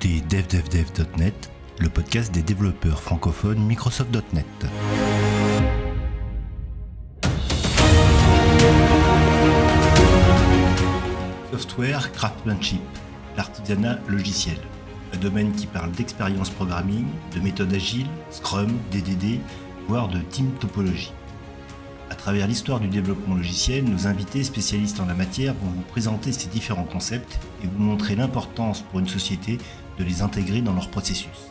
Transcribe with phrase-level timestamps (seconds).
[0.00, 4.46] devdevdev.net, le podcast des développeurs francophones Microsoft.net.
[11.52, 12.80] Software craftsmanship,
[13.36, 14.56] l'artisanat logiciel.
[15.12, 19.40] Un domaine qui parle d'expérience programming, de méthode agile, Scrum, DDD,
[19.86, 21.12] voire de team topologie.
[22.10, 26.32] À travers l'histoire du développement logiciel, nos invités spécialistes en la matière vont vous présenter
[26.32, 29.58] ces différents concepts et vous montrer l'importance pour une société
[30.00, 31.50] de les intégrer dans leur processus.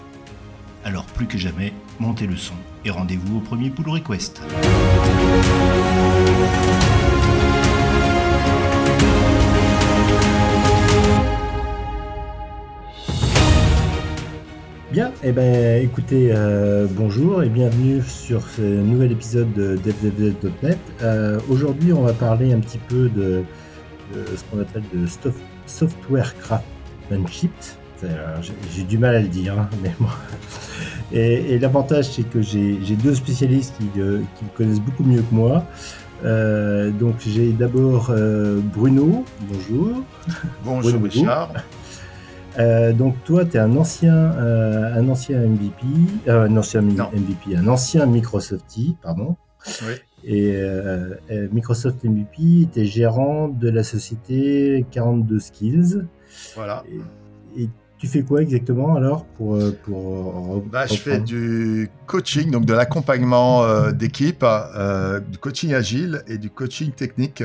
[0.83, 4.41] Alors plus que jamais, montez le son et rendez-vous au premier pull request.
[14.91, 20.79] Bien, eh ben, écoutez, euh, bonjour et bienvenue sur ce nouvel épisode de DevDevDev.net.
[21.03, 23.43] Euh, Aujourd'hui, on va parler un petit peu de,
[24.15, 25.37] ce qu'on appelle de soft-
[25.67, 27.51] software craftsmanship.
[28.03, 28.37] Euh,
[28.75, 30.07] J'ai du mal à le dire, hein, mais bon.
[31.11, 35.21] Et, et l'avantage, c'est que j'ai deux spécialistes qui, le- qui le connaissent beaucoup mieux
[35.21, 35.65] que moi.
[36.23, 40.03] Euh, donc, j'ai d'abord euh, Bruno, bonjour.
[40.63, 41.03] Bonjour Bonjour.
[41.03, 41.53] Richard.
[42.57, 45.85] Euh, donc toi, tu es un ancien, euh, un ancien MVP,
[46.27, 47.09] euh, un ancien Non.
[47.13, 49.35] MVP, un ancien Microsoftie, pardon.
[49.83, 49.93] Oui.
[50.25, 56.05] Et euh, euh, Microsoft MVP était gérant de la société 42 Skills.
[56.55, 56.83] Voilà.
[57.55, 61.89] Et, et tu fais quoi exactement alors pour euh, pour euh, Bah, je fais du
[62.07, 67.43] coaching, donc de l'accompagnement euh, d'équipe, euh, du coaching agile et du coaching technique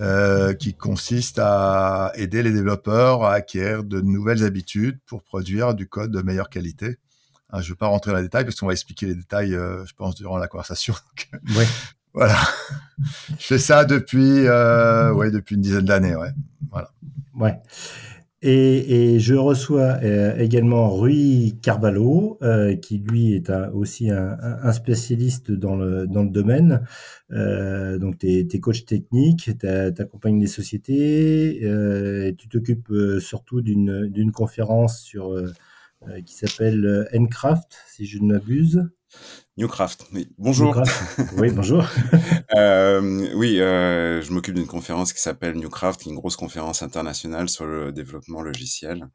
[0.00, 5.86] euh, qui consiste à aider les développeurs à acquérir de nouvelles habitudes pour produire du
[5.86, 6.98] code de meilleure qualité.
[7.52, 9.50] Hein, je ne vais pas rentrer dans les détails parce qu'on va expliquer les détails,
[9.52, 10.94] je pense, durant la conversation.
[11.56, 11.66] Ouais.
[12.12, 12.36] voilà.
[13.38, 16.16] Je fais ça depuis, ouais, depuis une dizaine d'années.
[16.16, 16.30] Ouais.
[17.36, 17.54] Ouais.
[18.42, 24.38] Et, et je reçois euh, également Rui Carvalho, euh, qui lui est un- aussi un,
[24.40, 26.82] un- spécialiste dans le, dans le domaine.
[27.32, 33.60] Euh, donc, tu es, coach technique, tu accompagnes des sociétés, euh, tu t'occupes euh, surtout
[33.60, 35.52] d'une conférence sur, euh,
[36.26, 38.88] qui s'appelle euh, Ncraft, si je ne m'abuse.
[39.56, 40.28] Newcraft, oui.
[40.38, 40.74] Bonjour.
[40.74, 41.32] Newcraft.
[41.36, 41.84] Oui, bonjour.
[42.56, 46.82] Euh, oui, euh, je m'occupe d'une conférence qui s'appelle Newcraft, qui est une grosse conférence
[46.82, 49.08] internationale sur le développement logiciel.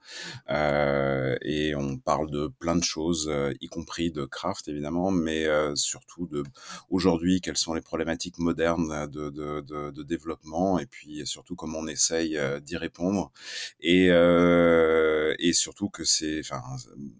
[0.50, 3.30] Euh, et on parle de plein de choses,
[3.60, 6.44] y compris de craft évidemment, mais surtout de
[6.90, 11.80] aujourd'hui quelles sont les problématiques modernes de, de, de, de développement et puis surtout comment
[11.80, 13.34] on essaye d'y répondre.
[13.82, 14.08] Et,
[15.40, 16.62] et surtout que c'est, enfin,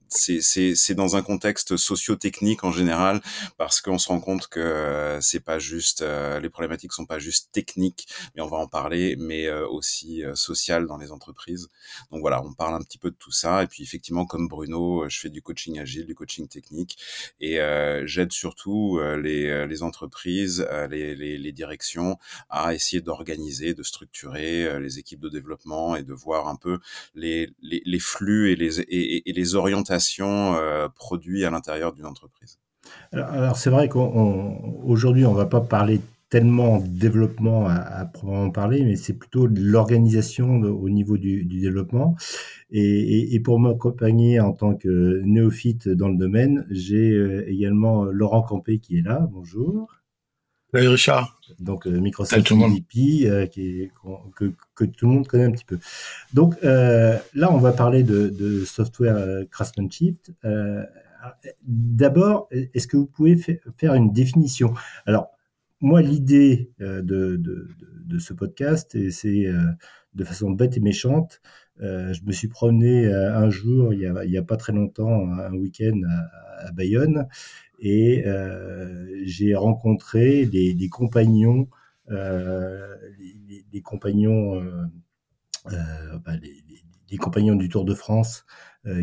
[0.08, 3.22] c'est, c'est, c'est dans un contexte socio-technique en général
[3.58, 7.20] parce qu'on se rend compte que euh, c'est pas juste euh, les problématiques sont pas
[7.20, 11.70] juste techniques mais on va en parler mais euh, aussi sociales dans les entreprises.
[12.12, 15.08] Donc voilà on parle un petit peu de tout ça et puis effectivement comme Bruno
[15.10, 16.98] je fais du coaching agile du coaching technique
[17.40, 17.60] et
[18.06, 22.18] j'aide surtout les, les entreprises les, les, les directions
[22.50, 26.80] à essayer d'organiser de structurer les équipes de développement et de voir un peu
[27.14, 32.06] les, les, les flux et les, et, et les orientations euh, produits à l'intérieur d'une
[32.06, 32.60] entreprise
[33.12, 36.00] Alors, c'est vrai qu'aujourd'hui, on ne va pas parler
[36.30, 42.16] tellement développement à, proprement parler, mais c'est plutôt l'organisation au niveau du, développement.
[42.72, 48.80] Et, pour m'accompagner en tant que néophyte dans le domaine, j'ai euh, également Laurent Campé
[48.80, 49.28] qui est là.
[49.32, 49.95] Bonjour.
[50.74, 51.40] Salut Richard.
[51.60, 52.52] Donc euh, Microsoft.
[52.52, 53.92] MVP, euh, qui est-
[54.36, 55.80] que, que tout le monde connaît un petit peu.
[56.34, 60.20] Donc euh, là, on va parler de, de software craftsmanship.
[61.64, 64.74] D'abord, est-ce que vous pouvez fa- faire une définition?
[65.06, 65.30] Alors,
[65.82, 67.02] moi, l'idée de,
[67.38, 69.46] de, ce podcast, et c'est
[70.14, 71.42] de façon bête et méchante,
[71.82, 75.54] euh, je me suis promené euh, un jour, il y a, pas très longtemps, un
[75.54, 76.00] week-end
[76.60, 77.28] à, Bayonne,
[77.80, 81.68] et euh, j'ai rencontré des, des compagnons,
[82.10, 84.64] les compagnons,
[85.66, 86.34] bah,
[87.20, 88.46] compagnons du Tour de France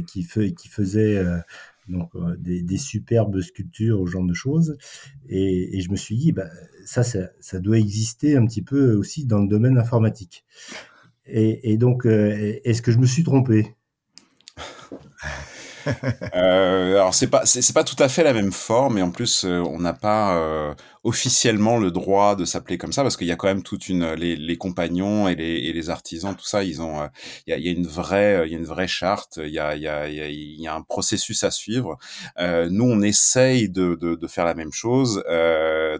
[0.06, 1.22] qui, faisaient
[1.88, 4.78] donc des, des superbes sculptures, ce genre de choses.
[5.28, 6.48] Et, je me suis dit, bah,
[6.84, 10.44] ça doit exister un petit peu aussi dans le domaine informatique.
[11.34, 13.74] Et, donc, euh, est-ce que je me suis trompé
[16.36, 17.42] Euh, alors c'est pas
[17.74, 20.40] pas tout à fait la même forme et en plus euh, on n'a pas
[21.02, 24.12] officiellement le droit de s'appeler comme ça parce qu'il y a quand même toute une
[24.12, 27.08] les, compagnons et les, artisans tout ça ils ont
[27.48, 30.08] il y, a, une vraie y a une vraie charte il y a y a
[30.08, 31.98] il y a, un processus à suivre.
[32.38, 35.24] Nous on essaye de, faire la même chose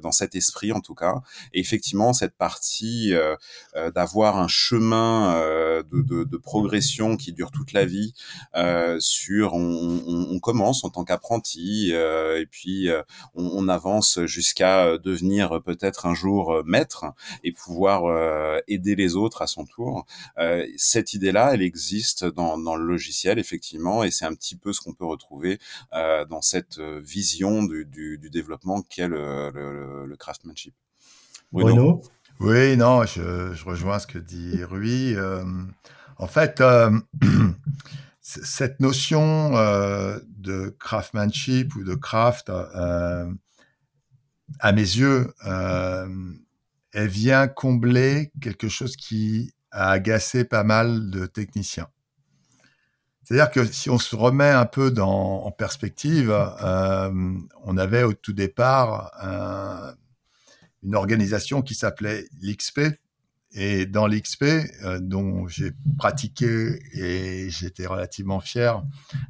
[0.01, 1.23] dans cet esprit en tout cas.
[1.53, 3.13] Et effectivement, cette partie
[3.95, 5.35] d'avoir un chemin
[5.91, 8.15] de, de, de, progression qui dure toute la vie
[8.99, 12.89] sur on, on, on, commence en tant qu'apprenti et puis
[13.35, 17.07] on, on, avance jusqu'à devenir peut-être un jour maître
[17.45, 18.03] et pouvoir
[18.69, 20.07] aider les autres à son tour.
[20.77, 24.81] cette idée-là, elle existe dans, dans le logiciel effectivement et c'est un petit peu ce
[24.81, 25.59] qu'on peut retrouver
[25.93, 30.75] euh, dans cette euh, vision du, du, du développement qu'est le, le, le, craftsmanship.
[31.53, 32.03] Bruno,
[32.41, 35.15] Oui, non, je, je, rejoins ce que dit Rui.
[35.17, 35.45] Euh,
[36.23, 36.91] en fait, euh,
[38.21, 43.29] cette notion euh, de craftsmanship ou de craft, euh,
[44.61, 45.35] à mes yeux,
[46.93, 51.89] elle vient combler quelque chose qui a agacé pas mal de techniciens.
[53.23, 57.35] C'est-à-dire que si on se remet un peu dans, en perspective, euh,
[57.65, 59.95] on avait au tout départ un,
[60.83, 62.81] une organisation qui s'appelait l'XP.
[63.55, 68.83] Et dans l'XP, euh, dont j'ai pratiqué et j'étais relativement fier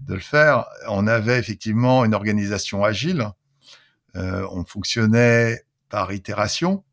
[0.07, 3.29] de le faire, on avait effectivement une organisation agile.
[4.15, 6.85] Euh, on fonctionnait par itération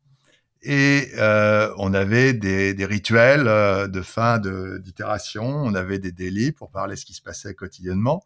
[0.62, 6.52] et euh, on avait des, des rituels euh, de fin d'itération, on avait des délits
[6.52, 8.24] pour parler ce qui se passait quotidiennement.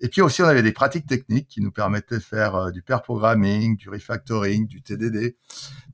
[0.00, 2.82] Et puis aussi, on avait des pratiques techniques qui nous permettaient de faire euh, du
[2.82, 5.36] pair programming, du refactoring, du TDD.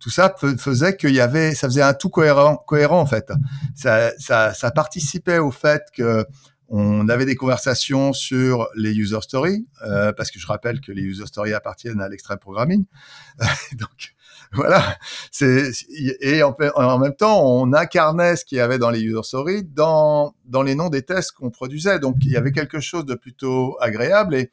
[0.00, 3.30] Tout ça faisait qu'il y avait, ça faisait un tout cohérent, cohérent en fait.
[3.76, 6.24] Ça, ça, ça participait au fait que
[6.68, 11.02] on avait des conversations sur les user stories, euh, parce que je rappelle que les
[11.02, 12.84] user stories appartiennent à l'extreme programming.
[13.78, 14.14] Donc,
[14.52, 14.98] voilà.
[15.40, 20.34] Et en, même temps, on incarnait ce qu'il y avait dans les user stories dans
[20.44, 21.98] dans les noms des tests qu'on produisait.
[21.98, 24.50] Donc il y avait quelque chose de plutôt agréable et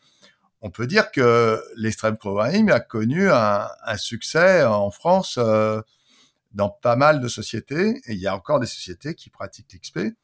[0.62, 5.82] on peut dire que l'extreme programming a connu un, un, succès en France euh,
[6.54, 10.16] dans pas mal de sociétés et il y a encore des sociétés qui pratiquent l'XP,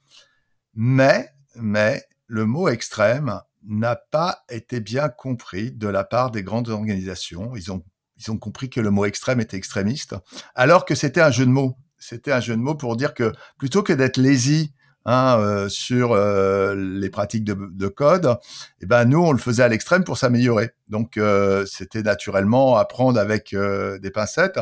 [0.74, 6.70] mais mais le mot extrême n'a pas été bien compris de la part des grandes
[6.70, 7.56] organisations.
[7.56, 7.84] Ils ont
[8.22, 10.16] ils ont compris que le mot extrême était extrémiste,
[10.56, 11.76] alors que c'était un jeu de mots.
[11.98, 14.74] C'était un jeu de mots pour dire que plutôt que d'être lazy
[15.06, 18.38] hein, euh, sur euh, les pratiques de, de code,
[18.82, 20.72] eh ben nous on le faisait à l'extrême pour s'améliorer.
[20.90, 24.60] Donc euh, c'était naturellement apprendre avec des pincettes.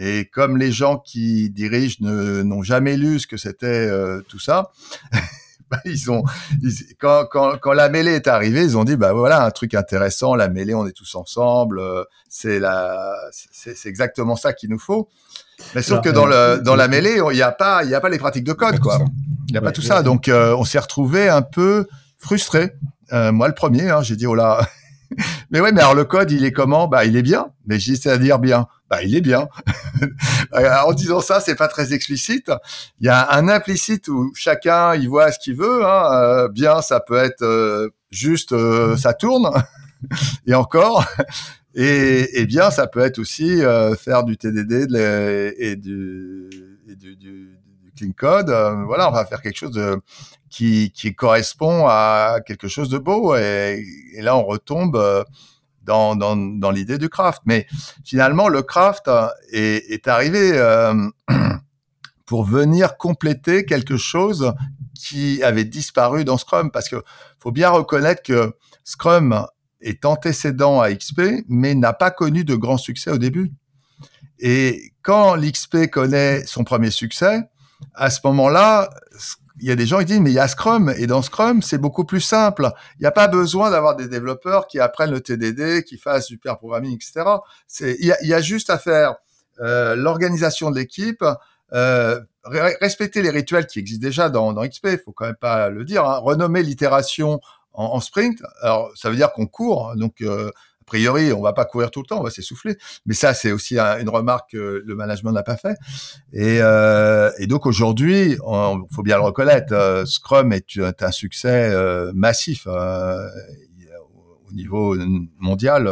[0.00, 3.90] Et comme les gens qui dirigent n'ont jamais lu ce que c'était
[4.28, 4.70] tout ça,
[5.70, 6.24] bah, ils ont,
[6.62, 9.74] ils, quand, quand, quand, la mêlée est arrivée, ils ont dit, bah voilà, un truc
[9.74, 14.78] intéressant, la mêlée, on est tous ensemble, euh, c'est la, c'est exactement ça qu'il nous
[14.78, 15.08] faut.
[15.74, 17.90] Mais sauf Alors, que dans euh, le, dans la mêlée, il n'y a pas, il
[17.90, 18.98] y a pas les pratiques de code, quoi.
[19.48, 20.02] Il n'y a ouais, pas tout ouais, ça.
[20.02, 21.86] Donc, euh, on s'est retrouvé un peu
[22.16, 22.72] frustré.
[23.12, 24.66] Euh, moi, le premier, hein, j'ai dit, oh là.
[25.50, 26.88] Mais ouais, mais alors le code, il est comment?
[26.88, 27.46] Bah, il est bien.
[27.66, 28.66] Mais j'ai à dire bien.
[28.90, 29.48] Bah, il est bien.
[30.52, 32.50] en disant ça, c'est pas très explicite.
[33.00, 35.84] Il y a un implicite où chacun il voit ce qu'il veut.
[35.84, 36.12] Hein.
[36.12, 39.50] Euh, bien, ça peut être euh, juste euh, ça tourne
[40.46, 41.04] et encore.
[41.74, 46.48] Et, et, bien, ça peut être aussi euh, faire du TDD de et, du,
[46.88, 48.50] et du, du, du, clean code.
[48.50, 49.96] Euh, voilà, on va faire quelque chose de,
[50.50, 53.34] qui, correspond à quelque chose de beau.
[53.36, 53.82] Et,
[54.18, 55.24] là, on retombe euh,
[55.82, 57.42] dans, dans, l'idée du craft.
[57.46, 57.66] Mais
[58.04, 59.10] finalement, le craft
[59.52, 60.94] est, est arrivé euh,
[62.26, 64.52] pour venir compléter quelque chose
[64.94, 66.70] qui avait disparu dans Scrum.
[66.70, 67.02] Parce que
[67.38, 69.46] faut bien reconnaître que Scrum
[69.80, 73.52] est antécédent à XP, mais n'a pas connu de grand succès au début.
[74.40, 77.42] Et quand l'XP connaît son premier succès,
[77.94, 78.90] à ce moment-là,
[79.60, 81.62] il y a des gens qui disent mais il y a Scrum et dans Scrum
[81.62, 82.70] c'est beaucoup plus simple.
[82.96, 86.38] Il n'y a pas besoin d'avoir des développeurs qui apprennent le TDD, qui fassent du
[86.38, 87.24] pair programming, etc.
[87.80, 89.16] Il y a, juste à faire
[89.60, 91.24] euh, l'organisation de l'équipe,
[91.72, 94.88] euh, respecter les rituels qui existent déjà dans, XP.
[94.92, 96.04] Il faut quand même pas le dire.
[96.04, 97.40] Hein, renommer l'itération
[97.72, 98.42] en, sprint.
[98.62, 100.50] Alors ça veut dire qu'on court, donc euh,
[100.88, 102.76] priori, on va pas courir tout le temps, on va s'essouffler.
[103.06, 105.76] Mais ça, c'est aussi un, une remarque que le management n'a pas fait.
[106.32, 112.12] Et, euh, donc aujourd'hui, il faut bien le reconnaître, euh, Scrum est, un succès euh,
[112.14, 113.28] massif euh,
[114.48, 114.96] au niveau
[115.38, 115.90] mondial.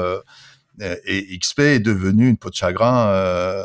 [0.80, 3.64] Et XP est devenu une peau de chagrin.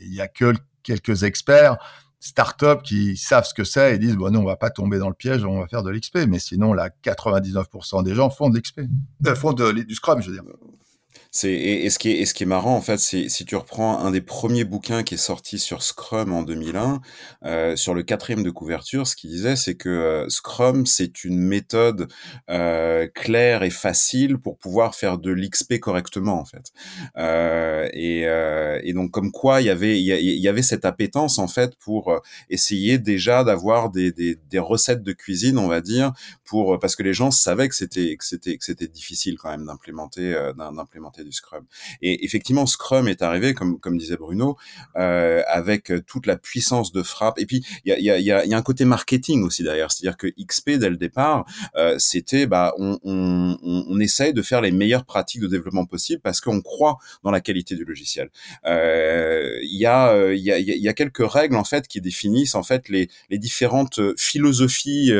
[0.00, 1.78] Il y a que quelques experts
[2.20, 5.08] startups qui savent ce que c'est et disent bon non on va pas tomber dans
[5.08, 8.58] le piège on va faire de l'XP mais sinon là 99% des gens font de
[8.58, 8.80] l'XP
[9.26, 10.44] euh, font du Scrum je veux dire
[11.36, 14.64] C'est et, ce qui est marrant en fait, c'est si tu reprends un des premiers
[14.64, 17.02] bouquins qui est sorti sur Scrum en 2001,
[17.44, 21.38] euh, sur le quatrième de couverture, ce qu'il disait, c'est que euh, Scrum c'est une
[21.38, 22.08] méthode
[22.48, 26.72] euh, claire et facile pour pouvoir faire de l'XP correctement en fait.
[27.92, 33.90] Et, donc comme quoi il y avait cette appétence en fait pour essayer déjà d'avoir
[33.90, 36.12] des, recettes de cuisine, on va dire,
[36.46, 40.34] pour parce que les gens savaient que c'était difficile quand même d'implémenter
[41.30, 41.64] Scrum.
[42.02, 44.56] Et effectivement, Scrum est arrivé, comme comme disait Bruno,
[44.96, 47.38] euh, avec toute la puissance de frappe.
[47.38, 49.90] Et puis il y a, y, a, y, y a un côté marketing aussi derrière,
[49.90, 51.44] c'est-à-dire que XP dès le départ,
[51.76, 56.40] euh, c'était bah on, on, essaye de faire les meilleures pratiques de développement possibles parce
[56.40, 58.30] qu'on croit dans la qualité du logiciel.
[58.66, 62.62] Euh, il y a y a, y a quelques règles en fait qui définissent en
[62.62, 65.12] fait les, les différentes philosophies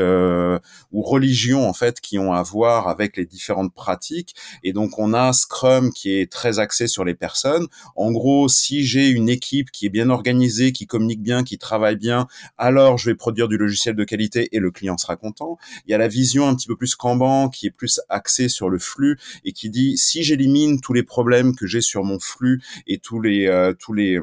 [0.93, 4.35] ou religions en fait qui ont à voir avec les différentes pratiques.
[4.63, 7.67] Et donc on a Scrum qui est très axé sur les personnes.
[7.97, 11.97] En gros, si j'ai une équipe qui est bien organisée, qui communique bien, qui travaille
[11.97, 12.27] bien,
[12.59, 15.57] alors je vais produire du logiciel de qualité et le client sera content.
[15.87, 18.69] Il y a la vision un petit peu plus Kanban qui est plus axée sur
[18.69, 22.61] le flux et qui dit si j'élimine tous les problèmes que j'ai sur mon flux
[22.87, 24.21] et tous les euh, tous les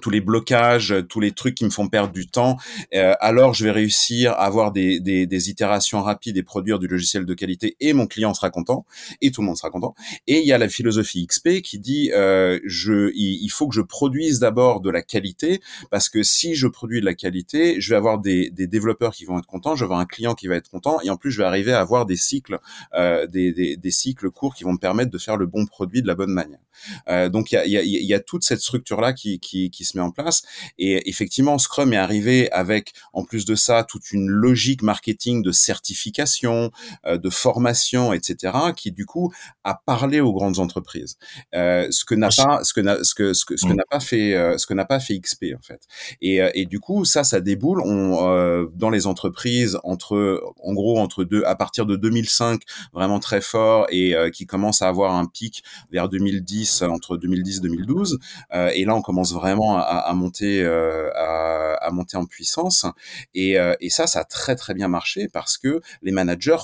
[0.00, 2.56] tous les blocages, tous les trucs qui me font perdre du temps,
[2.94, 6.86] euh, alors je vais réussir à avoir des, des, des, itérations rapides et produire du
[6.86, 8.84] logiciel de qualité et mon client sera content
[9.20, 9.94] et tout le monde sera content.
[10.26, 13.80] Et il y a la philosophie XP qui dit euh, je, il, faut que je
[13.80, 17.96] produise d'abord de la qualité parce que si je produis de la qualité, je vais
[17.96, 20.56] avoir des, des, développeurs qui vont être contents, je vais avoir un client qui va
[20.56, 22.58] être content et en plus je vais arriver à avoir des cycles,
[22.94, 26.14] euh, des, cycles courts qui vont me permettre de faire le bon produit de la
[26.14, 26.58] bonne manière.
[27.08, 29.70] Euh, donc il y a, y, a, y a toute cette structure là qui, qui
[29.86, 30.42] se met en place.
[30.78, 35.52] Et effectivement, Scrum est arrivé avec, en plus de ça, toute une logique marketing de
[35.52, 36.70] certification,
[37.06, 39.32] euh, de formation, etc., qui du coup
[39.64, 41.16] a parlé aux grandes entreprises.
[41.54, 43.84] Euh, ce que n'a pas, ce que n'a, ce que, ce que, ce que n'a
[43.90, 45.82] pas fait, euh, ce que n'a pas fait XP en fait.
[46.20, 51.24] Et, et du coup, ça, ça déboule on, dans les entreprises entre, en gros, entre
[51.24, 52.62] deux, à partir de 2005,
[52.92, 57.60] vraiment très fort et qui commence à avoir un pic vers 2010, entre 2010 et
[57.60, 58.18] 2012.
[58.74, 62.86] et là, on commence vraiment à, monter euh, à, monter en puissance
[63.34, 66.56] et, euh, et ça ça a très très bien marché parce que les managers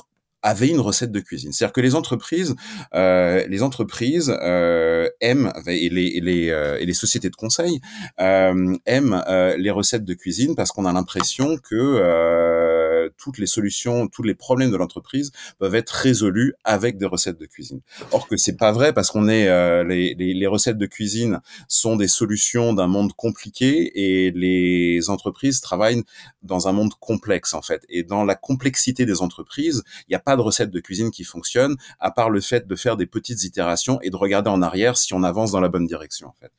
[0.44, 1.52] avaient une recette de cuisine.
[1.52, 2.56] C'est-à-dire que les entreprises,
[2.94, 4.28] euh, les entreprises
[5.20, 7.80] aiment et les, et les, sociétés de conseil
[8.18, 9.22] aiment
[9.56, 11.74] les recettes de cuisine parce qu'on a l'impression que
[13.22, 17.46] toutes les solutions, tous les problèmes de l'entreprise peuvent être résolus avec des recettes de
[17.46, 17.80] cuisine.
[18.10, 19.46] Or que c'est pas vrai parce qu'on est
[19.84, 26.02] les, les, recettes de cuisine sont des solutions d'un monde compliqué et les entreprises travaillent
[26.42, 27.84] dans un monde complexe en fait.
[27.88, 31.24] Et dans la complexité des entreprises, il n'y a pas de recette de cuisine qui
[31.24, 34.96] fonctionne, à part le fait de faire des petites itérations et de regarder en arrière
[34.96, 36.28] si on avance dans la bonne direction.
[36.28, 36.52] En fait.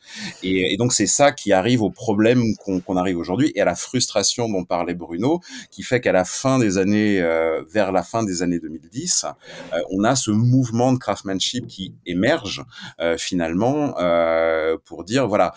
[0.44, 3.76] et, donc c'est ça qui arrive au problème qu'on qu arrive aujourd'hui et à la
[3.76, 5.42] frustration dont parlait Bruno,
[5.72, 9.26] qui fait qu'à la fin des années, euh, vers la fin des années 2010,
[9.74, 12.64] euh, on a ce mouvement de craftsmanship qui émerge
[13.00, 13.94] euh, finalement
[14.86, 15.54] pour dire voilà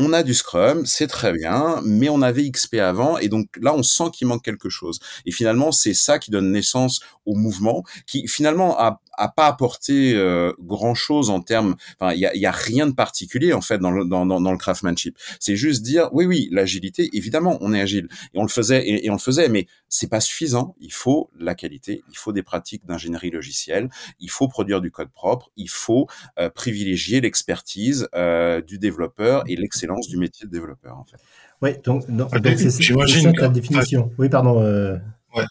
[0.00, 3.74] on a du Scrum, c'est très bien, mais on avait XP avant, et donc là,
[3.74, 5.00] on sent qu'il manque quelque chose.
[5.26, 9.00] Et finalement, c'est ça qui donne naissance au mouvement, qui finalement a,
[9.36, 11.74] pas apporté euh, grand chose en termes.
[11.98, 15.18] Enfin, il y a, rien de particulier en fait dans le craftsmanship.
[15.40, 17.10] C'est juste dire oui oui l'agilité.
[17.12, 20.20] Évidemment, on est agile et on le faisait et on le faisait, mais c'est pas
[20.20, 20.74] suffisant.
[20.80, 23.88] Il faut la qualité, il faut des pratiques d'ingénierie logicielle,
[24.20, 26.06] il faut produire du code propre, il faut
[26.38, 31.18] euh, privilégier l'expertise euh, du développeur et l'excellence du métier de développeur en fait.
[31.60, 34.12] Oui, donc, c'est ça ta définition.
[34.18, 34.62] Oui, pardon.
[34.62, 34.96] Euh...
[35.34, 35.44] Ouais.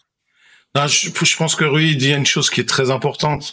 [0.74, 3.52] Non, je, je, pense que Rui dit une chose qui est très importante,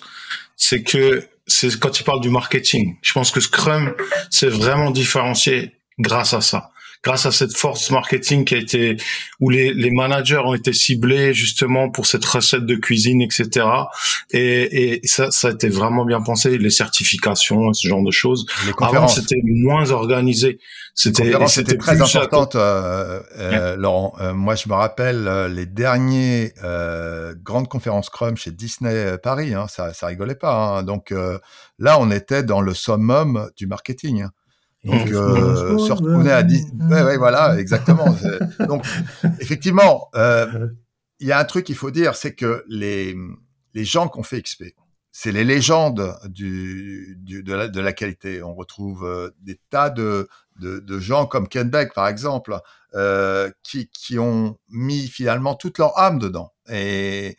[0.55, 2.97] c'est que c'est quand il parle du marketing.
[3.01, 3.93] Je pense que Scrum
[4.29, 6.71] c'est vraiment différencié grâce à ça
[7.05, 8.97] grâce à cette force marketing qui a été
[9.39, 13.67] où les, les managers ont été ciblés justement pour cette recette de cuisine, etc.
[14.31, 18.47] Et, et ça, ça a été vraiment bien pensé, les certifications, ce genre de choses.
[18.65, 20.59] Les Avant, c'était moins organisé.
[20.95, 24.15] C'était c'était très importante, euh, euh, Laurent.
[24.21, 29.53] Euh, moi, je me rappelle les derniers euh, grandes conférences Scrum chez Disney Paris.
[29.53, 30.55] Hein, ça, ça rigolait pas.
[30.55, 30.83] Hein.
[30.83, 31.13] Donc
[31.77, 34.23] là, on était dans le summum du marketing.
[34.23, 34.31] Hein.
[34.85, 36.67] Donc, euh, se retourner à 10.
[36.89, 38.15] Ouais, ouais, voilà, exactement.
[38.67, 38.85] Donc,
[39.39, 40.69] effectivement, euh,
[41.19, 43.15] il y a un truc qu'il faut dire, c'est que les,
[43.73, 44.65] les gens qui ont fait XP,
[45.11, 48.43] c'est les légendes du, du, de, la, de la qualité.
[48.43, 50.27] On retrouve euh, des tas de,
[50.59, 52.59] de, de, gens comme Ken Beck, par exemple,
[53.63, 56.53] qui, qui ont mis finalement toute leur âme dedans.
[56.69, 57.35] Et,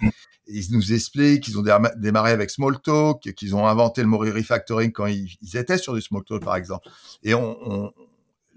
[0.47, 1.65] ils nous expliquent qu'ils ont
[1.97, 6.43] démarré avec Smalltalk, qu'ils ont inventé le mot refactoring quand ils, étaient sur du Smalltalk,
[6.43, 6.89] par exemple.
[7.23, 7.33] Et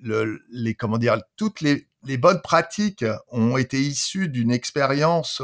[0.01, 5.41] les, comment dire, toutes les, bonnes pratiques ont été issues d'une expérience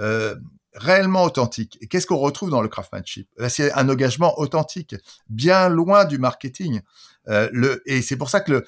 [0.00, 0.36] euh,
[0.74, 1.78] réellement authentique.
[1.80, 3.28] Et qu'est-ce qu'on retrouve dans le craftsmanship?
[3.38, 4.94] Ben, C'est un engagement authentique,
[5.28, 6.82] bien loin du marketing.
[7.28, 8.64] Euh, et c'est pour ça que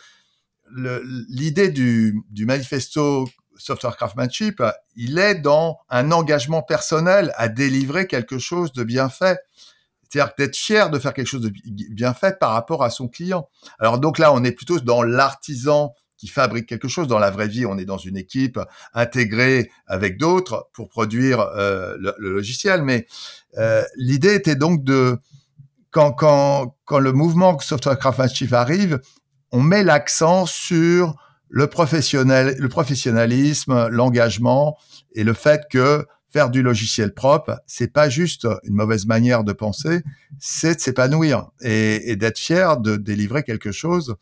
[1.29, 4.63] l'idée du, du manifesto software craftsmanship,
[4.97, 9.41] il est dans un engagement personnel à délivrer quelque chose de bien fait.
[10.09, 11.53] C'est-à-dire d'être fier de faire quelque chose de
[11.93, 13.49] bien fait par rapport à son client.
[13.79, 17.07] Alors donc là, on est plutôt dans l'artisan qui fabrique quelque chose.
[17.07, 18.59] Dans la vraie vie, on est dans une équipe
[18.93, 22.83] intégrée avec d'autres pour produire euh, le, logiciel.
[22.83, 23.07] Mais
[23.57, 25.19] euh, l'idée était donc de
[25.91, 29.01] quand, quand, quand le mouvement software craftsmanship arrive,
[29.53, 31.15] on met l'accent sur
[31.49, 34.77] le professionnel, le professionnalisme, l'engagement
[35.15, 39.53] et le fait que faire du logiciel propre, c'est pas juste une mauvaise manière de
[39.53, 40.03] penser,
[40.39, 44.17] c'est de s'épanouir et, d'être fier de délivrer quelque chose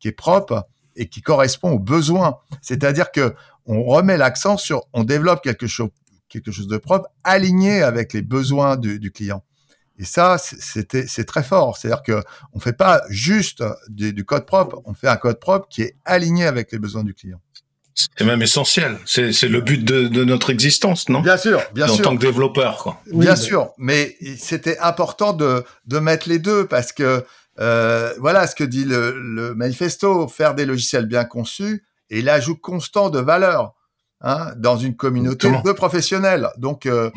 [0.00, 2.38] qui est propre et qui correspond aux besoins.
[2.60, 3.34] C'est-à-dire que
[3.64, 5.90] on remet l'accent sur, on développe quelque chose,
[6.28, 9.44] quelque chose de propre, aligné avec les besoins du client.
[10.02, 11.76] Et ça, c'était, c'est très fort.
[11.76, 15.82] C'est-à-dire que on fait pas juste du, code propre, on fait un code propre qui
[15.82, 17.40] est aligné avec les besoins du client.
[17.94, 18.98] C'est même essentiel.
[19.06, 21.20] C'est, c'est le but de, de, notre existence, non?
[21.20, 22.00] Bien sûr, bien sûr.
[22.00, 23.00] En tant que développeur, quoi.
[23.12, 27.24] bien sûr, mais c'était important de, de mettre les deux parce que
[27.60, 32.56] euh, voilà ce que dit le, le manifesto faire des logiciels bien conçus et l'ajout
[32.56, 33.74] constant de valeur.
[34.24, 36.48] Hein, dans une communauté de professionnels.
[36.56, 37.10] Donc, euh,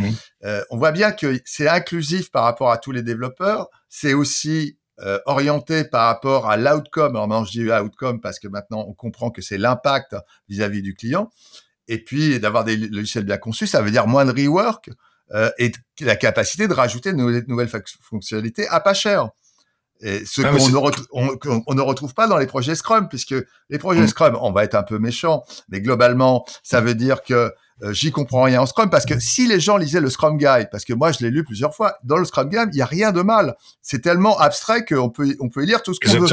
[0.43, 3.69] euh, on voit bien que c'est inclusif par rapport à tous les développeurs.
[3.89, 7.15] C'est aussi euh, orienté par rapport à l'outcome.
[7.15, 10.15] Alors maintenant, je dis outcome parce que maintenant, on comprend que c'est l'impact
[10.49, 11.29] vis-à-vis du client.
[11.87, 14.89] Et puis, d'avoir des logiciels bien conçus, ça veut dire moins de rework
[15.59, 15.71] et
[16.01, 17.69] la capacité de rajouter de nouvelles, nouvelles
[18.01, 19.29] fonctionnalités à pas cher.
[20.05, 23.33] Et ce ah, qu'on ne, on, ne, retrouve pas dans les projets Scrum, puisque
[23.71, 24.07] les projets mm.
[24.07, 28.11] Scrum, on va être un peu méchant, mais globalement, ça veut dire que euh, j'y
[28.11, 30.93] comprends rien en Scrum, parce que si les gens lisaient le Scrum Guide, parce que
[30.93, 33.23] moi je l'ai lu plusieurs fois, dans le Scrum Guide, il y a rien de
[33.23, 33.55] mal.
[33.81, 36.29] C'est tellement abstrait qu'on peut, on peut y lire tout ce qu'on veut.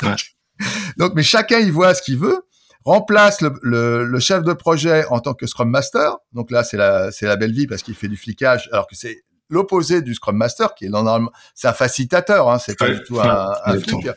[0.00, 0.20] donc,
[0.96, 2.46] donc, mais chacun y voit ce qu'il veut
[2.84, 6.18] remplace le, le, le, chef de projet en tant que Scrum Master.
[6.32, 8.94] Donc là, c'est la, c'est la belle vie parce qu'il fait du flicage, alors que
[8.94, 13.02] c'est l'opposé du Scrum Master, qui est normalement, c'est un facilitateur, hein, c'est pas du
[13.02, 14.08] tout un, un flic.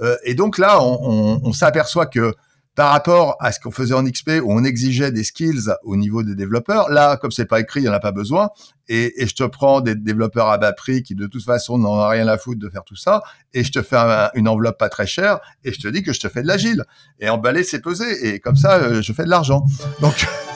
[0.00, 2.34] Euh, et donc là, on, on, on s'aperçoit que
[2.74, 6.22] par rapport à ce qu'on faisait en XP où on exigeait des skills au niveau
[6.22, 8.50] des développeurs, là, comme c'est pas écrit, il y en a pas besoin.
[8.88, 12.04] Et, et, je te prends des développeurs à bas prix qui de toute façon n'en
[12.04, 13.22] ont rien à foutre de faire tout ça,
[13.54, 13.96] et je te fais
[14.34, 16.84] une enveloppe pas très chère, et je te dis que je te fais de l'agile.
[17.20, 19.64] Et emballer, c'est peser, et comme ça, euh, je fais de l'argent.
[20.00, 20.26] Donc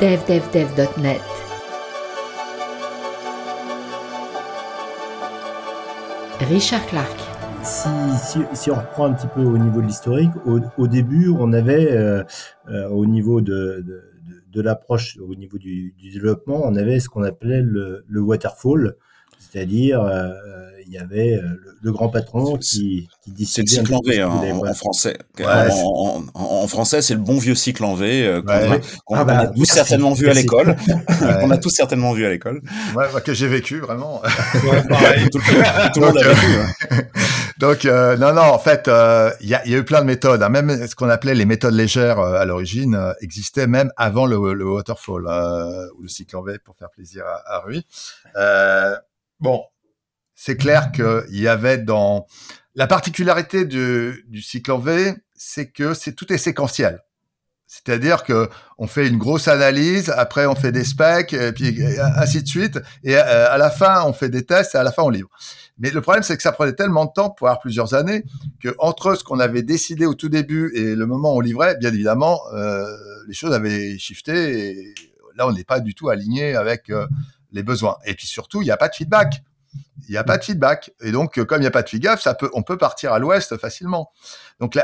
[0.00, 1.22] devdevdev.net.
[6.48, 7.16] Richard Clark.
[7.64, 12.22] Si, on reprend un petit peu au niveau de l'historique, au, début, on avait, euh,
[12.68, 13.84] euh, au niveau de,
[14.52, 18.96] de, l'approche, au niveau du, développement, on avait ce qu'on appelait le waterfall,
[19.38, 20.30] c'est-à-dire euh,
[20.86, 21.42] il y avait euh,
[21.82, 23.66] le, grand patron qui, qui décidait.
[23.66, 25.16] C'est le cycle en V hein, en, français.
[25.44, 28.40] en, en, français, c'est le bon vieux cycle en V
[29.04, 30.76] qu'on a, tous certainement vu à l'école.
[31.40, 32.62] qu'on a tous certainement vu à l'école.
[32.94, 34.20] Ouais, que j'ai vécu vraiment.
[34.88, 36.46] pareil, tout, le monde a vécu.
[36.60, 37.02] Hein.
[37.58, 40.06] Donc euh, non, non, en fait, euh, il y, a, y, a, eu plein de
[40.06, 40.42] méthodes.
[40.42, 40.50] Hein.
[40.50, 45.22] Même ce qu'on appelait les méthodes légères à l'origine existaient même avant le, le waterfall
[45.98, 47.86] ou le cycle en V pour faire plaisir à, à Rui.
[49.40, 49.64] Bon,
[50.34, 52.26] c'est clair qu'il y avait dans
[52.76, 57.00] la particularité du, cycle en V, c'est que c'est tout est séquentiel.
[57.66, 61.76] C'est-à-dire que on fait une grosse analyse, après on fait des specs, et puis
[62.16, 64.92] ainsi de suite, et euh, à la fin on fait des tests, et à la
[64.92, 65.30] fin on livre.
[65.78, 68.24] Mais le problème c'est que ça prenait tellement de temps, pour avoir plusieurs années,
[68.62, 71.76] que entre ce qu'on avait décidé au tout début et le moment où on livrait,
[71.76, 72.86] bien évidemment, euh,
[73.26, 74.94] les choses avaient shifté, et
[75.36, 77.06] là on n'est pas du tout aligné avec euh,
[77.56, 77.96] les besoins.
[78.04, 79.42] Et puis surtout, il n'y a pas de feedback
[80.08, 80.92] il n'y a pas de feedback.
[81.00, 83.12] Et donc, euh, comme il n'y a pas de feedback, ça peut, on peut partir
[83.12, 84.10] à l'ouest facilement.
[84.60, 84.78] Donc,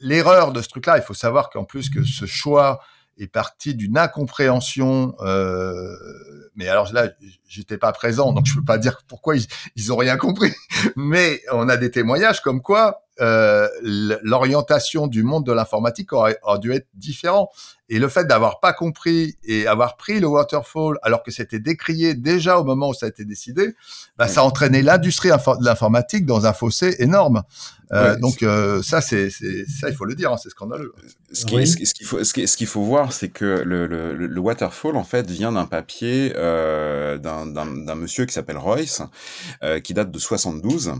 [0.00, 2.80] l'erreur de ce truc-là, il faut savoir qu'en plus que ce choix
[3.18, 5.14] est parti d'une incompréhension.
[5.20, 5.94] Euh,
[6.56, 7.10] mais alors là,
[7.46, 9.34] j'étais pas présent, donc je peux pas dire pourquoi
[9.76, 10.52] ils, ont rien compris.
[10.96, 13.68] Mais on a des témoignages comme quoi euh,
[14.22, 17.50] l'orientation du monde de l'informatique aurait, aurait, dû être différent.
[17.92, 22.14] Et le fait d'avoir pas compris et avoir pris le waterfall alors que c'était décrié
[22.14, 23.74] déjà au moment où ça a été décidé,
[24.16, 27.42] bah, ça a entraîné l'industrie de l'informatique dans un fossé énorme.
[27.92, 30.94] Euh, donc euh, ça, c'est ça, il faut le dire, hein, c'est scandaleux.
[31.32, 35.04] Ce qu'il ce faut, ce qu'il faut voir, c'est que le, le, le, waterfall en
[35.04, 39.02] fait vient d'un papier euh, d'un monsieur qui s'appelle Royce,
[39.62, 40.94] euh, qui date de 72,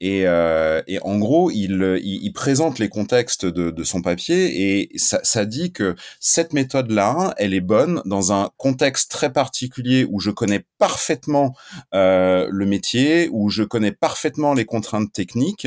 [0.00, 4.80] et, euh, et en gros, il, il, il, présente les contextes de, de son papier
[4.80, 5.96] et ça, ça dit que
[6.38, 11.56] cette méthode-là, elle est bonne dans un contexte très particulier où je connais parfaitement
[11.92, 15.66] le métier, où je connais parfaitement les contraintes techniques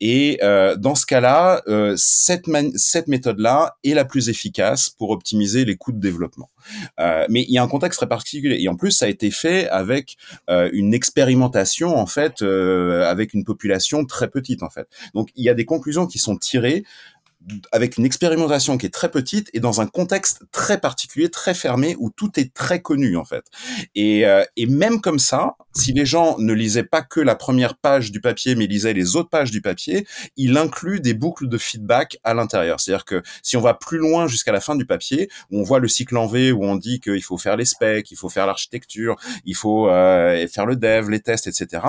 [0.00, 5.64] et euh, dans ce cas-là, euh, cette, cette méthode-là est la plus efficace pour optimiser
[5.64, 6.50] les coûts de développement.
[6.98, 8.58] Euh, mais il y a un contexte très particulier.
[8.60, 10.16] Et en plus, ça a été fait avec
[10.48, 14.88] euh, une expérimentation, en fait, euh, avec une population très petite, en fait.
[15.14, 16.84] Donc, il y a des conclusions qui sont tirées
[17.72, 21.96] avec une expérimentation qui est très petite et dans un contexte très particulier, très fermé,
[21.98, 23.44] où tout est très connu en fait.
[23.94, 27.76] Et, euh, et même comme ça, si les gens ne lisaient pas que la première
[27.76, 31.58] page du papier, mais lisaient les autres pages du papier, il inclut des boucles de
[31.58, 32.80] feedback à l'intérieur.
[32.80, 35.78] C'est-à-dire que si on va plus loin jusqu'à la fin du papier, où on voit
[35.78, 38.46] le cycle en V, où on dit qu'il faut faire les specs, il faut faire
[38.46, 41.82] l'architecture, il faut euh, faire le dev, les tests, etc.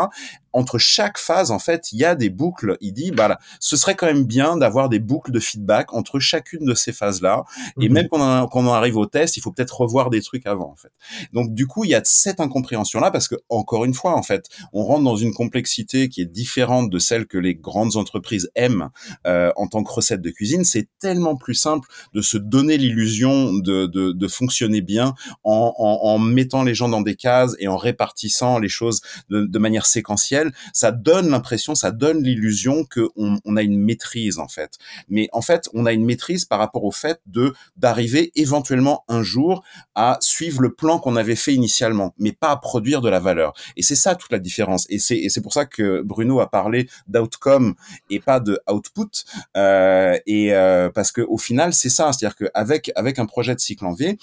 [0.54, 2.78] Entre chaque phase, en fait, il y a des boucles.
[2.82, 6.66] Il dit, bah, ce serait quand même bien d'avoir des boucles de feedback entre chacune
[6.66, 7.44] de ces phases-là.
[7.80, 7.94] Et mhm.
[7.94, 10.72] même quand on, quand on, arrive au test, il faut peut-être revoir des trucs avant,
[10.72, 10.92] en fait.
[11.34, 14.50] Donc, du coup, il y a cette incompréhension-là parce que, encore une fois, en fait,
[14.74, 18.90] on rentre dans une complexité qui est différente de celle que les grandes entreprises aiment
[19.28, 20.64] euh, en tant que recette de cuisine.
[20.64, 26.00] C'est tellement plus simple de se donner l'illusion de, de, de, fonctionner bien en, en,
[26.10, 29.86] en, mettant les gens dans des cases et en répartissant les choses de, de manière
[29.86, 30.41] séquentielle.
[30.74, 34.78] Ça donne l'impression, ça donne l'illusion qu'on on a une maîtrise, en fait.
[35.10, 39.24] Mais en fait, on a une maîtrise par rapport au fait de d'arriver éventuellement un
[39.24, 39.64] jour
[39.96, 43.54] à suivre le plan qu'on avait fait initialement, mais pas à produire de la valeur.
[43.76, 44.86] Et c'est ça toute la différence.
[44.90, 47.76] Et c'est c'est pour ça que Bruno a parlé d'outcome
[48.10, 49.10] et pas de output.
[49.58, 53.60] Euh, et euh, parce que au final, c'est ça, c'est-à-dire qu'avec avec un projet de
[53.60, 54.18] cycle en V,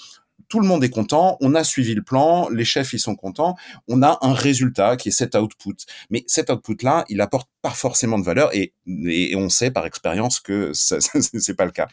[0.49, 3.55] tout le monde est content, on a suivi le plan, les chefs ils sont contents,
[3.87, 5.75] on a un résultat qui est cet output.
[6.09, 9.85] Mais cet output là, il apporte pas forcément de valeur et, et on sait par
[9.85, 11.87] expérience que c'est pas le cas.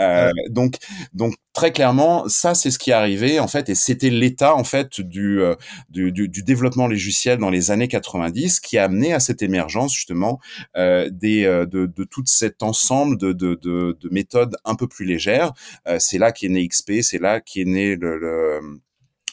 [0.00, 0.76] Euh, donc
[1.12, 4.64] donc très clairement, ça c'est ce qui est arrivé en fait et c'était l'état en
[4.64, 5.54] fait du, euh,
[5.88, 10.40] du, développement logiciel dans les années 90 qui a amené à cette émergence justement
[10.76, 14.86] euh, des euh, de, de tout cet ensemble de, de, de, de méthodes un peu
[14.86, 15.52] plus légères.
[15.88, 18.60] Euh, c'est là qu'est né XP, c'est là qu'est né le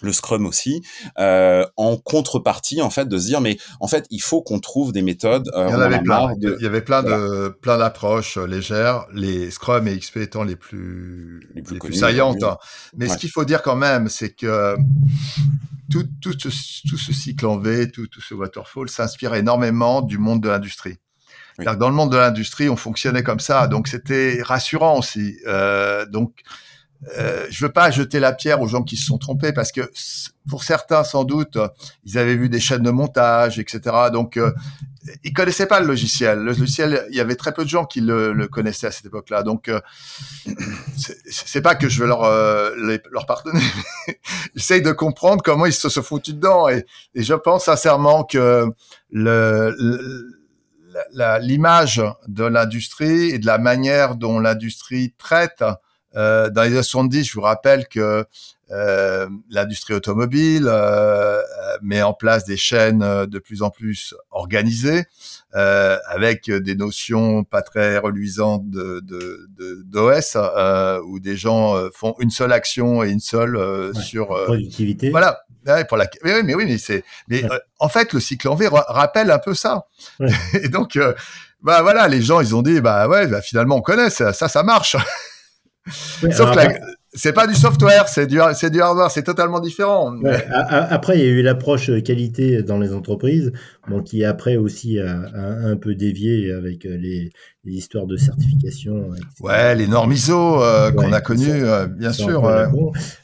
[0.01, 0.81] le Scrum aussi,
[1.19, 4.91] euh, en contrepartie en fait de se dire mais en fait il faut qu'on trouve
[4.91, 5.49] des méthodes.
[5.55, 6.33] Euh, il y en avait plein.
[6.41, 10.55] Il y avait plein de plein d'approches euh, légères, les Scrum et XP étant les
[10.55, 12.43] plus les plus, saillantes.
[12.95, 14.75] Mais ce qu'il faut dire quand même, c'est que
[15.89, 16.49] tout, tout, ce,
[16.87, 20.97] tout ce cycle en V, tout, tout ce waterfall s'inspire énormément du monde de l'industrie.
[21.59, 25.37] Dans le monde de l'industrie, on fonctionnait comme ça, donc c'était rassurant aussi.
[25.47, 26.41] Euh, donc
[27.17, 29.91] euh, je veux pas jeter la pierre aux gens qui se sont trompés parce que
[30.49, 31.57] pour certains, sans doute,
[32.05, 33.81] ils avaient vu des chaînes de montage, etc.
[34.11, 34.51] Donc, euh,
[35.23, 36.39] ils connaissaient pas le logiciel.
[36.39, 39.05] Le logiciel, il y avait très peu de gens qui le, le connaissaient à cette
[39.05, 39.43] époque-là.
[39.43, 39.79] Donc, euh,
[41.27, 42.71] c'est pas que je veux leur euh,
[43.11, 43.61] leur pardonner.
[44.55, 46.67] J'essaye de comprendre comment ils se sont foutus dedans.
[46.69, 48.67] Et, et je pense sincèrement que
[49.11, 49.75] le,
[51.41, 55.63] l'image de l'industrie et de la manière dont l'industrie traite
[56.17, 58.25] euh, dans les années 70, je vous rappelle que
[58.69, 61.41] euh, l'industrie automobile euh,
[61.81, 65.05] met en place des chaînes de plus en plus organisées,
[65.53, 69.01] avec des notions pas très reluisantes de
[69.85, 75.09] d'OS, de, euh, où des gens font une seule action et une seule sur productivité.
[75.11, 75.39] Voilà.
[75.87, 76.07] pour la...
[76.23, 77.03] Mais oui, mais oui, mais c'est.
[77.29, 77.43] Mais
[77.79, 79.85] en fait, le cycle en V rappelle un peu ça.
[80.53, 80.99] et donc,
[81.61, 84.49] bah voilà, les gens, ils ont dit, bah ouais, bah, finalement, on connaît ça, ça,
[84.49, 84.97] ça marche.
[85.89, 86.59] Sauf que
[87.13, 90.13] c'est pas du software, c'est du, c'est du hardware, c'est totalement différent.
[90.69, 93.51] Après, il y a eu l'approche qualité dans les entreprises,
[93.87, 97.31] bon, qui après aussi a, un peu dévié avec les,
[97.63, 99.09] les histoires de certification.
[99.39, 102.49] Ouais, les normes ISO euh, qu'on a connues, euh, bien sûr.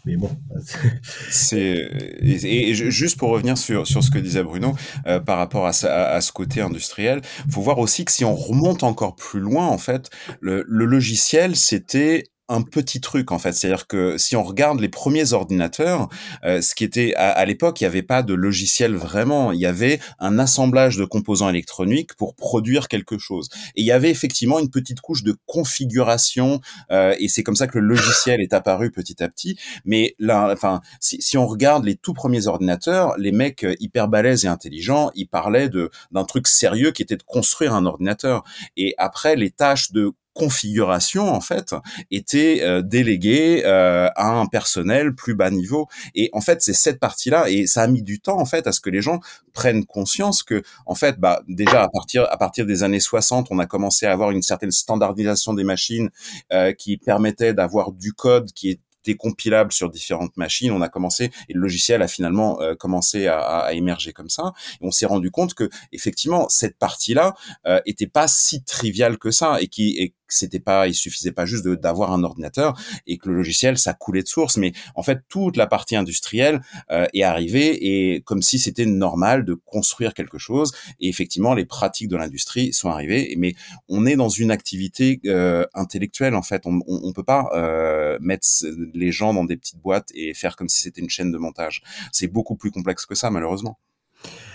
[0.05, 0.29] mais bon.
[1.29, 1.87] c'est
[2.21, 4.75] et, juste pour revenir sur sur ce que disait Bruno
[5.07, 8.83] euh, par rapport à, à, ce côté industriel, faut voir aussi que si on remonte
[8.83, 10.09] encore plus loin, en fait,
[10.41, 14.89] le, le logiciel c'était un petit truc en fait, c'est-à-dire que si on regarde les
[14.89, 16.09] premiers ordinateurs,
[16.43, 19.65] euh, ce qui était à, l'époque, il n'y avait pas de logiciel vraiment, il y
[19.65, 23.47] avait un assemblage de composants électroniques pour produire quelque chose.
[23.75, 26.59] Et il y avait effectivement une petite couche de configuration,
[26.91, 29.57] euh, et c'est comme ça que le logiciel est apparu petit à petit.
[29.85, 34.09] Mais là, enfin, si, si, on regarde les tout premiers ordinateurs, les mecs euh, hyper
[34.09, 38.43] balèzes et intelligents, ils parlaient de d'un truc sérieux qui était de construire un ordinateur.
[38.75, 41.75] Et après, les tâches de configuration en fait
[42.11, 46.99] était euh, déléguée euh, à un personnel plus bas niveau et en fait c'est cette
[46.99, 49.19] partie là et ça a mis du temps en fait à ce que les gens
[49.53, 53.59] prennent conscience que en fait bah déjà à partir à partir des années 60 on
[53.59, 56.09] a commencé à avoir une certaine standardisation des machines
[56.51, 60.71] euh, qui permettait d'avoir du code qui est compilable sur différentes machines.
[60.71, 64.53] On a commencé et le logiciel a finalement euh, commencé à, à, émerger comme ça.
[64.81, 67.35] Et on s'est rendu compte que effectivement cette partie-là
[67.67, 71.45] euh, était pas si triviale que ça et qui et c'était pas, il suffisait pas
[71.45, 75.21] juste d'avoir un ordinateur et que le logiciel ça coulait de source, mais en fait
[75.29, 80.37] toute la partie industrielle euh, est arrivée et comme si c'était normal de construire quelque
[80.37, 80.71] chose.
[80.99, 83.55] Et effectivement, les pratiques de l'industrie sont arrivées, mais
[83.89, 86.63] on est dans une activité euh, intellectuelle en fait.
[86.65, 88.47] On, on, on peut pas euh, mettre
[88.93, 91.81] les gens dans des petites boîtes et faire comme si c'était une chaîne de montage.
[92.11, 93.79] C'est beaucoup plus complexe que ça, malheureusement.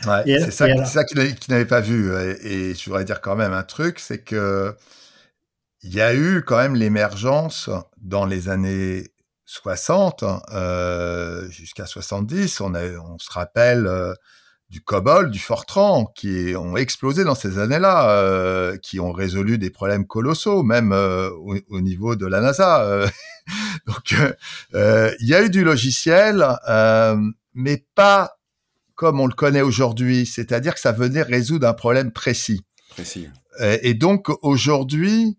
[0.07, 2.11] Ouais, c'est ça, ça qu'il n'avait pas vu.
[2.15, 4.75] Et, et je voudrais dire quand même un truc, c'est que
[5.89, 9.05] il y a eu quand même l'émergence dans les années
[9.47, 10.23] 60
[10.53, 12.61] euh, jusqu'à 70.
[12.61, 14.13] On, a, on se rappelle euh,
[14.69, 19.71] du COBOL, du Fortran, qui ont explosé dans ces années-là, euh, qui ont résolu des
[19.71, 23.07] problèmes colossaux, même au, au, niveau de la NASA.
[23.87, 24.15] Donc,
[24.75, 26.47] il y a eu du logiciel,
[27.55, 28.35] mais pas
[28.95, 32.61] comme on le connaît aujourd'hui, c'est-à-dire que ça venait résoudre un problème précis.
[32.91, 33.29] Précis.
[33.61, 35.38] Et donc aujourd'hui,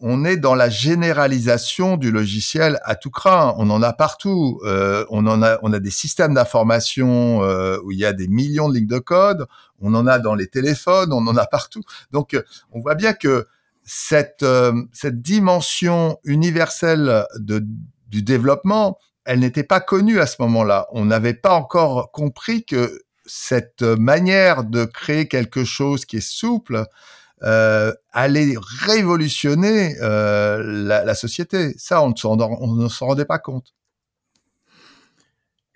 [0.00, 3.54] on est dans la généralisation du logiciel à tout craint.
[3.58, 4.60] On en a partout.
[4.64, 8.26] Euh, on en a, on a des systèmes d'information euh, où il y a des
[8.26, 9.46] millions de lignes de code.
[9.80, 11.12] On en a dans les téléphones.
[11.12, 11.82] On en a partout.
[12.12, 13.46] Donc, euh, on voit bien que
[13.82, 14.44] cette
[14.92, 20.86] cette dimension universelle du développement, elle n'était pas connue à ce moment-là.
[20.92, 26.84] On n'avait pas encore compris que cette manière de créer quelque chose qui est souple,
[27.42, 31.74] euh, allait révolutionner euh, la, la, société.
[31.78, 33.74] Ça, on ne s'en rendait pas compte.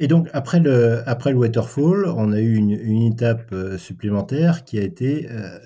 [0.00, 4.64] Et donc, après le, après le waterfall, on a eu une, une étape euh, supplémentaire
[4.64, 5.58] qui a été euh,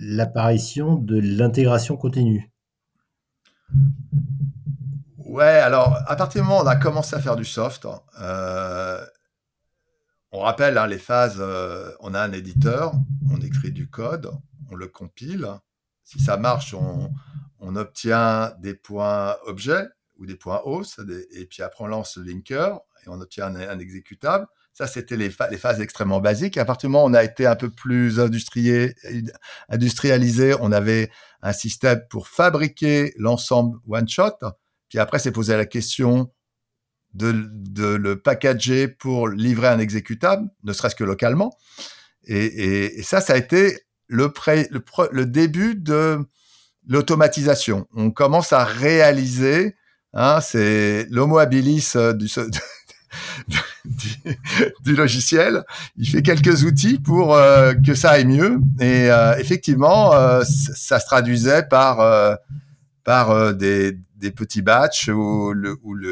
[0.00, 2.50] l'apparition de l'intégration continue.
[5.18, 7.86] Ouais, alors, à partir du moment où on a commencé à faire du soft,
[8.20, 9.04] euh,
[10.32, 12.94] on rappelle hein, les phases, euh, on a un éditeur,
[13.30, 14.30] on écrit du code,
[14.70, 15.48] on le compile.
[16.04, 17.10] Si ça marche, on,
[17.60, 19.86] on obtient des points objets
[20.18, 21.00] ou des points hausse,
[21.32, 24.46] et puis après on lance le linker et on obtient un, exécutable.
[24.72, 26.58] Ça, c'était les, les, phases extrêmement basiques.
[26.58, 28.94] À partir du moment où on a été un peu plus industrialisé,
[30.60, 34.38] on avait un système pour fabriquer l'ensemble one-shot.
[34.88, 36.30] Puis après, c'est posé la question
[37.14, 41.56] de, de, le packager pour livrer un exécutable, ne serait-ce que localement.
[42.24, 46.18] Et, et, et, ça, ça a été le, début de
[46.88, 47.86] l'automatisation.
[47.94, 49.76] On commence à réaliser,
[50.12, 52.12] hein, c'est l'homo habilis euh,
[54.84, 55.64] du, logiciel.
[55.96, 58.58] Il fait quelques outils pour euh, que ça aille mieux.
[58.80, 60.12] Et euh, effectivement,
[60.44, 62.38] ça se traduisait par
[63.04, 63.96] par des,
[64.34, 65.54] petits batchs ou,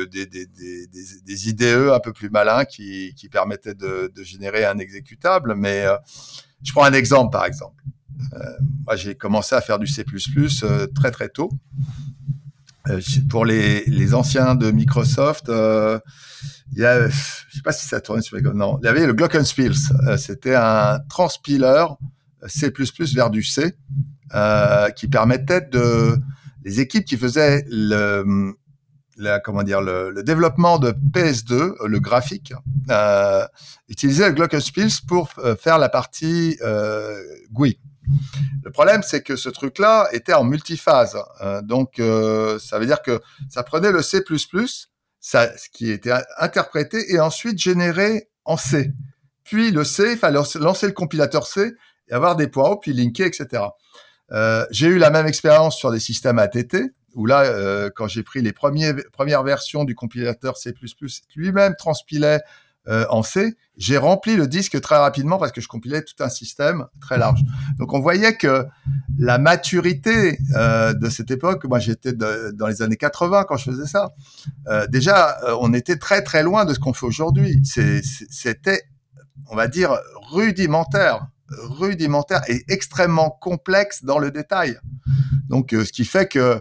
[0.07, 5.57] des, IDE un peu plus malins qui, qui permettaient de, de, générer un exécutable.
[5.57, 5.85] Mais
[6.65, 7.83] je prends un exemple, par exemple.
[8.33, 8.39] Euh,
[8.87, 10.05] moi, j'ai commencé à faire du C++
[10.63, 11.51] euh, très très tôt.
[12.89, 13.01] Euh,
[13.31, 15.99] pour les, les, anciens de Microsoft, euh,
[16.73, 19.07] il y a, je sais pas si ça tournait sur les non, il y avait
[19.07, 19.75] le Glockenspiels.
[20.19, 21.87] C'était un transpiler
[22.47, 22.73] C++
[23.15, 23.77] vers du C
[24.97, 26.19] qui permettait de
[26.65, 28.55] les équipes qui faisaient le,
[29.17, 32.53] la, comment dire, le, développement de PS2, le graphique,
[32.91, 33.47] euh,
[33.89, 37.21] utilisait le Glockenspiels pour euh, faire la partie euh,
[37.53, 37.79] GUI.
[38.63, 41.17] Le problème, c'est que ce truc-là était en multiphase.
[41.41, 44.23] Euh, donc, euh, ça veut dire que ça prenait le C++,
[45.21, 48.93] ça, ce qui était interprété, et ensuite généré en C.
[49.45, 51.73] Puis le C, il fallait lancer le compilateur C
[52.09, 53.65] et avoir des points hauts, puis linker, etc.
[54.33, 56.77] Euh, j'ai eu la même expérience sur des systèmes ATT,
[57.15, 60.75] où là, euh, quand j'ai pris les premières versions du compilateur C++,
[61.37, 62.41] lui-même transpilait
[62.87, 66.29] euh, en C, j'ai rempli le disque très rapidement parce que je compilais tout un
[66.29, 67.41] système très large.
[67.79, 68.67] Donc on voyait que
[69.19, 73.87] la maturité euh, de cette époque, moi j'étais dans les années 80 quand je faisais
[73.87, 74.11] ça,
[74.89, 77.59] déjà on était très très loin de ce qu'on fait aujourd'hui.
[77.65, 78.83] C'était,
[79.51, 79.97] on va dire,
[80.31, 84.79] rudimentaire rudimentaire et extrêmement complexe dans le détail.
[85.49, 86.61] Donc, ce qui fait que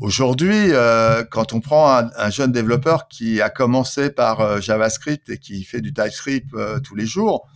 [0.00, 5.38] Aujourd'hui, euh, quand on prend un, jeune développeur qui a commencé par euh, JavaScript et
[5.38, 7.48] qui fait du TypeScript euh, tous les jours,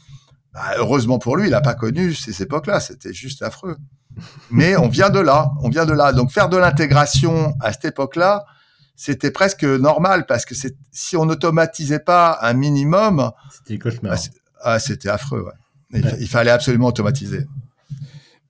[0.55, 2.79] bah, heureusement pour lui, il n'a pas connu ces époques-là.
[2.79, 3.77] C'était juste affreux.
[4.51, 6.13] Mais on vient de là, on vient de là.
[6.13, 8.45] Donc faire de l'intégration à cette époque-là,
[8.95, 10.55] c'était presque normal parce que
[10.93, 14.15] si on n'automatisait pas un minimum, c'était cauchemar.
[14.15, 14.21] Bah,
[14.63, 15.49] ah, c'était affreux.
[15.93, 17.47] Il fallait absolument automatiser.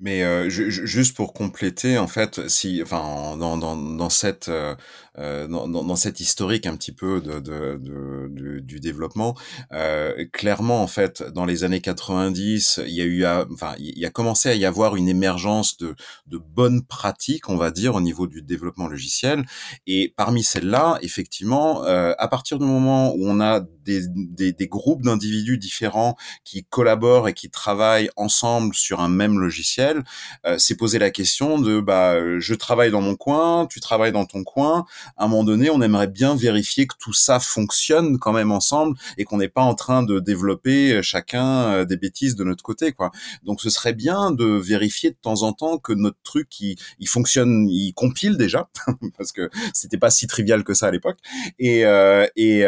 [0.01, 4.77] Mais euh, juste pour compléter, en fait, si, enfin, dans, dans, dans cette euh,
[5.19, 9.35] euh, dans, dans, cette historique un petit peu de, de, de, du développement,
[9.73, 14.07] euh, clairement, en fait, dans les années 90, il y a eu, enfin, il y
[14.07, 15.95] a commencé à y avoir une émergence de,
[16.27, 19.45] de bonnes pratiques, on va dire, au niveau du développement logiciel.
[19.87, 24.69] Et parmi celles-là, effectivement, euh, à partir du moment où on a des, des, des
[24.69, 30.05] groupes d'individus différents qui collaborent et qui travaillent ensemble sur un même logiciel,
[30.47, 34.27] euh, c'est poser la question de, bah, je travaille dans mon coin, tu travailles dans
[34.27, 34.85] ton coin
[35.16, 38.97] à un moment donné, on aimerait bien vérifier que tout ça fonctionne quand même ensemble
[39.16, 42.62] et qu'on n'est pas en train de développer euh, chacun euh, des bêtises de notre
[42.62, 43.11] côté, quoi.
[43.42, 47.09] Donc, ce serait bien de vérifier de temps en temps que notre truc, il, il
[47.09, 48.68] fonctionne, il compile déjà,
[49.18, 51.18] parce que c'était pas si trivial que ça à l'époque,
[51.59, 52.64] et euh, et,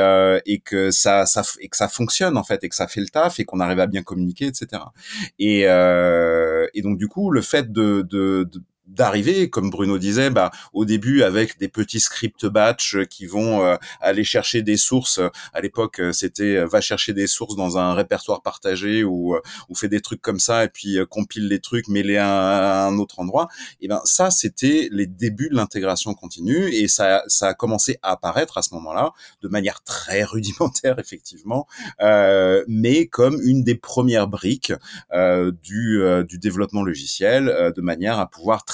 [0.46, 3.08] et que ça, ça et que ça fonctionne en fait, et que ça fait le
[3.08, 4.82] taf, et qu'on arrive à bien communiquer, etc.
[5.38, 5.60] Et
[6.74, 10.84] et donc du coup, le fait de, de, de d'arriver, comme Bruno disait, bah, au
[10.84, 15.20] début avec des petits scripts batch qui vont euh, aller chercher des sources.
[15.52, 19.36] À l'époque, euh, c'était euh, va chercher des sources dans un répertoire partagé ou
[19.68, 22.98] ou fait des trucs comme ça et puis compile les trucs, met les à, un
[22.98, 23.48] autre endroit.
[23.80, 28.12] Et ben ça, c'était les débuts de l'intégration continue et ça ça a commencé à
[28.12, 31.66] apparaître à ce moment-là de manière très rudimentaire effectivement,
[32.00, 34.72] euh, mais comme une des premières briques
[35.12, 38.64] euh, du du développement logiciel de manière à pouvoir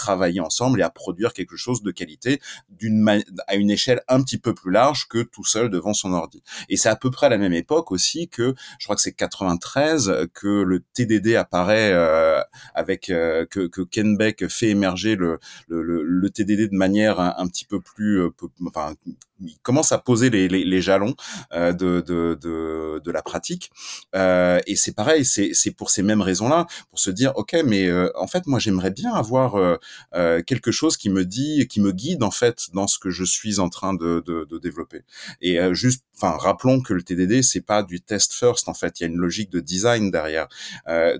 [0.41, 2.41] ensemble et à produire quelque chose de qualité
[2.71, 3.07] d'une
[3.47, 6.43] à une échelle un petit peu plus large que tout seul devant son ordi.
[6.69, 9.13] Et c'est à peu près à la même époque aussi que je crois que c'est
[9.13, 12.41] 93 que le TDD apparaît euh,
[12.75, 15.39] avec euh, que, que Ken Beck fait émerger le,
[15.69, 18.31] le, le, TDD de manière un, petit peu plus euh,
[18.67, 18.95] enfin
[19.41, 21.15] il commence à poser les, les, les jalons
[21.53, 23.71] euh, de, de, de, de, la pratique.
[24.15, 28.11] Euh, et c'est pareil, c'est, pour ces mêmes raisons-là, pour se dire, ok, mais euh,
[28.17, 29.79] en fait, moi, j'aimerais bien avoir
[30.15, 33.11] euh, euh, quelque chose qui me dit, qui me guide en fait dans ce que
[33.11, 35.03] je suis en train de, de, de développer.
[35.41, 38.69] Et juste, enfin, rappelons que le TDD, c'est pas du test first.
[38.69, 40.49] En fait, il y a une logique de design derrière.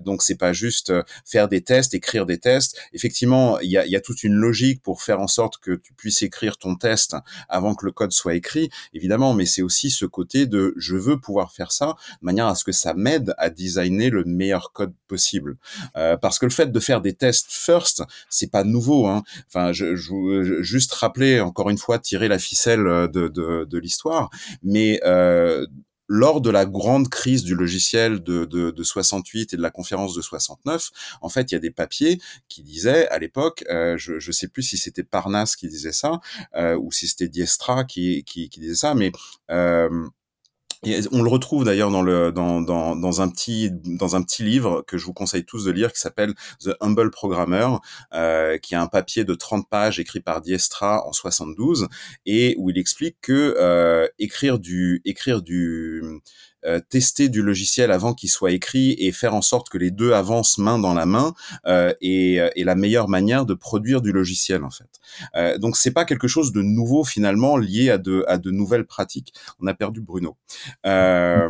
[0.01, 0.91] donc, c'est pas juste
[1.25, 2.77] faire des tests, écrire des tests.
[2.91, 5.93] Effectivement, il y a, y a toute une logique pour faire en sorte que tu
[5.93, 7.15] puisses écrire ton test
[7.47, 11.19] avant que le code soit écrit, évidemment, mais c'est aussi ce côté de je veux
[11.19, 14.93] pouvoir faire ça de manière à ce que ça m'aide à designer le meilleur code
[15.07, 15.57] possible.
[15.95, 19.07] Euh, parce que le fait de faire des tests first, c'est pas nouveau.
[19.07, 19.23] Hein.
[19.47, 24.29] Enfin, je, je, juste rappeler encore une fois tirer la ficelle de, de, de l'histoire,
[24.63, 25.65] mais euh,
[26.07, 30.15] lors de la grande crise du logiciel de, de, de, 68 et de la conférence
[30.15, 30.89] de 69,
[31.21, 34.47] en fait, il y a des papiers qui disaient à l'époque, euh, je ne sais
[34.47, 36.19] plus si c'était Parnasse qui disait ça
[36.55, 39.11] euh, ou si c'était Diestra qui, qui, qui, disait ça, mais
[39.51, 40.07] euh,
[41.11, 44.97] on le retrouve d'ailleurs dans, dans, dans, dans, un petit, dans un petit livre que
[44.97, 47.67] je vous conseille tous de lire qui s'appelle The Humble Programmer,
[48.13, 51.87] euh, qui a un papier de 30 pages écrit par Diestra en 72
[52.25, 56.03] et où il explique que euh, écrire du, écrire du,
[56.67, 60.11] euh, tester du logiciel avant qu'il soit écrit et faire en sorte que les deux
[60.11, 61.33] avancent main dans la main
[61.65, 64.89] euh, est, est, la meilleure manière de produire du logiciel en fait.
[65.35, 68.85] Euh, donc c'est pas quelque chose de nouveau finalement lié à de, à de nouvelles
[68.85, 69.33] pratiques.
[69.59, 70.37] On a perdu Bruno.
[70.85, 71.49] Euh,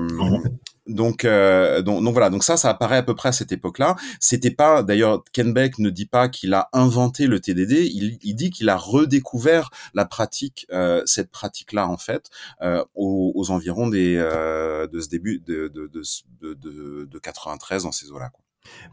[0.87, 3.95] donc, euh, donc, donc, voilà, donc ça, ça apparaît à peu près à cette époque-là.
[4.19, 8.35] C'était pas, d'ailleurs, Ken Beck ne dit pas qu'il a inventé le TDD, il, il
[8.35, 12.29] dit qu'il a redécouvert la pratique, euh, cette pratique-là en fait,
[12.61, 17.83] euh, aux, aux, environs des, euh, de ce début de, de, de, de, de 93
[17.83, 18.31] dans ces eaux-là.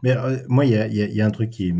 [0.03, 1.73] Mais euh, moi, il y a, y a, un truc qui,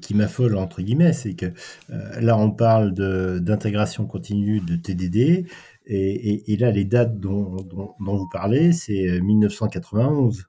[0.00, 1.46] qui m'affole, entre guillemets, c'est que
[1.90, 2.92] euh, là, on parle
[3.40, 5.46] d'intégration continue de TDD,
[5.86, 10.38] et, et, là, les dates dont, dont, dont vous parlez, c'est 1991.
[10.38, 10.42] Euh,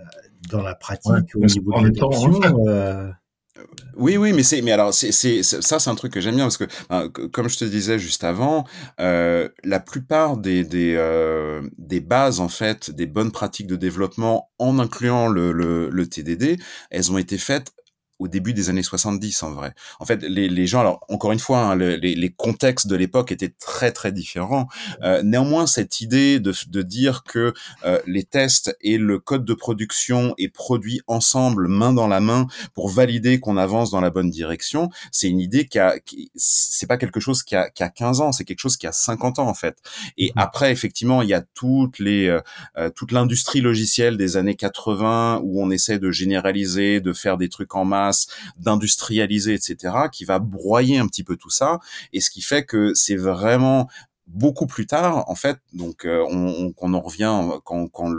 [0.00, 0.04] euh,
[0.50, 3.10] dans la pratique, au niveau de l'adoption, euh,
[3.96, 6.44] Oui, oui, mais c'est, mais alors, c'est, c'est, ça, c'est un truc que j'aime bien
[6.44, 8.64] parce que, ben, comme je te disais juste avant,
[9.00, 14.50] euh, la plupart des des, euh, des bases en fait, des bonnes pratiques de développement,
[14.58, 16.58] en incluant le le, le TDD,
[16.90, 17.72] elles ont été faites
[18.24, 19.74] au début des années 70 en vrai.
[20.00, 23.30] En fait, les, les gens, alors encore une fois, hein, les, les, contextes de l'époque
[23.32, 24.66] étaient très très différents.
[25.02, 27.52] Euh, néanmoins, cette idée de, de dire que
[27.84, 32.46] euh, les tests et le code de production est produit ensemble, main dans la main,
[32.72, 36.86] pour valider qu'on avance dans la bonne direction, c'est une idée qui a, qui, c'est
[36.86, 39.38] pas quelque chose qui a, qui a 15 ans, c'est quelque chose qui a 50
[39.38, 39.76] ans en fait.
[40.16, 40.38] Et mmh.
[40.38, 42.40] après, effectivement, il y a toutes les, euh,
[42.78, 47.50] euh, toute l'industrie logicielle des années 80 où on essaie de généraliser, de faire des
[47.50, 48.13] trucs en masse
[48.56, 51.78] d'industrialiser, etc., qui va broyer un petit peu tout ça,
[52.12, 53.88] et ce qui fait que c'est vraiment
[54.26, 58.12] beaucoup plus tard, en fait, donc euh, on, on, en revient quand, quand,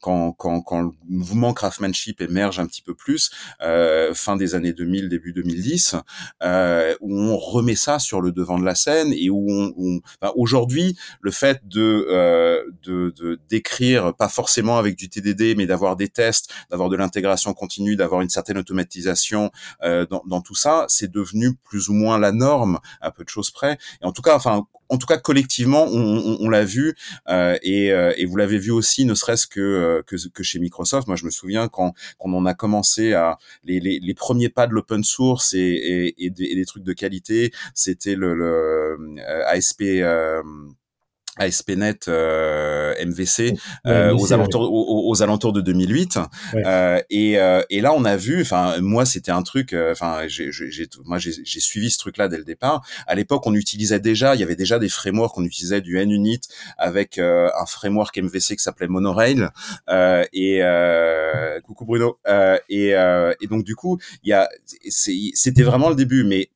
[0.00, 3.30] quand, quand, quand le mouvement craftsmanship émerge un petit peu plus,
[3.60, 5.96] euh, fin des années 2000, début 2010,
[6.42, 10.00] euh, où on remet ça sur le devant de la scène et où on,
[10.36, 15.96] aujourd'hui, le fait de, euh, de, de d'écrire, pas forcément avec du TDD, mais d'avoir
[15.96, 19.50] des tests, d'avoir de l'intégration continue, d'avoir une certaine automatisation
[19.82, 23.28] euh, dans, dans tout ça, c'est devenu plus ou moins la norme, à peu de
[23.28, 23.78] choses près.
[24.02, 26.96] Et en tout cas, enfin, en tout cas collectivement, on, on, l'a vu
[27.28, 30.58] euh, et, euh, et, vous l'avez vu aussi, ne serait-ce que, euh, que, que chez
[30.58, 31.06] Microsoft.
[31.06, 34.66] Moi, je me souviens quand, quand on a commencé à les, les, les premiers pas
[34.66, 39.16] de l'open source et, et, et, des, trucs de qualité, c'était le, le
[39.46, 39.82] ASP.
[41.36, 43.54] ASP.NET euh, MVC
[43.86, 46.18] euh, aux alentours aux, alentours de 2008
[46.54, 50.22] euh, et, euh, et là on a vu enfin moi c'était un truc euh, enfin
[50.26, 50.50] j'ai
[51.04, 52.84] moi j'ai suivi ce truc là dès le départ.
[53.06, 56.40] À l'époque on utilisait déjà il y avait déjà des frameworks on utilisait du NUnit
[56.78, 59.48] avec un framework MVC qui s'appelait Monorail.
[60.32, 60.60] Et
[61.64, 62.18] coucou Bruno.
[62.68, 64.48] Et, et donc du coup il y a
[64.88, 66.50] c'était vraiment le début mais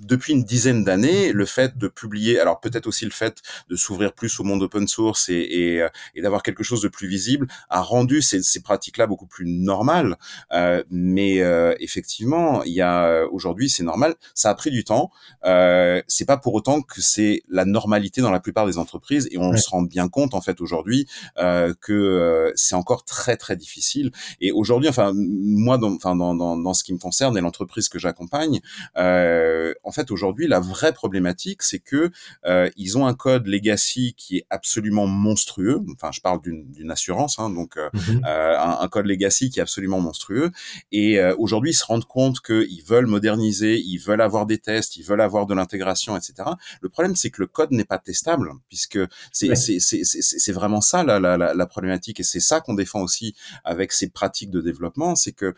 [0.00, 4.12] depuis une dizaine d'années, le fait de publier, alors peut-être aussi le fait de s'ouvrir
[4.12, 7.46] plus au monde open source et, et, euh, et d'avoir quelque chose de plus visible,
[7.68, 10.16] a rendu ces, ces pratiques-là beaucoup plus normales.
[10.52, 14.14] Euh, mais euh, effectivement, il y a aujourd'hui, c'est normal.
[14.34, 15.10] Ça a pris du temps.
[15.44, 19.38] Euh, c'est pas pour autant que c'est la normalité dans la plupart des entreprises, et
[19.38, 21.06] on se rend bien compte en fait aujourd'hui
[21.38, 24.10] euh, que euh, c'est encore très très difficile.
[24.40, 27.88] Et aujourd'hui, enfin moi, dans, enfin dans, dans, dans ce qui me concerne et l'entreprise
[27.88, 28.60] que j'accompagne.
[28.96, 32.10] Euh, euh, en fait, aujourd'hui, la vraie problématique, c'est que
[32.46, 35.80] euh, ils ont un code legacy qui est absolument monstrueux.
[35.94, 38.22] Enfin, je parle d'une assurance, hein, donc euh, mhm.
[38.24, 40.50] un, un, code legacy qui est absolument monstrueux.
[40.92, 45.04] Et aujourd'hui, ils se rendent compte qu'ils veulent moderniser, ils veulent avoir des tests, ils
[45.04, 46.34] veulent avoir de l'intégration, etc.
[46.80, 48.98] Le problème, c'est que le code n'est pas testable, puisque
[49.32, 53.34] c'est vraiment ça la, la, la, la problématique, et c'est ça qu'on défend aussi
[53.64, 55.54] avec ces pratiques de développement, c'est que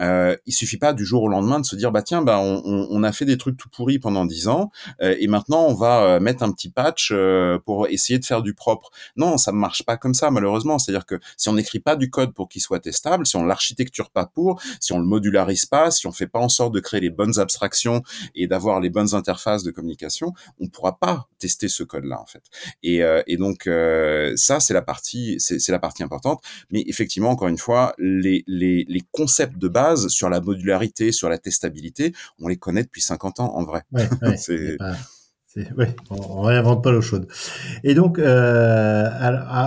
[0.00, 2.62] euh, il suffit pas du jour au lendemain de se dire bah tiens bah on,
[2.64, 4.70] on, a fait des trucs tout pourris pendant dix ans
[5.02, 8.42] euh, et maintenant on va euh, mettre un petit patch euh, pour essayer de faire
[8.42, 8.90] du propre.
[9.16, 10.78] Non, ça marche pas comme ça malheureusement.
[10.78, 14.10] C'est-à-dire que si on n'écrit pas du code pour qu'il soit testable, si on l'architecture
[14.10, 17.00] pas pour, si on le modularise pas, si on fait pas en sorte de créer
[17.00, 18.02] les bonnes abstractions
[18.34, 22.42] et d'avoir les bonnes interfaces de communication, on pourra pas tester ce code-là en fait.
[22.82, 23.68] Et, et donc
[24.36, 26.42] ça c'est la partie c'est la partie importante.
[26.70, 31.28] Mais effectivement encore une fois les les, les concepts de base sur la modularité, sur
[31.28, 33.82] la testabilité, on les connaît depuis 50 ans en vrai.
[34.36, 34.76] c'est...
[36.10, 37.28] on réinvente pas l'eau chaude.
[37.84, 39.08] Et donc, euh,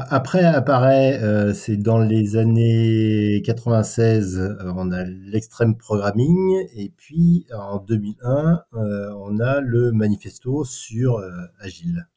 [0.10, 7.46] après apparaît, euh, c'est dans les années 96, euh, on a l'extrême programming, et puis
[7.58, 11.24] en 2001, on a le manifesto sur
[11.60, 12.08] Agile.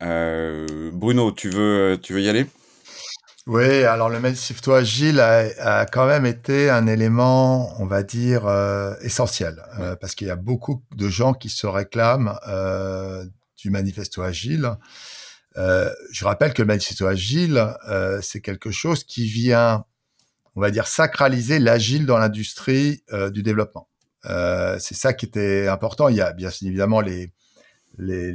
[0.00, 2.46] Bruno, tu veux, tu veux y aller?
[3.50, 8.94] Oui, alors le manifesto agile a, quand même été un élément, on va dire, euh,
[9.02, 13.24] essentiel, euh, parce qu'il y a beaucoup de gens qui se réclament euh,
[13.56, 14.70] du manifesto agile.
[15.56, 17.74] je rappelle que le manifesto agile,
[18.22, 19.84] c'est quelque chose qui vient,
[20.54, 23.88] on va dire, sacraliser l'agile dans l'industrie du développement.
[24.78, 26.08] c'est ça qui était important.
[26.08, 27.32] Il y a bien évidemment les,
[27.98, 28.32] les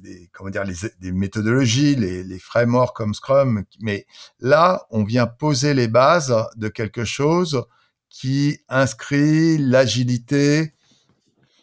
[0.00, 4.06] des, comment dire, les, méthodologies, les, les, frameworks comme Scrum, mais
[4.40, 7.64] là, on vient poser les bases de quelque chose
[8.08, 10.74] qui inscrit l'agilité,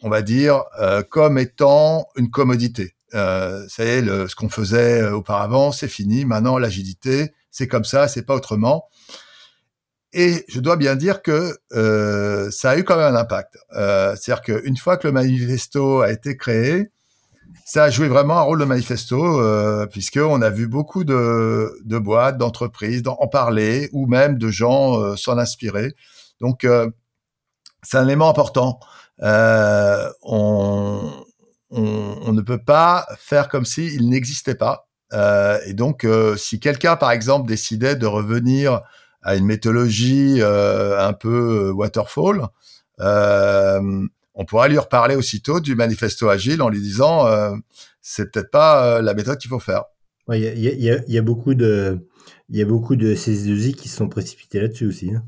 [0.02, 2.94] on va dire, euh, comme étant une commodité.
[3.14, 6.24] Euh, ce qu'on faisait auparavant, c'est fini.
[6.24, 8.88] Maintenant, l'agilité, c'est comme ça, c'est pas autrement.
[10.12, 13.58] Et je dois bien dire que euh, ça a eu quand même un impact.
[13.76, 16.90] Euh, C'est-à-dire qu'une fois que le manifesto a été créé,
[17.68, 22.38] ça a joué vraiment un rôle de manifesto, euh, puisqu'on a vu beaucoup de, boîtes,
[22.38, 25.94] d'entreprises en parler, ou même de gens euh, s'en inspirer.
[26.40, 26.88] Donc, euh,
[27.82, 28.80] c'est un élément important.
[29.20, 31.26] Euh, on,
[31.70, 34.88] ne peut pas faire comme s'il n'existait pas.
[35.66, 36.06] Et donc,
[36.38, 38.80] si quelqu'un, par exemple, décidait de revenir
[39.20, 42.48] à une méthodologie un peu waterfall,
[44.38, 47.26] on pourrait lui reparler aussitôt du manifesto agile en lui disant
[48.00, 49.84] c'est peut-être pas la méthode qu'il faut faire.
[50.30, 52.06] Il y, a, beaucoup de
[52.48, 55.10] il y a beaucoup de ces qui sont précipités là-dessus aussi.
[55.14, 55.24] Hein.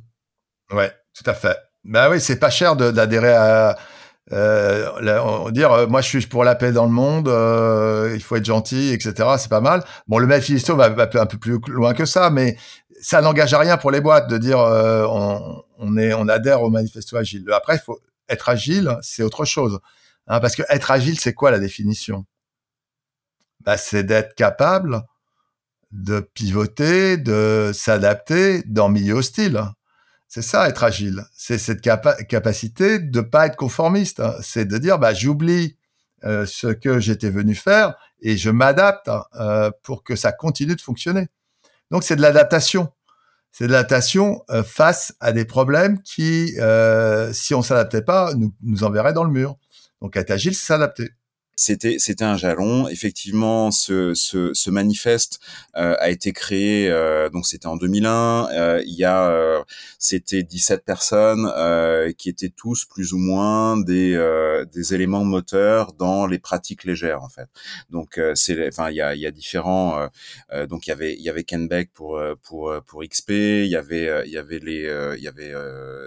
[0.75, 1.57] Ouais, tout à fait.
[1.85, 3.79] Ben oui, c'est pas cher d'adhérer à
[4.33, 8.37] euh, dire euh, moi je suis pour la paix dans le monde, euh, il faut
[8.37, 9.29] être gentil, etc.
[9.39, 9.83] C'est pas mal.
[10.07, 12.57] Bon, le manifesto va, va un peu plus loin que ça, mais
[13.01, 16.63] ça n'engage à rien pour les boîtes de dire euh, on, on, est on adhère
[16.63, 17.45] au manifesto agile.
[17.53, 17.99] Après, il faut
[18.31, 19.81] être agile, c'est autre chose,
[20.27, 22.25] hein, parce que être agile, c'est quoi la définition?
[23.61, 25.03] Bah, c'est d'être capable
[25.93, 29.63] de pivoter, de s'adapter dans milieu hostile.
[30.29, 31.25] C'est ça, être agile.
[31.35, 34.21] C'est cette capacité de pas être conformiste.
[34.21, 34.35] Hein.
[34.43, 35.77] C'est de dire, bah, j'oublie
[36.25, 40.81] euh, ce que j'étais venu faire et je m'adapte euh, pour que ça continue de
[40.81, 41.29] fonctionner.
[41.91, 42.93] Donc, c'est de l'adaptation.
[43.53, 46.55] C'est de l'adaptation euh, face à des problèmes qui,
[47.33, 49.57] si on s'adaptait pas, nous, nous enverraient dans le mur.
[50.01, 51.11] Donc, être agile, s'adapter
[51.61, 52.89] c'était c'était un jalon.
[52.89, 55.41] Effectivement, ce, ce, ce manifeste
[55.77, 58.49] euh, a été créé, euh, donc c'était en 2001.
[58.53, 59.63] Euh, il y a, euh,
[59.99, 64.17] c'était 17 personnes euh, qui étaient tous plus ou moins des
[64.67, 67.49] des éléments moteurs dans les pratiques légères en fait.
[67.91, 70.09] Donc c'est, enfin il y a y a différents.
[70.69, 73.31] donc il y avait il y avait Ken Beck pour pour pour XP.
[73.31, 75.53] Il y avait il y avait les il y avait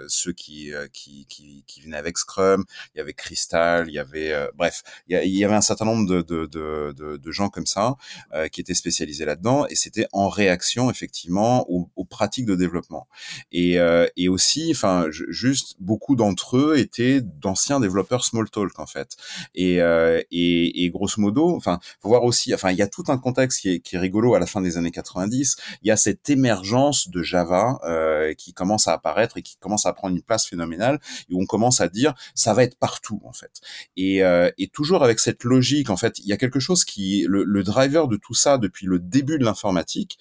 [0.08, 2.64] ceux qui, qui qui qui venaient avec Scrum.
[2.94, 3.88] Il y avait Crystal.
[3.88, 7.30] Il y avait bref il y, y avait un certain nombre de, de, de, de
[7.30, 7.96] gens comme ça
[8.32, 13.08] euh, qui étaient spécialisés là-dedans, et c'était en réaction effectivement aux pratiques de développement.
[13.50, 19.16] Et, euh, et aussi, enfin, juste beaucoup d'entre eux étaient d'anciens développeurs Smalltalk en fait.
[19.54, 23.04] Et, euh, et, et grosso modo, enfin, faut voir aussi, enfin, il y a tout
[23.08, 25.56] un contexte qui est, rigolo à la fin des années 90.
[25.82, 29.86] Il y a cette émergence de Java euh, qui commence à apparaître et qui commence
[29.86, 33.20] à prendre une place phénoménale, et où on commence à dire ça va être partout
[33.24, 33.60] en fait.
[33.96, 34.22] Et,
[34.58, 35.90] et toujours avec cette logique.
[35.90, 38.86] En fait, il y a quelque chose qui le, le driver de tout ça depuis
[38.86, 40.18] le début de l'informatique,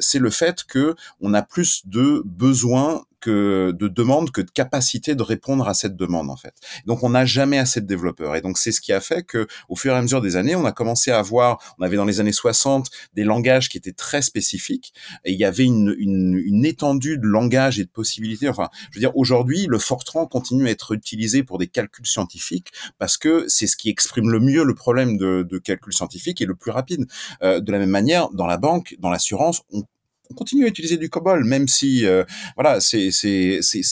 [0.00, 0.94] c'est le fait que
[1.24, 5.96] on a plus de besoins que de demandes que de capacité de répondre à cette
[5.96, 6.52] demande en fait.
[6.84, 9.46] Donc on n'a jamais assez de développeurs et donc c'est ce qui a fait que
[9.70, 12.04] au fur et à mesure des années, on a commencé à avoir, on avait dans
[12.04, 14.92] les années 60 des langages qui étaient très spécifiques
[15.24, 18.50] et il y avait une, une, une étendue de langages et de possibilités.
[18.50, 22.72] Enfin, je veux dire aujourd'hui, le Fortran continue à être utilisé pour des calculs scientifiques
[22.98, 26.46] parce que c'est ce qui exprime le mieux le problème de, de calcul scientifique et
[26.46, 27.06] le plus rapide.
[27.42, 29.84] Euh, de la même manière, dans la banque, dans l'assurance, on
[30.30, 32.24] on continue à utiliser du COBOL, même si euh,
[32.56, 33.10] voilà, c'est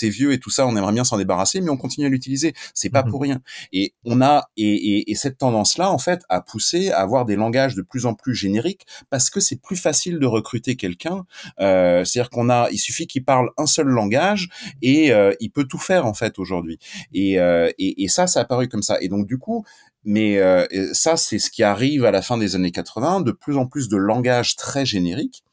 [0.08, 2.54] vieux et tout ça, on aimerait bien s'en débarrasser, mais on continue à l'utiliser.
[2.74, 3.40] C'est pas mmh pour rien.
[3.72, 7.36] Et on a et, et, et cette tendance-là, en fait, a poussé à avoir des
[7.36, 11.24] langages de plus en plus génériques parce que c'est plus facile de recruter quelqu'un.
[11.60, 14.48] Euh, C'est-à-dire qu'on a, il suffit qu'il parle un seul langage
[14.80, 16.78] et euh, il peut tout faire en fait aujourd'hui.
[17.12, 18.96] Et, euh, et, et ça, ça a apparu comme ça.
[19.00, 19.64] Et donc du coup,
[20.04, 23.56] mais euh, ça, c'est ce qui arrive à la fin des années 80, de plus
[23.56, 25.44] en plus de langages très génériques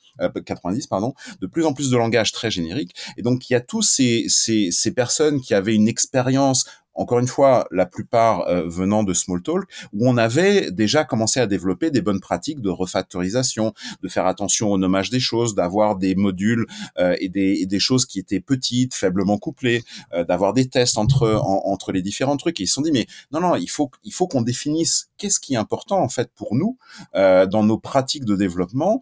[0.45, 2.95] 90 euh, pardon, de plus en plus de langages très génériques.
[3.17, 6.65] Et donc il y a tous ces, ces, ces personnes qui avaient une expérience
[6.99, 9.63] encore une fois, la plupart euh, venant de Smalltalk,
[9.93, 14.69] où on avait déjà commencé à développer des bonnes pratiques de refactorisation, de faire attention
[14.69, 16.65] au nommage des choses, d'avoir des modules
[16.97, 20.97] euh, et, des, et, des, choses qui étaient petites, faiblement couplées, euh, d'avoir des tests
[20.97, 22.59] entre entre les différents trucs.
[22.59, 25.39] Et ils se sont dit mais non non, il faut il faut qu'on définisse qu'est-ce
[25.39, 26.77] qui est important en fait pour nous
[27.13, 29.01] dans nos pratiques de développement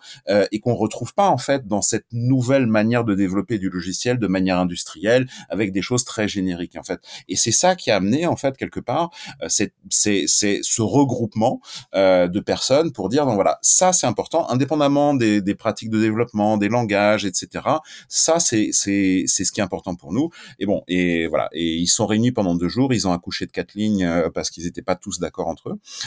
[0.52, 4.28] et qu'on retrouve pas en fait dans cette nouvelle manière de développer du logiciel de
[4.28, 7.00] manière industrielle avec des choses très génériques en fait.
[7.28, 9.10] Et c'est ça qui a amené en fait quelque part
[9.42, 11.62] euh, c'est c'est ce regroupement
[11.96, 16.00] euh, de personnes pour dire donc voilà ça c'est important indépendamment des, des pratiques de
[16.00, 17.66] développement des langages etc
[18.08, 21.76] ça c'est c'est c'est ce qui est important pour nous et bon et voilà et
[21.76, 24.66] ils sont réunis pendant deux jours ils ont accouché de quatre lignes euh, parce qu'ils
[24.66, 25.80] n'étaient pas tous d'accord entre eux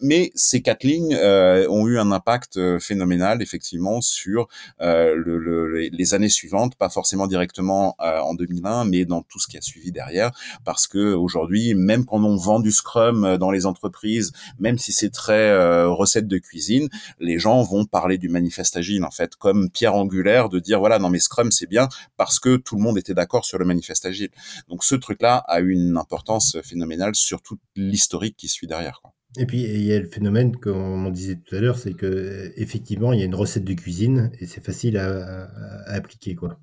[0.00, 4.48] mais ces quatre lignes euh, ont eu un impact euh, phénoménal effectivement sur
[4.80, 9.56] le, le, les années suivantes pas forcément directement en 2001 mais dans tout ce qui
[9.56, 10.30] a suivi derrière
[10.64, 14.92] parce que aujourd'hui, même quand on vend du Scrum euh, dans les entreprises, même si
[14.92, 16.88] c'est très euh, recette de cuisine,
[17.18, 20.98] les gens vont parler du manifeste agile en fait comme pierre angulaire de dire voilà
[20.98, 24.06] non mais Scrum c'est bien parce que tout le monde était d'accord sur le manifeste
[24.06, 24.30] agile.
[24.68, 29.00] Donc ce truc-là a une importance phénoménale sur toute l'historique qui suit derrière.
[29.02, 29.13] Quoi.
[29.36, 32.52] Et puis il y a le phénomène, comme on disait tout à l'heure, c'est que
[32.56, 35.44] effectivement il y a une recette de cuisine et c'est facile à, à,
[35.86, 36.58] à appliquer quoi.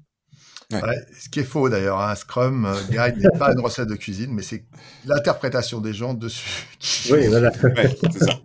[0.71, 2.15] ce qui est faux d'ailleurs, un hein.
[2.15, 4.65] Scrum euh, Guide n'est pas une recette de cuisine, mais c'est
[5.05, 6.67] l'interprétation des gens dessus.
[7.11, 7.51] Oui, voilà.
[7.51, 8.33] c'est ça.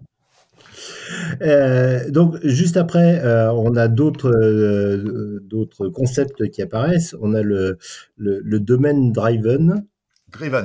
[1.41, 4.33] Euh, donc, juste après, euh, on a d'autres
[5.41, 7.15] d'autres concepts qui apparaissent.
[7.21, 7.79] On a le,
[8.17, 9.87] le, domaine driven,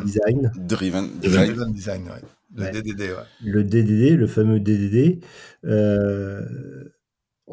[0.03, 0.51] design.
[0.57, 2.09] Driven, driven design,
[2.55, 3.15] Le DDD, ouais.
[3.43, 5.23] Le DDD, le fameux DDD.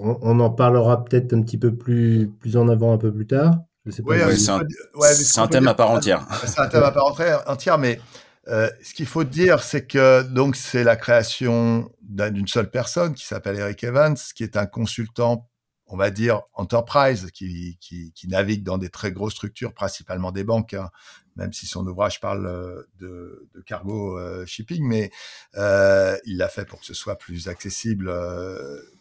[0.01, 3.27] On, on, en parlera peut-être un petit peu plus, plus en avant, un peu plus
[3.27, 3.59] tard
[3.91, 6.27] c'est un, thème à part entière.
[6.45, 7.07] C'est un thème à part
[7.47, 8.01] entière, mais
[8.49, 13.27] euh, ce qu'il faut dire, c'est que donc c'est la création d'une seule personne qui
[13.27, 15.49] s'appelle Eric Evans, qui est un consultant,
[15.87, 20.75] on va dire enterprise, qui, qui, navigue dans des très grosses structures, principalement des banques,
[20.75, 20.91] hein,
[21.39, 25.11] même si son ouvrage parle euh, de, cargo euh, shipping, mais
[25.55, 28.07] il l'a fait pour que ce soit plus accessible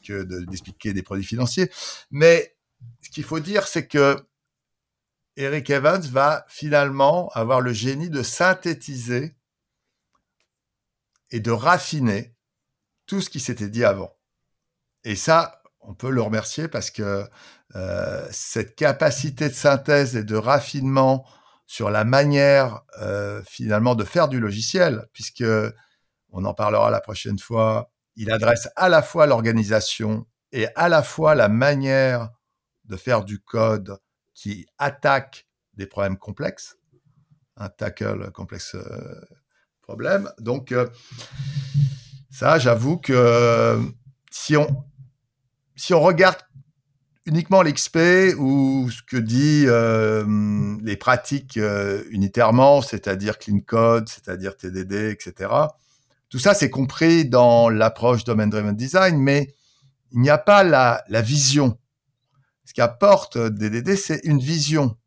[0.06, 1.70] que d'expliquer des produits financiers.
[2.12, 2.56] Mais
[3.02, 4.18] ce qu'il faut dire, c'est que
[5.36, 9.36] Eric Evans va finalement avoir le génie de synthétiser
[11.32, 12.36] et de raffiner
[13.06, 14.16] tout ce qui s'était dit avant.
[15.04, 17.28] Et ça, on peut le remercier parce que
[17.76, 21.26] euh, cette capacité de synthèse et de raffinement
[21.68, 25.44] sur la manière euh, finalement de faire du logiciel, puisque
[26.32, 31.04] on en parlera la prochaine fois, il adresse à la fois l'organisation et à la
[31.04, 32.30] fois la manière
[32.86, 34.00] de faire du code
[34.34, 36.78] qui attaque des problèmes complexes,
[37.58, 39.22] un tackle complexe euh,
[39.82, 40.32] problème.
[40.40, 40.88] Donc, euh,
[42.32, 43.82] ça, j'avoue que
[44.32, 44.86] si on,
[45.76, 46.38] si on regarde
[47.28, 51.60] uniquement l'XP ou ce que dit euh, les pratiques
[52.10, 55.52] unitairement, c'est-à-dire clean code, c'est-à-dire TDD, etc.
[56.30, 59.54] Tout ça, c'est compris dans l'approche domain-driven design, mais
[60.12, 61.78] il n'y a pas la, la vision
[62.68, 64.98] ce qu'apporte DDD, c'est une vision,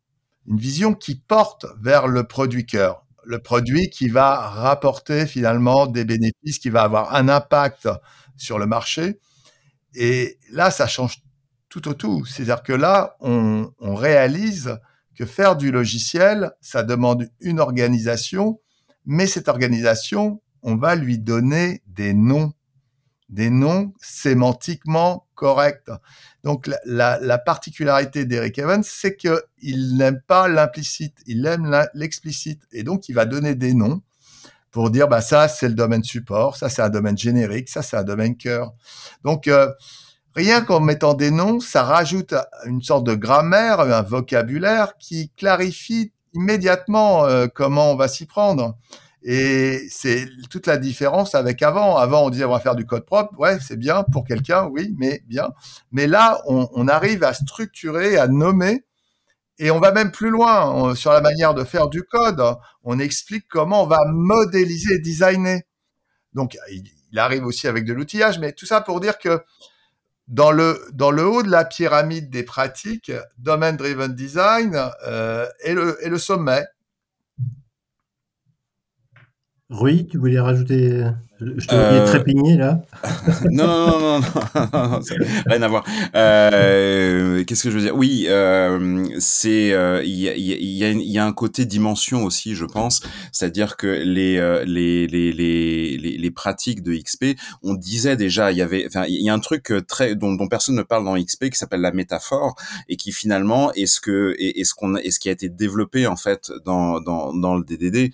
[0.47, 6.03] une vision qui porte vers le produit cœur, le produit qui va rapporter finalement des
[6.03, 7.87] bénéfices, qui va avoir un impact
[8.35, 9.19] sur le marché.
[9.93, 11.21] Et là, ça change
[11.71, 12.25] tout au tout.
[12.25, 14.77] C'est-à-dire que là, on, réalise
[15.15, 18.59] que faire du logiciel, ça demande une organisation,
[19.05, 22.53] mais cette organisation, on va lui donner des noms,
[23.29, 25.89] des noms sémantiquement corrects.
[26.43, 33.07] Donc la, particularité d'Eric Evans, c'est qu'il n'aime pas l'implicite, il aime l'explicite, et donc
[33.07, 34.01] il va donner des noms
[34.71, 37.97] pour dire bah ça c'est le domaine support, ça c'est un domaine générique, ça c'est
[37.97, 38.73] un domaine cœur.
[39.23, 39.69] Donc euh,
[40.35, 42.33] rien qu'en mettant des noms, ça rajoute
[42.65, 48.77] une sorte de grammaire, un vocabulaire qui clarifie immédiatement euh, comment on va s'y prendre.
[49.23, 51.97] Et c'est toute la différence avec avant.
[51.97, 53.37] Avant, on disait on va faire du code propre.
[53.37, 55.51] Ouais, c'est bien pour quelqu'un, oui, mais bien.
[55.91, 58.83] Mais là, on, on, arrive à structurer, à nommer.
[59.59, 62.41] Et on va même plus loin sur la manière de faire du code.
[62.83, 65.61] On explique comment on va modéliser designer.
[66.33, 69.43] Donc, il, arrive aussi avec de l'outillage, mais tout ça pour dire que
[70.31, 76.09] dans le, haut de la pyramide des pratiques, Domain Driven Design euh, est, le, est
[76.09, 76.65] le sommet.
[79.69, 81.05] Rui, tu voulais rajouter
[81.41, 82.81] je te euh, trépigner là.
[83.49, 84.99] non, non, non, non, non,
[85.47, 85.83] rien à voir.
[86.15, 87.95] Euh, Qu'est-ce que je veux dire?
[87.95, 92.53] Oui, euh, c'est euh, il y, a, y, a, y, a, un côté dimension aussi,
[92.53, 93.01] je pense.
[93.31, 98.57] C'est-à-dire que les, euh, les, les, les, les, pratiques de XP, on disait déjà, il
[98.59, 101.15] y avait, enfin, il y a un truc très dont, dont personne ne parle dans
[101.15, 102.55] XP qui s'appelle la métaphore
[102.87, 106.05] et qui finalement est ce que est, ce qu'on est ce qui a été développé
[106.05, 108.13] en fait dans dans, dans le DDD,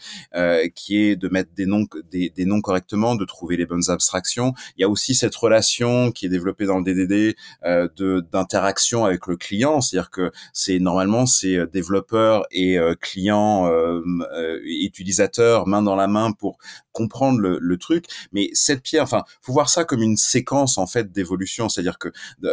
[0.74, 4.54] qui est de mettre des noms des, des noms correctement de trouver les bonnes abstractions.
[4.78, 9.06] Il y a aussi cette relation qui est développée dans le DDD euh, de d'interaction
[9.06, 14.02] avec le client, c'est-à-dire que c'est normalement c'est euh, développeurs et euh, clients euh,
[14.34, 16.58] euh, utilisateurs main dans la main pour
[16.92, 18.06] comprendre le, truc.
[18.32, 22.10] Mais cette pierre, enfin, faut voir ça comme une séquence en fait d'évolution, c'est-à-dire que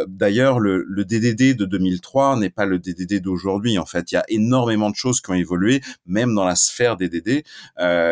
[0.07, 3.79] d'ailleurs le, DDD de 2003 n'est pas le DDD d'aujourd'hui.
[3.79, 6.95] En fait, il y a énormément de choses qui ont évolué, même dans la sphère
[6.95, 7.43] DDD,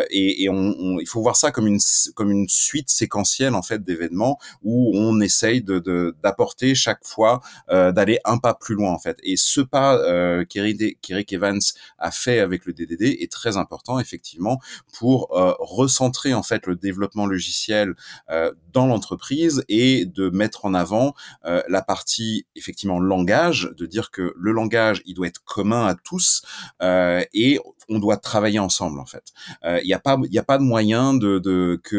[0.09, 1.79] et, il faut voir ça comme une
[2.15, 5.79] comme une suite séquentielle en fait d'événements où on essaye de
[6.23, 9.17] d'apporter chaque fois euh, d'aller un pas plus loin en fait.
[9.23, 11.59] Et ce pas euh, qu'Eric Evans
[11.97, 14.59] a fait avec le DDD est très important effectivement
[14.97, 17.95] pour euh, recentrer en fait le développement logiciel
[18.29, 21.13] euh, dans l'entreprise et de mettre en avant
[21.43, 26.43] la partie effectivement langage, de dire que le langage il doit être commun à tous
[26.81, 29.33] et on doit travailler ensemble en fait.
[29.63, 31.97] Il n'y a pas il y a pas de moyen de, que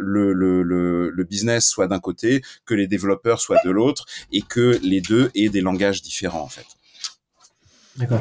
[0.00, 4.42] le, le, le, le, business soit d'un côté, que les développeurs soient de l'autre, et
[4.42, 6.66] que les deux aient des langages différents en fait.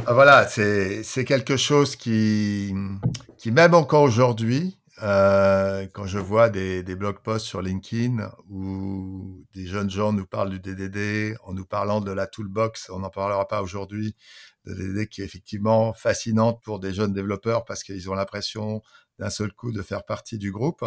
[0.07, 2.73] Ah, voilà, c'est quelque chose qui,
[3.37, 9.43] qui même encore aujourd'hui, euh, quand je vois des, des blog posts sur LinkedIn où
[9.53, 13.09] des jeunes gens nous parlent du DDD en nous parlant de la toolbox, on n'en
[13.09, 14.15] parlera pas aujourd'hui,
[14.65, 18.81] de DDD qui est effectivement fascinante pour des jeunes développeurs parce qu'ils ont l'impression
[19.19, 20.85] d'un seul coup de faire partie du groupe.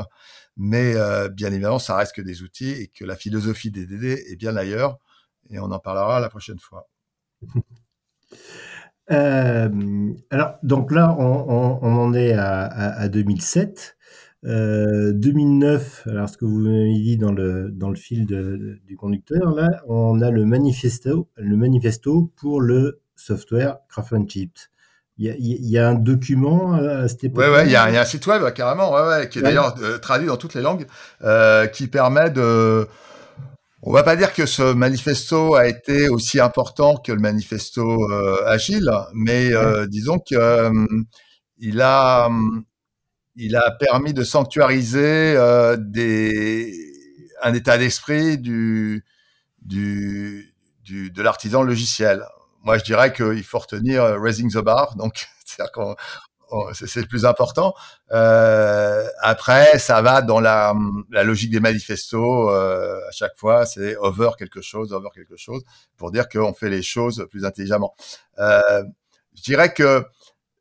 [0.56, 4.24] Mais euh, bien évidemment, ça reste que des outils et que la philosophie des DD
[4.30, 4.98] est bien ailleurs.
[5.50, 6.88] Et on en parlera la prochaine fois.
[9.10, 13.96] Euh, alors, donc là, on, en est à, 2007.
[14.42, 19.66] 2009, euh, alors ce que vous m'avez dit dans le, dans fil du conducteur, là,
[19.86, 24.58] on a le manifesto, le manifesto pour le software Craftsmanship.
[25.20, 27.44] Il y, a, un document à cette époque.
[27.44, 30.28] Oui, ouais, il y, a un site web carrément, ouais, qui est d'ailleurs euh, traduit
[30.28, 30.86] dans toutes les langues,
[31.72, 32.86] qui permet de
[33.82, 38.44] on va pas dire que ce manifesto a été aussi important que le manifesto euh,
[38.46, 40.86] agile, mais euh, disons que euh,
[41.58, 42.28] il a
[43.36, 45.36] il a permis de sanctuariser
[45.78, 46.74] des
[47.40, 49.04] un état d'esprit du,
[49.62, 52.24] du, du de l'artisan logiciel.
[52.68, 55.26] Moi, je dirais qu'il faut retenir raising the bar, donc
[56.50, 57.74] Oh, c'est le plus important.
[58.10, 60.74] Euh, après, ça va dans la,
[61.10, 62.50] logique des manifestos.
[62.50, 65.62] Euh, à chaque fois, c'est over quelque chose, over quelque chose,
[65.96, 67.94] pour dire qu'on fait les choses plus intelligemment.
[68.38, 68.84] Euh,
[69.34, 70.04] je dirais que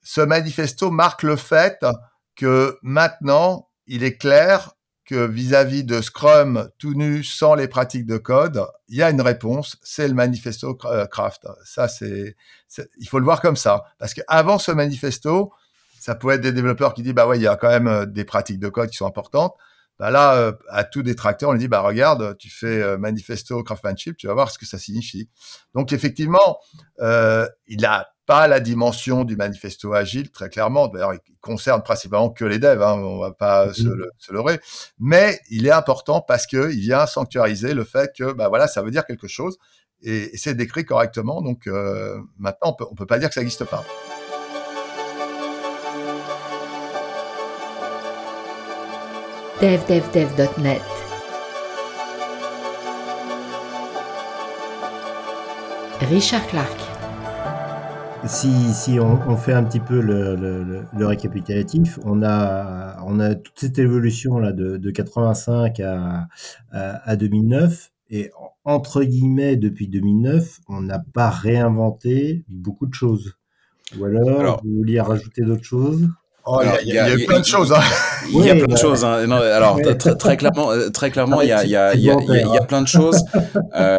[0.01, 1.85] ce manifesto marque le fait
[2.37, 4.71] que maintenant, il est clair
[5.07, 9.21] que vis-à-vis de Scrum tout nu, sans les pratiques de code, il y a une
[9.21, 11.47] réponse, c'est le manifesto Craft.
[11.63, 12.35] Ça, c'est,
[12.99, 15.53] il faut le voir comme ça, parce qu'avant ce manifesto,
[15.99, 18.05] ça pourrait être des développeurs qui disent bah ouais, il y a quand même euh,
[18.05, 19.55] des pratiques de code qui sont importantes.
[19.97, 23.63] Bah là, euh, à tout détracteur, on lui dit bah regarde, tu fais euh, manifesto
[23.63, 25.29] craftsmanship, tu vas voir ce que ça signifie.
[25.73, 26.59] Donc effectivement,
[26.99, 30.87] il n'a pas la dimension du manifesto agile très clairement.
[30.89, 34.59] D'ailleurs, il concerne principalement que les devs, hein, on va pas se, le, se leurrer.
[34.99, 38.83] Mais il est important parce que il vient sanctuariser le fait que bah voilà, ça
[38.83, 39.57] veut dire quelque chose
[40.03, 41.41] et, c'est décrit correctement.
[41.41, 41.67] Donc
[42.37, 43.83] maintenant, on peut, on peut pas dire que ça n'existe pas.
[49.61, 50.81] devdevdev.net.
[56.01, 56.86] Richard Clark.
[58.27, 63.59] Si, si on, fait un petit peu le, le, récapitulatif, on a, on a toute
[63.59, 66.27] cette évolution là de, de 85 à,
[66.71, 68.31] à, 2009 et
[68.65, 73.37] entre guillemets depuis 2009, on n'a pas réinventé beaucoup de choses.
[73.97, 76.09] Ou alors, vous vouliez rajouter d'autres choses?
[76.49, 77.73] Oh, il y, a, plein de choses.
[77.73, 77.81] Hein.
[78.29, 79.03] Il y a plein de choses.
[79.03, 79.29] Hein.
[79.29, 79.79] alors
[80.17, 83.23] très, clairement, euh, très clairement, il y a, plein de choses.
[83.75, 83.97] Euh,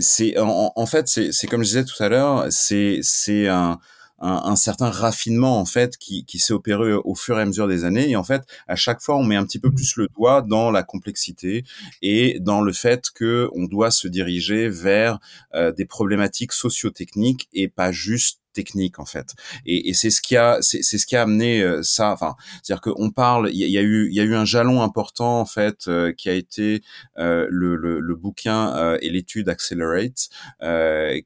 [0.00, 3.78] c'est en, en, fait, c'est comme je disais tout à l'heure, c'est c'est un
[4.22, 7.84] un, certain raffinement en fait qui, qui s'est opéré au fur et à mesure des
[7.84, 10.42] années et en fait à chaque fois on met un petit peu plus le doigt
[10.42, 11.64] dans la complexité
[12.02, 15.18] et dans le fait que on doit se diriger vers
[15.54, 19.34] euh, des problématiques socio-techniques et pas juste technique en fait.
[19.66, 22.72] Et, et c'est ce qui a c'est ce qui a amené euh, ça enfin c'est
[22.72, 25.40] à dire qu'on parle il y, a eu il y a eu un jalon important
[25.40, 26.82] en fait euh, qui a été
[27.18, 30.28] euh, le, le, le, bouquin et l'étude Accelerate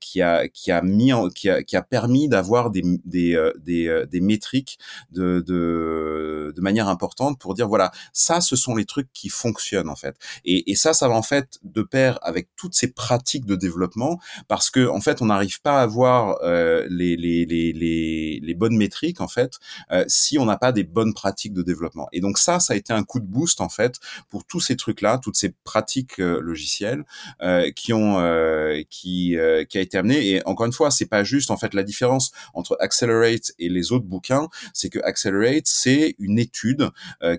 [0.01, 4.05] qui a qui a mis en, qui a qui a permis d'avoir des des des,
[4.11, 4.79] des métriques
[5.11, 9.89] de, de de manière importante pour dire voilà ça ce sont les trucs qui fonctionnent
[9.89, 10.17] en fait.
[10.45, 14.19] Et, et ça ça va en fait de pair avec toutes ces pratiques de développement
[14.49, 16.39] parce que en fait on n'arrive pas à avoir
[16.89, 19.59] les les, bonnes métriques en fait
[19.93, 22.09] euh, si on n'a pas des bonnes pratiques de développement.
[22.13, 23.97] Et donc ça, ça a été un coup de boost en fait
[24.31, 27.05] pour tous ces trucs-là, toutes ces pratiques euh, logicielles
[27.43, 28.17] euh, qui ont
[28.91, 29.37] qui
[29.69, 30.29] qui a été amené.
[30.29, 33.93] Et encore une fois, c'est pas juste en fait la différence entre Accelerate et les
[33.93, 36.91] autres bouquins, c'est que Accelerate c'est une étude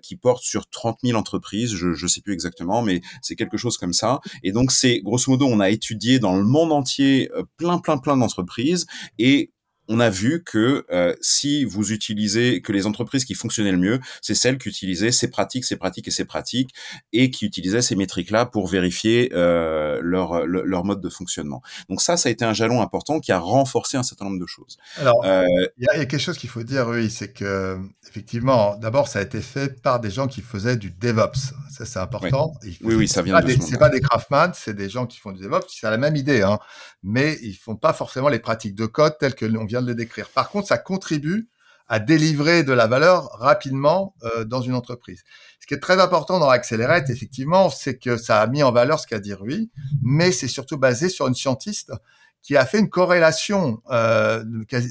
[0.02, 3.78] qui porte sur 30 000 entreprises, je je sais plus exactement, mais c'est quelque chose
[3.78, 4.20] comme ça.
[4.44, 8.18] Et donc c'est grosso modo, on a étudié dans le monde entier plein plein plein
[8.18, 8.86] d'entreprises
[9.18, 9.52] et
[9.88, 14.00] on a vu que euh, si vous utilisez, que les entreprises qui fonctionnaient le mieux,
[14.22, 16.74] c'est celles qui utilisaient ces pratiques, ces pratiques et ces pratiques,
[17.14, 21.62] et qui utilisaient ces métriques-là pour vérifier euh, leur, leur mode de fonctionnement.
[21.90, 24.46] Donc ça, ça a été un jalon important qui a renforcé un certain nombre de
[24.46, 24.78] choses.
[24.98, 25.46] Alors, euh,
[25.78, 27.78] il y, a quelque chose qu'il faut dire, oui, c'est que
[28.08, 31.54] effectivement, d'abord, ça a été fait par des gens qui faisaient du DevOps.
[31.72, 32.54] Ça, c'est important.
[32.64, 35.42] Oui, oui, ça vient de C'est pas des craftman, c'est des gens qui font du
[35.42, 35.68] DevOps.
[35.70, 36.60] C'est la même idée, hein,
[37.04, 39.96] mais ils font pas forcément les pratiques de code telles que l'on vient de les
[39.96, 40.30] décrire.
[40.30, 41.50] Par contre, ça contribue
[41.88, 45.24] à délivrer de la valeur rapidement euh, dans une entreprise.
[45.60, 49.00] Ce qui est très important dans Accelerate, effectivement, c'est que ça a mis en valeur
[49.00, 49.72] ce qu'a dit Rui,
[50.02, 51.92] mais c'est surtout basé sur une scientiste
[52.42, 54.44] qui a fait une corrélation euh,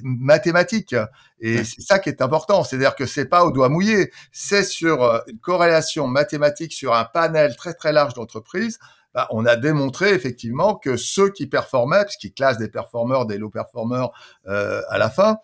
[0.02, 0.94] mathématique.
[1.40, 5.02] Et c'est ça qui est important, c'est-à-dire que c'est pas au doigt mouillé, c'est sur
[5.02, 8.78] euh, une corrélation mathématique sur un panel très très large d'entreprises.
[9.16, 13.48] Bah, on a démontré effectivement que ceux qui performaient, puisqu'ils classent des performeurs, des low
[13.48, 14.10] performers
[14.46, 15.38] euh, à la fin,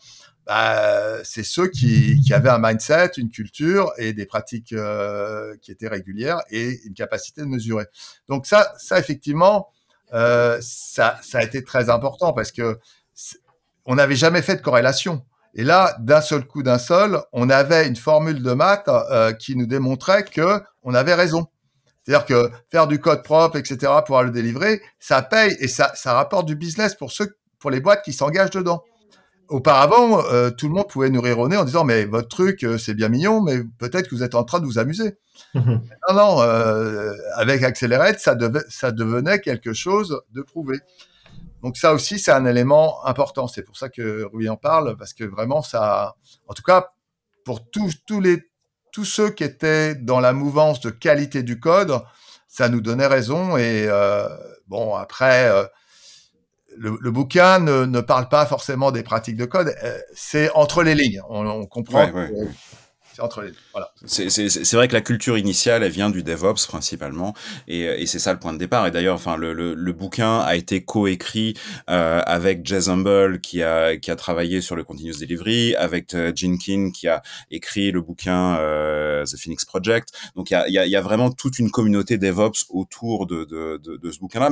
[0.47, 5.89] bah, c'est ceux qui, avaient un mindset, une culture et des pratiques euh, qui étaient
[5.89, 7.87] régulières et une capacité de mesurer.
[8.29, 9.71] Donc ça, ça effectivement,
[10.13, 12.79] euh, ça, a été très important parce que
[13.87, 15.25] on n'avait jamais fait de corrélation.
[15.55, 18.91] Et là, d'un seul coup, d'un seul, on avait une formule de maths
[19.39, 21.47] qui nous démontrait que on avait raison.
[22.03, 25.93] C'est-à-dire que faire du code propre, etc., pour pouvoir le délivrer, ça paye et ça,
[25.95, 28.83] ça rapporte du business pour ceux, pour les boîtes qui s'engagent dedans.
[29.49, 32.65] Auparavant, euh, tout le monde pouvait nous rire au nez en disant mais votre truc
[32.65, 35.19] euh, c'est bien mignon, mais peut-être que vous êtes en train de vous amuser.
[35.55, 35.83] Mhm.
[36.09, 40.79] Non, non, euh, avec Accelerate, ça, devait, ça devenait quelque chose de prouvé.
[41.63, 43.47] Donc ça aussi, c'est un élément important.
[43.47, 46.17] C'est pour ça que Rui en parle, parce que vraiment, ça,
[46.49, 46.89] en tout cas,
[47.45, 48.43] pour tous, tous, les,
[48.93, 52.01] tous ceux qui étaient dans la mouvance de qualité du code,
[52.47, 53.57] ça nous donnait raison.
[53.57, 54.29] Et euh,
[54.69, 55.65] bon, après, euh,
[56.77, 59.75] le, le, bouquin ne, ne, parle pas forcément des pratiques de code.
[59.83, 61.23] Euh, c'est entre les lignes.
[61.31, 62.05] On, on comprend.
[62.05, 62.49] Ouais, ouais.
[64.07, 67.35] C'est vrai que la culture initiale, elle vient du DevOps principalement,
[67.69, 68.87] et, c'est ça le point de départ.
[68.87, 71.55] Et d'ailleurs, enfin, le, bouquin a été coécrit
[71.91, 77.09] euh, avec Jez Humble qui a travaillé sur le continuous delivery, avec euh, Jenkins qui
[77.09, 80.09] a écrit le bouquin euh, The Phoenix Project.
[80.35, 83.47] Donc il y a, vraiment toute une communauté DevOps autour de
[84.11, 84.51] ce bouquin-là.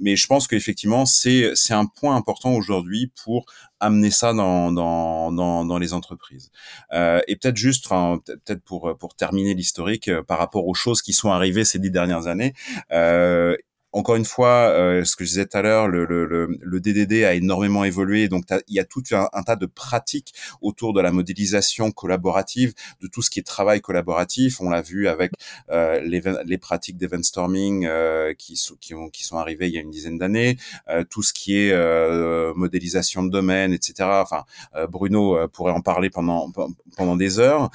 [0.00, 3.46] Mais je pense qu'effectivement c'est c'est un point important aujourd'hui pour
[3.82, 6.50] amener ça dans les entreprises.
[6.92, 11.02] Euh, et peut-être juste, enfin, peut-être pour, pour terminer l'historique euh, par rapport aux choses
[11.02, 12.54] qui sont arrivées ces dix dernières années,
[12.92, 13.56] euh,
[13.92, 17.24] encore une fois, euh, ce que je disais tout à l'heure, le, le, le, DDD
[17.24, 20.32] a énormément évolué, donc il y a tout un, tas de pratiques
[20.62, 24.60] autour de la modélisation collaborative, de tout ce qui est travail collaboratif.
[24.60, 25.32] On l'a vu avec
[25.70, 29.74] euh, les, les, pratiques d'event storming euh, qui, sont, qui, ont, qui sont arrivées il
[29.74, 30.56] y a une dizaine d'années,
[30.88, 34.08] euh, tout ce qui est euh, modélisation de domaine, etc.
[34.22, 34.44] Enfin,
[34.88, 36.50] Bruno pourrait en parler pendant
[36.96, 37.70] pendant des heures.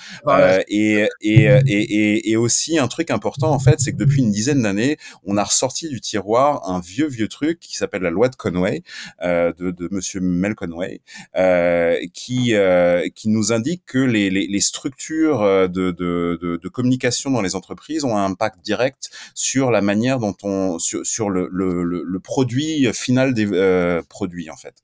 [0.68, 4.61] et, et, et, et, aussi un truc important en fait, c'est que depuis une dizaine
[4.61, 8.36] d'années, on a ressorti du tiroir un vieux vieux truc qui s'appelle la loi de
[8.36, 8.84] Conway
[9.22, 11.01] euh, de, de Monsieur Mel Conway,
[11.36, 16.55] euh, qui euh, qui nous indique que les, les, les structures euh, de, de, de,
[16.55, 21.05] de, communication dans les entreprises ont un impact direct sur la manière dont on sur,
[21.05, 24.76] sur le, le, le, produit final des euh, produits en fait,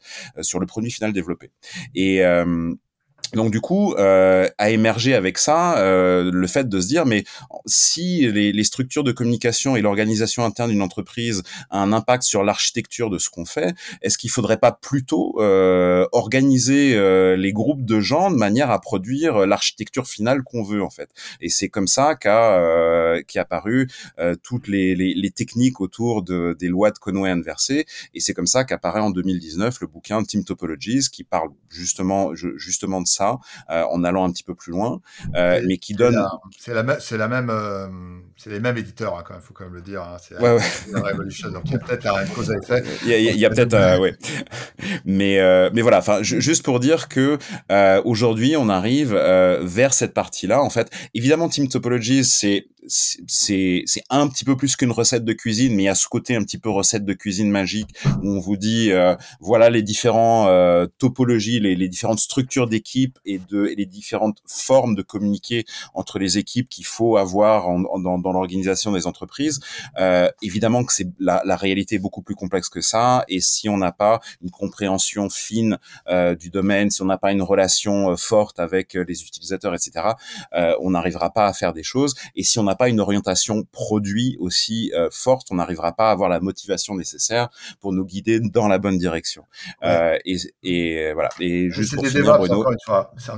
[0.42, 1.52] sur le produit final développé.
[1.96, 2.22] Et
[3.34, 7.24] donc du coup, euh, a émergé avec ça euh, le fait de se dire, mais
[7.66, 12.44] si les, les structures de communication et l'organisation interne d'une entreprise a un impact sur
[12.44, 17.86] l'architecture de ce qu'on fait, est-ce qu'il faudrait pas plutôt euh, organiser euh, les groupes
[17.86, 21.10] de gens de manière à produire l'architecture finale qu'on veut en fait?
[21.42, 26.22] Et c'est comme ça qu'a euh, qu'est apparu euh, toutes les, les, les, techniques autour
[26.22, 30.24] de, des lois de Conway inversées, et c'est comme ça qu'apparaît en 2019 le bouquin
[30.24, 33.23] Team Topologies qui parle justement justement de ça
[33.70, 35.02] euh, en allant un petit peu plus loin,
[35.36, 36.22] euh, mais qui donne.
[36.58, 37.88] C'est la, c'est la même, euh,
[38.38, 40.02] c'est les mêmes éditeurs, hein, quand même, faut quand même le dire.
[40.02, 41.02] Hein, c'est ouais, ouais.
[41.12, 42.84] Revolution, donc il y a peut-être un cause à effet.
[43.04, 44.16] Il y a, il y a peut-être, ouais.
[45.06, 45.40] Mais,
[45.74, 47.38] mais voilà, enfin, juste pour dire que
[48.04, 50.62] aujourd'hui, on arrive vers cette partie-là.
[50.62, 55.76] En fait, évidemment, Team Topologies, c'est c'est un petit peu plus qu'une recette de cuisine,
[55.76, 57.90] mais il y a ce côté un petit peu recette de cuisine magique
[58.22, 63.20] où on vous dit euh, voilà les différents euh, topologies, les, les, différentes structures d'équipe
[63.26, 68.00] et de et les différentes formes de communiquer entre les équipes qu'il faut avoir en,
[68.00, 69.60] dans, dans l'organisation des entreprises.
[69.98, 73.70] Euh, évidemment que c'est la, la, réalité est beaucoup plus complexe que ça, et si
[73.70, 75.78] on n'a pas une compréhension fine
[76.08, 80.10] euh, du domaine, si on n'a pas une relation euh, forte avec les utilisateurs, etc.,
[80.80, 82.16] on n'arrivera pas à faire des choses.
[82.36, 86.30] Et si on pas une orientation produit aussi euh, forte, on n'arrivera pas à avoir
[86.30, 87.50] la motivation nécessaire
[87.80, 89.46] pour nous guider dans la bonne direction.
[89.84, 91.30] Euh, et, et, voilà.
[91.40, 92.66] Et juste pour finir, Bruno.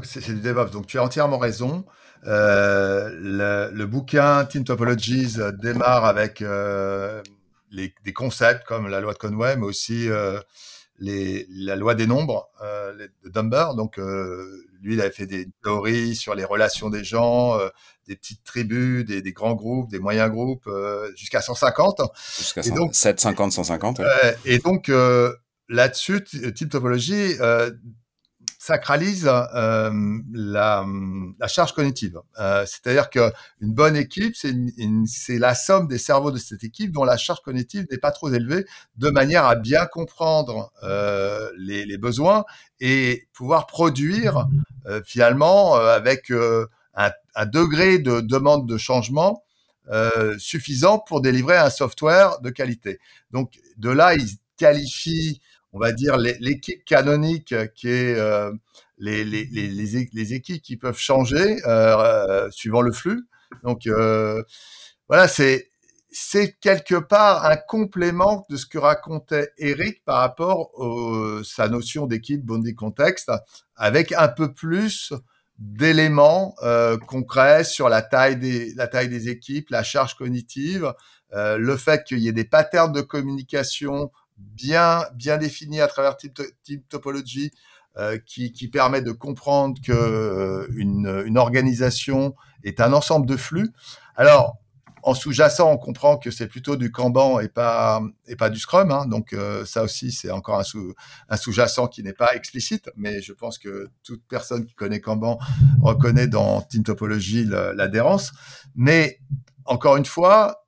[0.04, 0.72] C'est du DevOps.
[0.72, 1.86] Donc tu as entièrement raison.
[2.28, 7.22] Euh, le, le, bouquin Team Topologies euh, démarre avec euh,
[7.72, 10.40] les, des concepts comme la loi de Conway, mais aussi euh,
[11.00, 13.76] les, la loi des nombres de Dumber.
[13.76, 17.60] Donc lui, il avait fait des théories sur les relations des gens,
[18.08, 22.02] des petites tribus, des, des, grands groupes, des moyens groupes, euh, jusqu'à 150.
[22.38, 24.00] Jusqu'à 750, 150.
[24.00, 24.06] Ouais.
[24.46, 25.34] et donc, euh,
[25.70, 27.72] là-dessus, Type Topologie euh,
[28.60, 29.92] sacralise euh,
[30.34, 30.86] la,
[31.48, 32.20] charge cognitive.
[32.40, 33.32] Euh, C'est-à-dire qu'une
[33.62, 37.98] bonne équipe, c'est la somme des cerveaux de cette équipe dont la charge cognitive n'est
[37.98, 38.66] pas trop élevée,
[38.98, 42.44] de manière à bien comprendre euh, les, besoins
[42.80, 44.48] et pouvoir produire
[45.06, 49.44] finalement avec un, un, degré de demande de changement
[50.38, 53.00] suffisant pour délivrer un software de qualité.
[53.32, 55.42] Donc de là, ils qualifient
[55.76, 58.50] on va dire, l'équipe canonique qui est euh,
[58.98, 63.28] les, les, les, les, équipes qui peuvent changer euh, suivant le flux.
[63.64, 64.42] Donc euh,
[65.10, 65.68] voilà, c'est
[66.62, 72.42] quelque part un complément de ce que racontait Eric par rapport à sa notion d'équipe
[72.42, 73.30] bonding contexte,
[73.76, 75.12] avec un peu plus
[75.60, 80.94] d'éléments euh, concrets sur la taille des la taille des équipes, la charge cognitive,
[81.34, 86.18] euh, le fait qu'il y ait des patterns de communication bien, bien défini à travers
[86.18, 87.52] Team, Topology
[87.98, 93.72] euh, qui, permet de comprendre que euh, une, organisation est un ensemble de flux.
[94.16, 94.58] Alors,
[95.04, 98.92] en sous-jacent, on comprend que c'est plutôt du Kanban et pas et pas du Scrum.
[98.92, 100.96] Hein, donc euh, ça aussi, c'est encore un, sous,
[101.30, 105.38] un sous-jacent qui n'est pas explicite, mais je pense que toute personne qui connaît Kanban
[105.82, 108.32] reconnaît dans Team Topology l'adhérence.
[108.76, 109.20] Mais
[109.66, 110.65] encore une fois,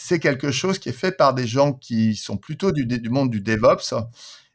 [0.00, 3.40] c'est quelque chose qui est fait par des gens qui sont plutôt du, monde du
[3.40, 3.94] DevOps.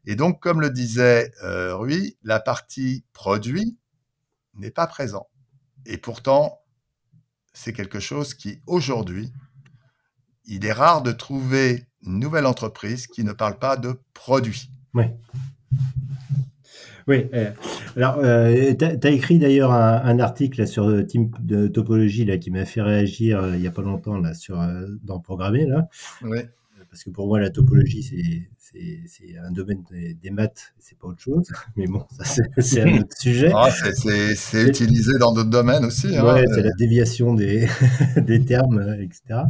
[0.05, 3.77] Et donc, comme le disait euh, Rui, la partie produit
[4.55, 5.27] n'est pas présent.
[5.85, 6.61] Et pourtant,
[7.51, 9.33] c'est quelque chose qui, aujourd'hui,
[10.45, 14.69] il est rare de trouver une nouvelle entreprise qui ne parle pas de produit.
[14.93, 15.05] Oui.
[17.07, 17.51] Oui, euh,
[17.97, 22.37] alors euh, tu as, écrit d'ailleurs un, un, article sur le team de topologie là,
[22.37, 25.65] qui m'a fait réagir euh, il n'y a pas longtemps là, sur, euh, dans Programmer.
[25.65, 25.87] Là.
[26.21, 26.39] Oui.
[26.93, 28.47] Parce que pour moi, la topologie, c'est
[29.07, 31.51] c'est un domaine des, des maths, c'est pas autre chose.
[31.75, 32.05] Mais bon,
[32.59, 33.51] c'est un autre sujet.
[33.51, 36.15] Ah, c'est utilisé dans d'autres domaines aussi.
[36.15, 36.23] Hein.
[36.23, 37.67] Ouais, c'est la déviation des,
[38.17, 39.41] des termes, etc.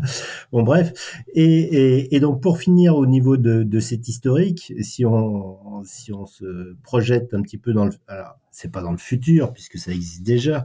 [0.54, 0.94] Bon, bref.
[1.34, 6.14] Et, et, et, donc, pour finir au niveau de, de cet historique, si on, si
[6.14, 7.92] on se projette un petit peu dans le.
[8.08, 10.64] Alors, c'est pas dans le futur puisque ça existe déjà,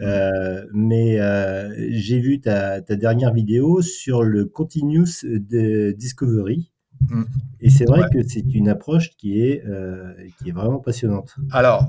[0.00, 6.72] euh, mais euh, j'ai vu ta, ta, dernière vidéo sur le continuous de discovery.
[7.10, 7.22] Mmh.
[7.60, 8.08] Et c'est vrai ouais.
[8.10, 11.36] que c'est une approche qui est, euh, qui est vraiment passionnante.
[11.52, 11.86] Alors,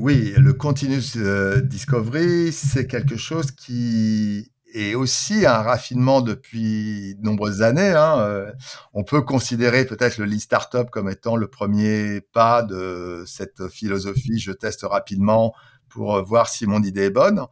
[0.00, 1.16] oui, le continuous
[1.62, 7.92] discovery, c'est quelque chose qui est aussi un raffinement depuis de nombreuses années.
[7.92, 8.46] Hein.
[8.92, 14.38] On peut considérer peut-être le Lean Startup comme étant le premier pas de cette philosophie.
[14.38, 15.54] Je teste rapidement
[15.88, 17.46] pour voir si mon idée est bonne.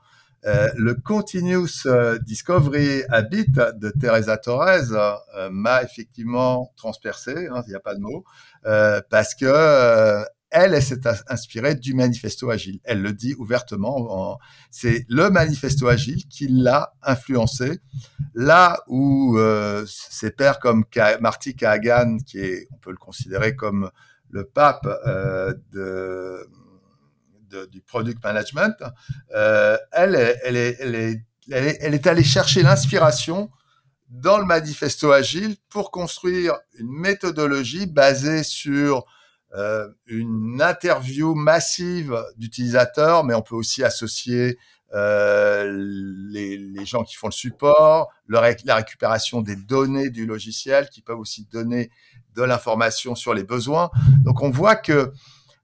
[0.44, 7.70] Euh, le Continuous euh, Discovery Habit de Teresa Torres euh, m'a effectivement transpercé, hein, il
[7.70, 8.24] n'y a pas de mot,
[8.66, 12.78] euh, parce que euh, elle, s'est inspirée du manifesto agile.
[12.84, 14.38] Elle le dit ouvertement.
[14.70, 17.80] C'est le manifesto agile qui l'a influencé.
[18.34, 19.38] Là où
[19.86, 20.84] ses pairs comme
[21.20, 23.90] Marty Kagan, qui est, on peut le considérer comme
[24.30, 24.86] le pape
[25.72, 26.46] de,
[27.70, 28.76] du product management,
[29.34, 33.50] euh, elle est allée chercher l'inspiration
[34.08, 39.06] dans le manifesto agile pour construire une méthodologie basée sur
[39.54, 44.58] euh, une interview massive d'utilisateurs, mais on peut aussi associer
[44.94, 45.70] euh,
[46.30, 51.46] les, gens qui font le support, la récupération des données du logiciel, qui peuvent aussi
[51.52, 51.90] donner
[52.34, 53.90] de l'information sur les besoins.
[54.24, 55.12] Donc on voit que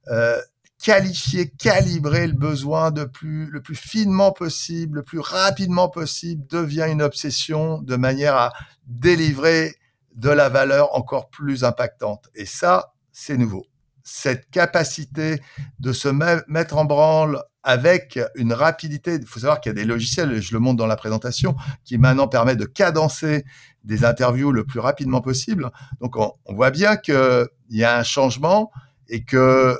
[0.08, 0.40] euh,
[0.82, 7.82] qualifier, calibrer le besoin le plus finement possible, le plus rapidement possible devient une obsession
[7.82, 8.52] de manière à
[8.86, 9.74] délivrer
[10.14, 12.28] de la valeur encore plus impactante.
[12.34, 13.66] Et ça, c'est nouveau.
[14.10, 15.40] Cette capacité
[15.80, 16.08] de se
[16.48, 20.54] mettre en branle avec une rapidité, il faut savoir qu'il y a des logiciels, je
[20.54, 21.54] le montre dans la présentation,
[21.84, 23.44] qui maintenant permettent de cadencer
[23.84, 25.70] des interviews le plus rapidement possible.
[26.00, 28.70] Donc on, voit bien qu'il y a un changement
[29.08, 29.78] et que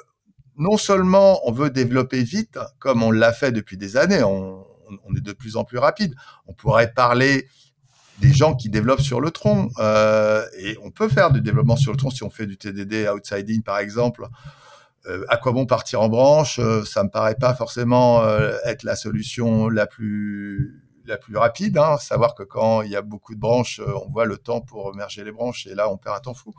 [0.56, 4.66] non seulement on veut développer vite, comme on l'a fait depuis des années, on,
[5.16, 6.14] est de plus en plus rapide.
[6.46, 7.48] On pourrait parler
[8.20, 11.92] des gens qui développent sur le tronc, euh, et on peut faire du développement sur
[11.92, 14.26] le tronc si on fait du TDD outside par exemple.
[15.06, 16.58] Euh, à quoi bon partir en branche?
[16.58, 18.22] Euh, Ça me paraît pas forcément
[18.64, 21.78] être la solution la plus la plus rapide.
[21.78, 21.96] Hein.
[21.98, 25.24] Savoir que quand il y a beaucoup de branches, on voit le temps pour merger
[25.24, 26.54] les branches, et là on perd un temps fou.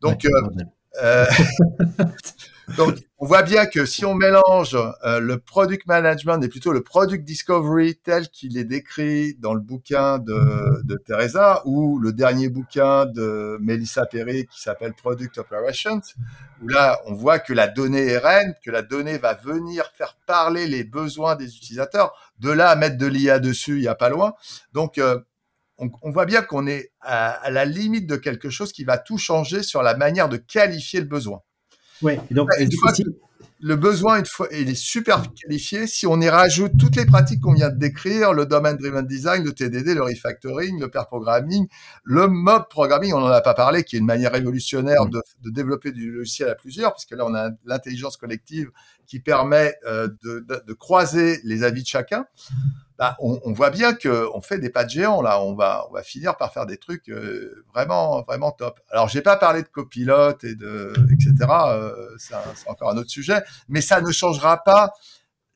[0.00, 1.26] Donc ouais,
[2.76, 6.82] Donc, on voit bien que si on mélange euh, le product management et plutôt le
[6.82, 13.06] product discovery tel qu'il est décrit dans le bouquin de, Teresa ou le dernier bouquin
[13.06, 16.00] de Melissa Perry qui s'appelle Product Operations,
[16.62, 20.16] où là, on voit que la donnée est reine, que la donnée va venir faire
[20.26, 22.14] parler les besoins des utilisateurs.
[22.38, 24.34] De là à mettre de l'IA dessus, il n'y a pas loin.
[24.72, 25.18] Donc, euh,
[25.78, 29.62] on, voit bien qu'on est à la limite de quelque chose qui va tout changer
[29.62, 31.42] sur la manière de qualifier le besoin.
[32.02, 33.02] Ouais, donc une fois que
[33.60, 35.86] le besoin, une fois, il est super qualifié.
[35.86, 39.42] Si on y rajoute toutes les pratiques qu'on vient de décrire, le domain driven design,
[39.42, 41.66] le TDD, le refactoring, le pair programming,
[42.02, 45.50] le mob programming, on n'en a pas parlé, qui est une manière révolutionnaire de, de,
[45.50, 48.70] développer du logiciel à plusieurs, puisque là, on a l'intelligence collective
[49.06, 52.26] qui permet euh, de, de, de, croiser les avis de chacun.
[52.96, 55.42] Bah, on, on, voit bien que on fait des pas de géants là.
[55.42, 58.78] On va, on va finir par faire des trucs euh, vraiment, vraiment top.
[58.90, 61.34] Alors, j'ai pas parlé de copilote et de, etc.
[61.68, 62.34] Euh, c'est
[62.68, 64.92] encore un autre sujet, mais ça ne changera pas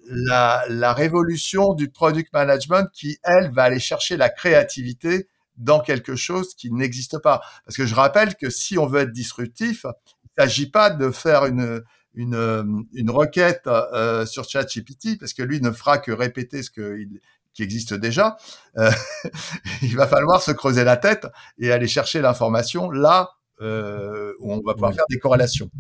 [0.09, 6.16] la, la révolution du product management qui, elle, va aller chercher la créativité dans quelque
[6.16, 7.41] chose qui n'existe pas.
[7.64, 11.11] Parce que je rappelle que si on veut être disruptif, il ne s'agit pas de
[11.11, 11.82] faire une,
[12.14, 17.62] une, une requête euh, sur ChatGPT parce que lui ne fera que répéter ce qui
[17.62, 18.36] existe déjà.
[18.76, 18.90] Euh,
[19.82, 21.26] il va falloir se creuser la tête
[21.59, 23.30] et aller chercher l'information là
[23.61, 25.70] euh, où on va pouvoir faire des corrélations.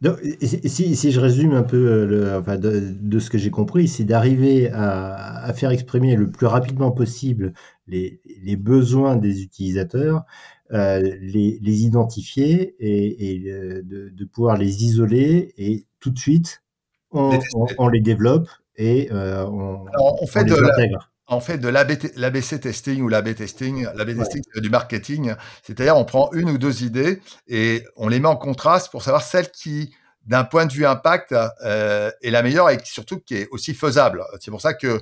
[0.00, 3.86] Donc, si, si, je résume un peu le, enfin de, de, ce que j'ai compris,
[3.86, 7.52] c'est d'arriver à, à, faire exprimer le plus rapidement possible
[7.86, 10.22] les, les besoins des utilisateurs, euh,
[10.70, 13.38] les, les, identifier et, et
[13.84, 16.62] de, de, pouvoir les isoler et tout de suite
[17.10, 18.48] on, on, on les développe
[18.78, 20.98] et euh, on, Alors, on, fait les de intègre.
[21.28, 23.86] La, on fait de l'ABC testing ou l'AB testing.
[23.94, 25.34] L'AB testing, c'est du marketing.
[25.62, 29.22] C'est-à-dire, on prend une ou deux idées et on les met en contraste pour savoir
[29.22, 29.92] celle qui,
[30.26, 34.24] d'un point de vue impact, euh, est la meilleure et surtout qui est aussi faisable.
[34.40, 35.00] C'est pour ça que euh, euh,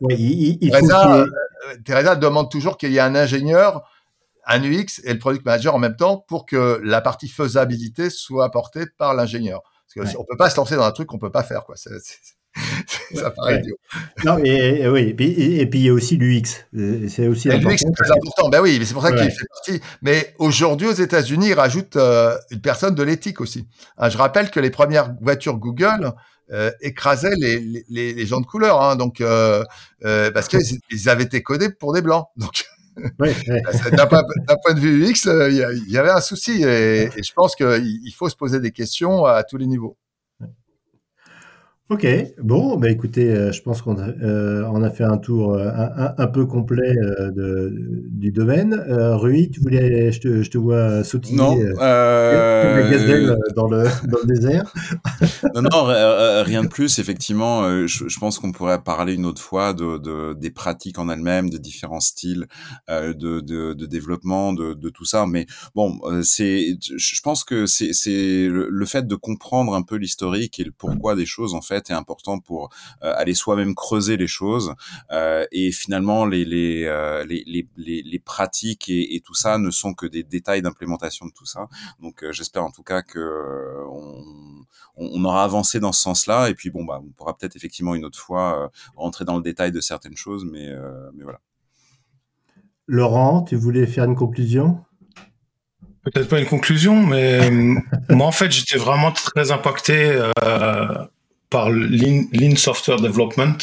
[0.00, 1.24] oui, il, il Teresa,
[1.84, 3.88] Teresa, demande toujours qu'il y ait un ingénieur,
[4.46, 8.44] un UX et le product manager en même temps pour que la partie faisabilité soit
[8.44, 9.62] apportée par l'ingénieur.
[9.62, 10.22] Parce qu'on ouais.
[10.22, 11.64] ne peut pas se lancer dans un truc qu'on ne peut pas faire.
[11.64, 11.76] Quoi.
[11.76, 13.60] Ça paraît ouais.
[13.60, 13.76] idiot.
[14.24, 16.66] Non, et, et, oui, et puis, et puis il y a aussi l'UX.
[17.08, 18.48] C'est aussi et L'UX, c'est très important.
[18.48, 19.80] Ben oui, c'est pour ça qu'il fait partie.
[20.02, 23.66] Mais aujourd'hui, aux États-Unis, ils rajoutent euh, une personne de l'éthique aussi.
[23.96, 26.10] Hein, je rappelle que les premières voitures Google, euh,
[26.80, 29.64] écrasaient les, les, les, gens de couleur, hein, donc euh,
[30.04, 32.26] euh, parce qu'ils ils avaient été codés pour des blancs.
[32.36, 32.64] Donc
[33.18, 33.60] oui, oui.
[33.92, 34.22] d'un, point,
[34.62, 37.56] point, de vue UX, euh, il y, y, avait un souci et, et je pense
[37.56, 39.96] qu'il faut se poser des questions à tous les niveaux.
[41.92, 42.06] Ok,
[42.42, 45.68] bon, bah écoutez, euh, je pense qu'on a, euh, on a fait un tour euh,
[45.68, 46.94] un, un, peu complet
[47.36, 47.70] de,
[48.08, 48.82] du domaine.
[48.88, 53.84] Euh, Rui, tu voulais, je te, je te vois sautiller non, la gazelle dans le,
[54.08, 54.72] dans le désert.
[55.54, 55.84] non, non,
[56.44, 56.98] rien de plus.
[56.98, 61.10] Effectivement, je, je pense qu'on pourrait parler une autre fois de, de des pratiques en
[61.10, 62.46] elles-mêmes, de différents styles
[62.88, 65.26] de, de, de, développement, de, de tout ça.
[65.26, 69.96] Mais bon, c'est, je pense que c'est, c'est le, le fait de comprendre un peu
[69.96, 72.70] l'historique et le pourquoi des choses en fait est important pour
[73.02, 74.74] euh, aller soi-même creuser les choses
[75.10, 79.58] euh, et finalement les les, euh, les, les, les, les pratiques et, et, tout ça
[79.58, 81.68] ne sont que des détails d'implémentation de tout ça.
[82.00, 84.64] Donc j'espère en tout cas que on,
[84.96, 88.04] on, aura avancé dans ce sens-là et puis bon bah on pourra peut-être effectivement une
[88.04, 90.68] autre fois rentrer dans le détail de certaines choses, mais
[91.14, 91.40] mais voilà.
[92.86, 94.84] Laurent, tu voulais faire une conclusion?
[96.02, 97.50] Peut-être pas une conclusion, mais
[98.10, 101.04] moi en fait j'étais vraiment très impacté euh,
[101.52, 103.58] par Lean, Lean, Software Development.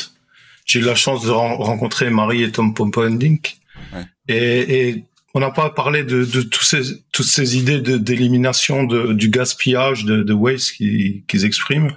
[0.65, 3.57] J'ai eu la chance de rencontrer Marie et Tom Pompendink.
[3.93, 4.05] Ouais.
[4.27, 6.81] Et, et, on n'a pas parlé de, de tous ces,
[7.11, 11.91] toutes ces idées d'élimination du gaspillage, de, de waste qu'ils qu expriment.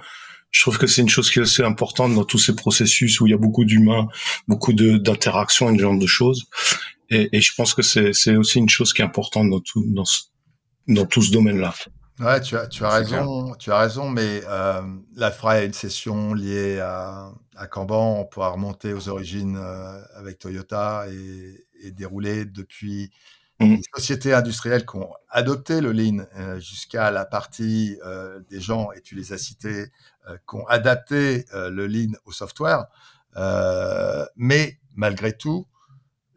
[0.51, 3.25] Je trouve que c'est une chose qui est assez importante dans tous ces processus où
[3.25, 4.07] il y a beaucoup d'humains,
[4.47, 6.45] beaucoup d'interactions et ce genre de choses.
[7.09, 10.03] Et, et je pense que c'est aussi une chose qui est importante dans tout, dans,
[10.87, 11.73] dans tout ce domaine-là.
[12.19, 14.81] Ouais, tu as, tu as raison, tu as raison, mais euh,
[15.15, 20.37] la FRA une session liée à, à Kanban, on pourra remonter aux origines euh, avec
[20.37, 23.11] Toyota et, et dérouler depuis
[23.59, 23.65] mmh.
[23.65, 28.91] les sociétés industrielles qui ont adopté le Lean euh, jusqu'à la partie euh, des gens,
[28.91, 29.91] et tu les as cités,
[30.29, 32.85] euh, qui ont adapté euh, le Lean au software.
[34.35, 35.65] mais malgré tout,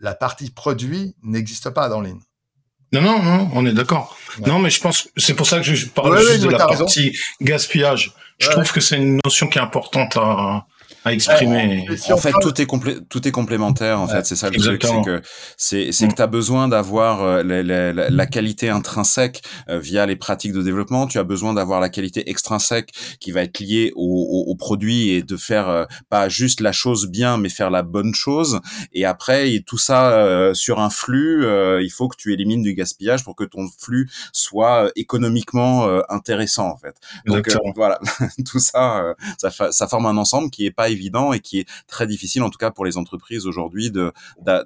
[0.00, 2.18] la partie produit n'existe pas dans Lean.
[2.92, 4.16] Non, non, non, on est d'accord.
[4.38, 4.48] Ouais.
[4.48, 7.10] Non, mais je pense, c'est pour ça que je parle ouais, juste de la partie
[7.10, 7.18] raison.
[7.40, 8.12] gaspillage.
[8.38, 10.66] Je trouve que c'est une notion qui est importante à,
[11.06, 11.86] à exprimer.
[12.10, 14.00] en fait, tout est complé tout est complémentaire.
[14.00, 15.22] En fait, c'est ça le truc, c'est que
[15.56, 16.16] c'est c'est que mm.
[16.16, 20.62] tu as besoin d'avoir euh, la, la, la, qualité intrinsèque euh, via les pratiques de
[20.62, 21.06] développement.
[21.06, 22.90] Tu as besoin d'avoir la qualité extrinsèque
[23.20, 27.06] qui va être liée au, au, produit et de faire euh, pas juste la chose
[27.06, 28.60] bien, mais faire la bonne chose.
[28.92, 31.46] Et après, et tout ça sur un flux,
[31.82, 36.76] il faut que tu élimines du gaspillage pour que ton flux soit économiquement intéressant en
[36.76, 36.96] fait.
[37.26, 38.00] Donc voilà,
[38.50, 42.06] tout ça, ça, ça forme un ensemble qui est pas évident et qui est très
[42.06, 44.12] difficile, en tout cas pour les entreprises aujourd'hui, de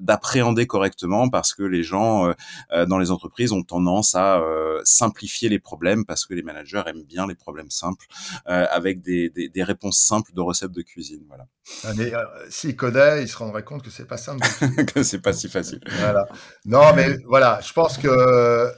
[0.00, 2.32] d'appréhender correctement parce que les gens euh,
[2.72, 6.82] euh, dans les entreprises ont tendance à euh, simplifier les problèmes parce que les managers
[6.86, 8.06] aiment bien les problèmes simples
[8.46, 11.22] avec des, des, des, réponses simples de recettes de cuisine.
[11.28, 11.46] Voilà.
[11.84, 12.12] Ah, mais
[12.48, 14.46] s'ils codaient, ils se rendraient compte que c'est pas simple.
[14.94, 15.80] que c'est pas si facile.
[15.98, 16.26] Voilà.
[16.64, 18.72] Non, mais voilà, je pense que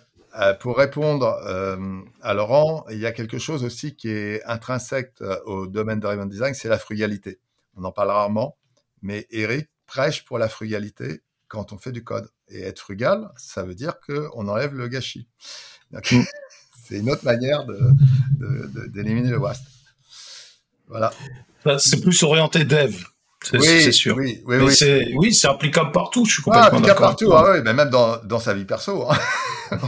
[0.60, 1.26] pour répondre
[2.22, 5.12] à Laurent, il y a quelque chose aussi qui est intrinsèque
[5.44, 7.38] au domaine de Raven Design, c'est la frugalité.
[7.76, 8.56] On en parle rarement,
[9.02, 12.28] mais Eric prêche pour la frugalité quand on fait du code.
[12.48, 15.28] Et être frugal, ça veut dire qu'on enlève le gâchis.
[15.90, 16.00] Mm.
[16.82, 17.66] c'est une autre manière
[18.88, 19.66] d'éliminer le waste.
[20.88, 21.12] Voilà.
[21.78, 22.94] C'est plus orienté dev.
[23.42, 24.16] C'est sûr.
[24.16, 25.14] Oui, oui, oui.
[25.16, 26.24] oui, c'est applicable partout.
[26.24, 27.32] Je suis ah, complètement ah, applicable partout.
[27.32, 29.04] Ah, oui, mais même dans, dans sa vie perso.
[29.10, 29.16] Hein.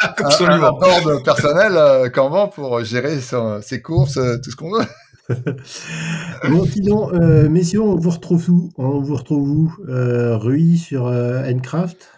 [0.00, 0.80] Absolument.
[0.82, 3.18] Un, un board personnel euh, comment pour gérer
[3.62, 4.86] ses courses, euh, tout ce qu'on veut.
[6.48, 8.72] bon, sinon, euh, messieurs, on vous retrouve où?
[8.78, 12.17] On vous retrouve où euh, Rui sur euh, Endcraft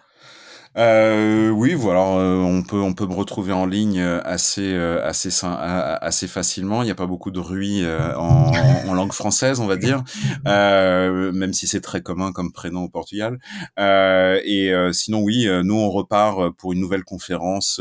[0.76, 5.04] euh, oui, voilà, euh, on peut on peut me retrouver en ligne euh, assez euh,
[5.04, 6.82] assez assez facilement.
[6.82, 7.84] Il n'y a pas beaucoup de ruis
[8.16, 8.52] en,
[8.86, 10.04] en, langue française, on va dire,
[10.44, 13.38] même si c'est très commun comme prénom au Portugal.
[13.78, 17.80] et sinon, oui, nous on repart pour une nouvelle conférence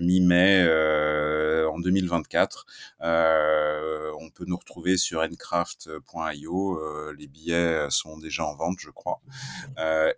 [0.00, 0.66] mi-mai
[1.70, 2.66] en 2024.
[3.00, 6.80] on peut nous retrouver sur ncraft.io.
[7.12, 9.20] les billets sont déjà en vente, je crois,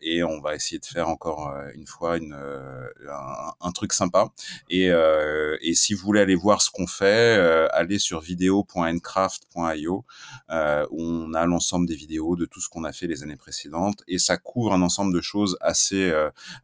[0.00, 2.88] et on va essayer de faire encore une fois euh,
[3.60, 4.28] un, truc sympa.
[4.68, 10.04] Et, euh, si vous voulez aller voir ce qu'on fait, euh, allez sur vidéo.encraft.io
[10.90, 14.02] où on a l'ensemble des vidéos de tout ce qu'on a fait les années précédentes
[14.06, 16.12] et ça couvre un ensemble de choses assez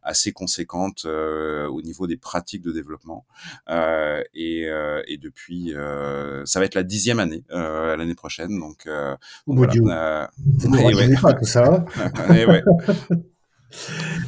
[0.03, 3.25] assez conséquentes au niveau des pratiques de développement.
[5.07, 5.73] Et depuis,
[6.45, 8.87] ça va être la dixième année l'année prochaine, donc,
[9.47, 9.73] voilà.
[10.63, 11.85] et pas tout ça.
[12.35, 12.63] et, ouais.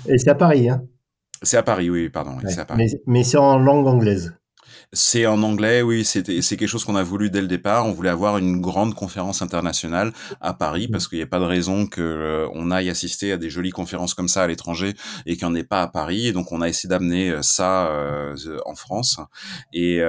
[0.08, 0.84] et c'est à Paris, hein
[1.44, 2.38] c'est à Paris, oui, pardon.
[2.76, 4.36] Mais, mais c'est en langue anglaise.
[4.94, 6.04] C'est en anglais, oui.
[6.04, 7.86] C'est quelque chose qu'on a voulu dès le départ.
[7.86, 10.12] On voulait avoir une grande conférence internationale
[10.42, 13.38] à Paris parce qu'il n'y a pas de raison que euh, on aille assister à
[13.38, 14.94] des jolies conférences comme ça à l'étranger
[15.26, 16.28] et qu'il n'y en ait pas à Paris.
[16.28, 18.36] Et donc on a essayé d'amener euh, ça euh,
[18.66, 19.20] en France.
[19.74, 20.02] Et,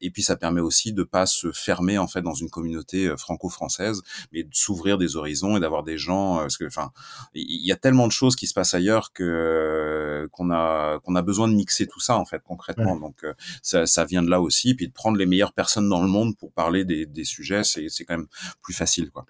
[0.00, 4.02] et puis ça permet aussi de pas se fermer en fait dans une communauté franco-française,
[4.32, 6.38] mais de s'ouvrir des horizons et d'avoir des gens.
[6.38, 6.90] parce que enfin,
[7.34, 11.22] il y a tellement de choses qui se passent ailleurs que qu'on a qu'on a
[11.22, 12.96] besoin de mixer tout ça en fait concrètement.
[12.96, 13.24] Donc
[13.62, 16.36] ça, ça vient de là aussi, puis de prendre les meilleures personnes dans le monde
[16.36, 18.26] pour parler des, sujets, c'est quand même
[18.62, 19.24] plus facile, quoi.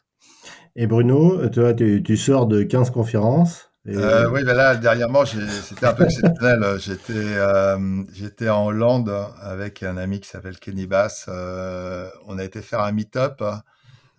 [0.74, 3.72] Et Bruno, toi, tu, sors de 15 conférences.
[3.88, 6.64] Euh, oui, ben là, dernièrement, c'était un peu exceptionnel.
[6.78, 11.26] J'étais, euh, j'étais en Hollande avec un ami qui s'appelle Kenny Bass.
[11.28, 13.42] Euh, on a été faire un meet-up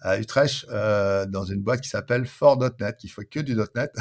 [0.01, 3.95] à Utrecht dans une boîte qui s'appelle Fort.net, qui fait que du .net.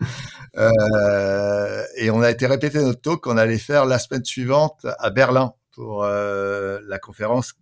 [1.96, 5.54] et on a été répété notre talk qu'on allait faire la semaine suivante à Berlin
[5.72, 7.54] pour euh, la conférence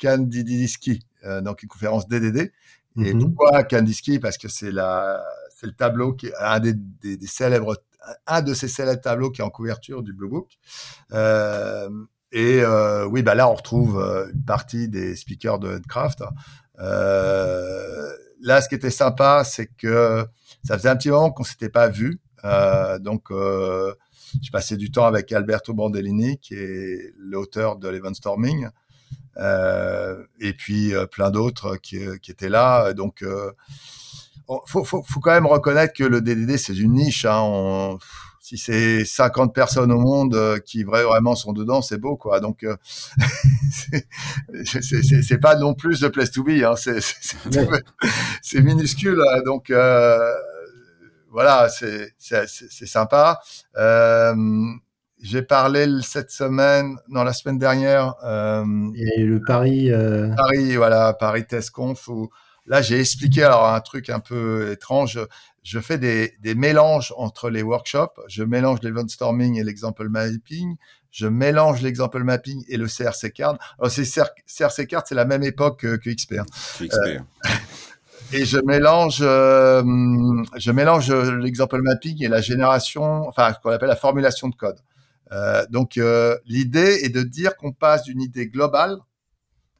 [0.00, 2.52] Kandinsky, euh, donc une conférence DDD.
[3.02, 3.20] Et mhm.
[3.20, 5.22] pourquoi Kandinsky Parce que c'est la,
[5.54, 7.76] c'est le tableau qui est un des, des, célèbres,
[8.26, 10.58] un de ces célèbres tableaux qui est en couverture du Blue Book.
[11.12, 11.88] Euh,
[12.32, 13.98] et euh, oui, bah là on retrouve
[14.32, 16.22] une partie des speakers de Handcraft.
[16.78, 18.10] Euh,
[18.40, 20.24] là, ce qui était sympa, c'est que
[20.64, 22.20] ça faisait un petit moment qu'on s'était pas vu.
[23.00, 23.30] donc
[24.42, 28.68] je passais du temps avec Alberto Bandellini, qui est l'auteur de l'Event Storming,
[29.36, 32.92] euh, et puis euh, plein d'autres qui, qui, étaient là.
[32.92, 33.52] Donc, euh,
[34.66, 37.24] faut, faut, faut, quand même reconnaître que le DDD, c'est une niche.
[37.24, 37.98] Hein.
[38.40, 42.40] si c'est 50 personnes au monde euh, qui vraiment sont dedans, c'est beau, quoi.
[42.40, 42.76] Donc, euh,
[44.64, 46.64] c'est pas non plus the place to be.
[46.64, 46.74] Hein.
[48.42, 49.22] C'est minuscule.
[49.32, 49.42] Hein.
[49.44, 50.32] Donc, euh,
[51.30, 53.40] voilà, c'est sympa.
[53.76, 54.34] Euh,
[55.22, 58.14] j'ai parlé cette semaine, non, la semaine dernière.
[58.24, 59.92] Euh, et le Paris.
[59.92, 60.34] Euh...
[60.34, 62.08] Paris, voilà, Paris TestConf.
[62.08, 62.30] Où,
[62.66, 65.20] là, j'ai expliqué alors un truc un peu étrange.
[65.62, 68.18] Je fais des, des mélanges entre les workshops.
[68.28, 70.76] Je mélange l'event storming et l'example mapping.
[71.10, 73.58] Je mélange l'example mapping et le CRC card.
[73.78, 76.34] Alors, c'est CRC card, c'est la même époque que, XP.
[76.38, 76.46] Hein.
[76.78, 76.94] XP.
[76.94, 77.18] Euh,
[78.32, 79.82] et je mélange, euh,
[80.56, 84.80] je mélange l'example mapping et la génération, enfin, qu'on appelle la formulation de code.
[85.32, 88.98] Euh, donc, euh, l'idée est de dire qu'on passe d'une idée globale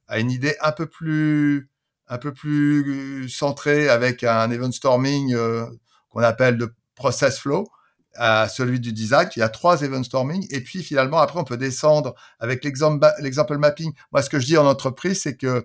[0.08, 1.70] à une idée un peu plus,
[2.08, 5.66] un peu plus centrée avec un event storming euh,
[6.08, 7.68] qu'on appelle de process flow
[8.16, 9.28] à celui du design.
[9.36, 13.58] Il y a trois event storming et puis finalement après on peut descendre avec l'exemple
[13.58, 13.92] mapping.
[14.12, 15.64] Moi, ce que je dis en entreprise, c'est que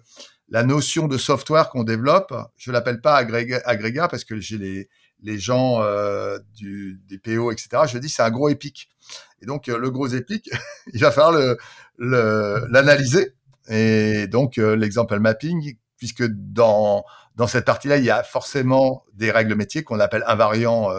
[0.49, 4.88] la notion de software qu'on développe, je l'appelle pas agrégat, parce que j'ai
[5.22, 7.84] les, gens euh, du, des PO, etc.
[7.88, 8.89] Je dis c'est un gros épique.
[9.41, 10.49] Et donc euh, le gros épique,
[10.93, 11.55] il va falloir
[11.97, 13.34] l'analyser.
[13.69, 17.03] Et donc euh, l'exemple mapping, puisque dans
[17.35, 20.89] dans cette partie-là, il y a forcément des règles métiers qu'on appelle invariants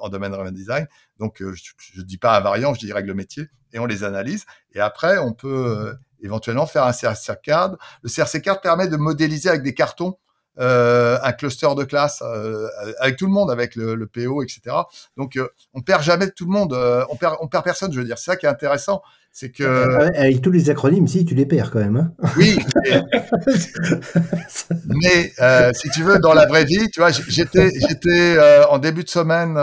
[0.00, 0.86] en domaine driven design.
[1.18, 4.46] Donc je ne dis pas invariants, je dis règles métiers, et on les analyse.
[4.72, 5.94] Et après, on peut
[6.24, 7.76] éventuellement faire un CRC card.
[8.02, 10.16] Le CRC card permet de modéliser avec des cartons
[10.60, 12.68] euh, un cluster de classe euh,
[13.00, 14.76] avec tout le monde, avec le, le PO, etc.
[15.16, 17.92] Donc euh, on perd jamais tout le monde, euh, on perd on perd personne.
[17.92, 19.02] Je veux dire, c'est ça qui est intéressant,
[19.32, 19.64] c'est que
[20.16, 21.96] avec tous les acronymes, si tu les perds quand même.
[21.96, 22.56] Hein oui,
[24.86, 25.32] mais,
[25.66, 28.38] mais si tu veux, dans la vraie vie, tu vois, j'étais j'étais
[28.70, 29.54] en début de semaine,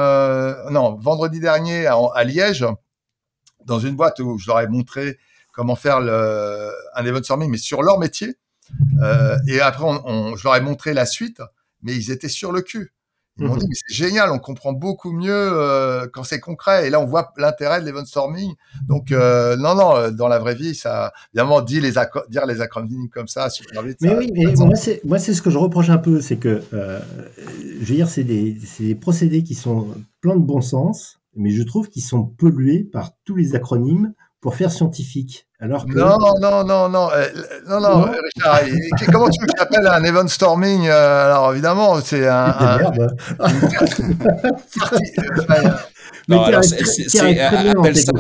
[0.72, 2.66] non, vendredi dernier à, à Liège,
[3.66, 5.18] dans une boîte où je leur ai montré
[5.52, 8.38] comment faire le, un event storming, mais sur leur métier.
[9.02, 11.42] Euh, et après, on, on, je leur ai montré la suite,
[11.82, 12.94] mais ils étaient sur le cul.
[13.38, 16.86] Ils m'ont dit, mais c'est génial, on comprend beaucoup mieux euh, quand c'est concret.
[16.86, 18.54] Et là, on voit l'intérêt de l'event storming.
[18.88, 21.94] Donc, euh, non, non, dans la vraie vie, ça, évidemment, dire les,
[22.30, 23.98] dire les acronymes comme ça super vite.
[24.02, 26.38] Mais ça, oui, mais moi, c'est, moi, c'est ce que je reproche un peu, c'est
[26.38, 27.00] que, euh,
[27.80, 28.58] je veux dire, c'est des,
[29.00, 29.88] procédés qui sont
[30.20, 34.56] plein de bon sens, mais je trouve qu'ils sont pollués par tous les acronymes pour
[34.56, 35.48] faire scientifique.
[35.60, 35.94] Alors que...
[35.94, 37.28] Non, non, non, non, euh,
[37.70, 38.62] non, non, non, Richard,
[39.12, 42.80] comment tu veux que j'appelle un event storming euh, Alors évidemment, c'est un.
[43.40, 43.52] un...
[46.32, 46.42] Merde.
[46.42, 48.12] Non, alors c'est, appelle ça,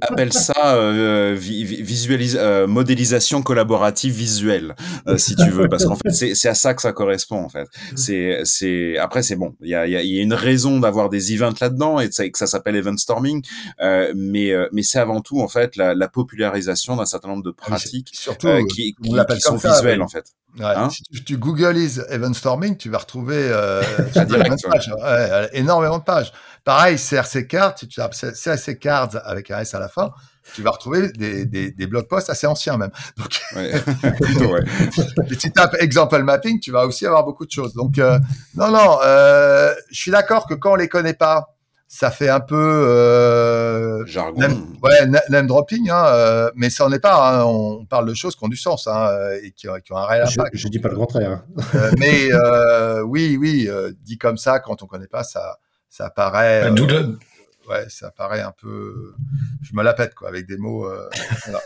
[0.00, 4.74] appelle ça euh, visualis, euh, modélisation collaborative visuelle,
[5.06, 7.48] euh, si tu veux, parce qu'en fait c'est, c'est à ça que ça correspond en
[7.48, 7.68] fait.
[7.96, 11.54] C'est, c'est après c'est bon, il y a, y a une raison d'avoir des events
[11.60, 13.42] là-dedans et que ça s'appelle event storming,
[13.80, 17.54] euh, mais mais c'est avant tout en fait la, la popularisation d'un certain nombre de
[17.60, 20.24] ah, pratiques surtout, qui, qui, qui sont ça, visuelles en fait.
[20.58, 23.82] Ouais, hein si tu googleises event storming, tu vas retrouver euh,
[24.26, 24.70] direct, ouais.
[24.70, 26.32] pages, ouais, énormément de pages.
[26.64, 30.12] Pareil, CRC cards, si tu tapes CRC cards avec un S à la fin,
[30.54, 32.90] tu vas retrouver des, des, des blog posts assez anciens même.
[33.16, 33.40] Donc,
[35.30, 37.74] si tu tapes example mapping, tu vas aussi avoir beaucoup de choses.
[37.74, 38.18] Donc, euh,
[38.54, 41.54] non, non, euh, je suis d'accord que quand on les connaît pas,
[41.92, 46.92] ça fait un peu euh, jargon, name, ouais, name dropping, hein, euh, mais ça en
[46.92, 47.40] est pas.
[47.40, 49.10] Hein, on parle de choses qui ont du sens hein,
[49.42, 50.50] et qui, qui, ont un réel impact.
[50.54, 51.32] Je, je dis pas le contraire.
[51.32, 51.44] Hein.
[51.74, 55.58] euh, mais euh, oui, oui, euh, dit comme ça, quand on connaît pas, ça,
[55.88, 56.70] ça paraît.
[56.70, 57.16] Euh,
[57.68, 59.12] ouais, ça paraît un peu.
[59.60, 60.88] Je me la pète quoi, avec des mots.
[61.44, 61.60] Voilà.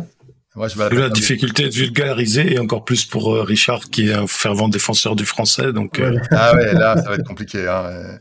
[0.56, 4.26] Moi, je la difficulté de vulgariser et encore plus pour euh, Richard qui est un
[4.26, 5.70] fervent défenseur du français.
[5.74, 6.18] Donc, euh...
[6.30, 7.68] ah ouais, là, ça va être compliqué.
[7.68, 8.18] Hein.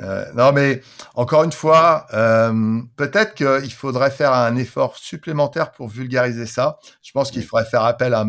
[0.00, 0.82] Euh, non, mais
[1.16, 6.78] encore une fois, euh, peut-être qu'il faudrait faire un effort supplémentaire pour vulgariser ça.
[7.02, 8.26] Je pense qu'il faudrait faire appel à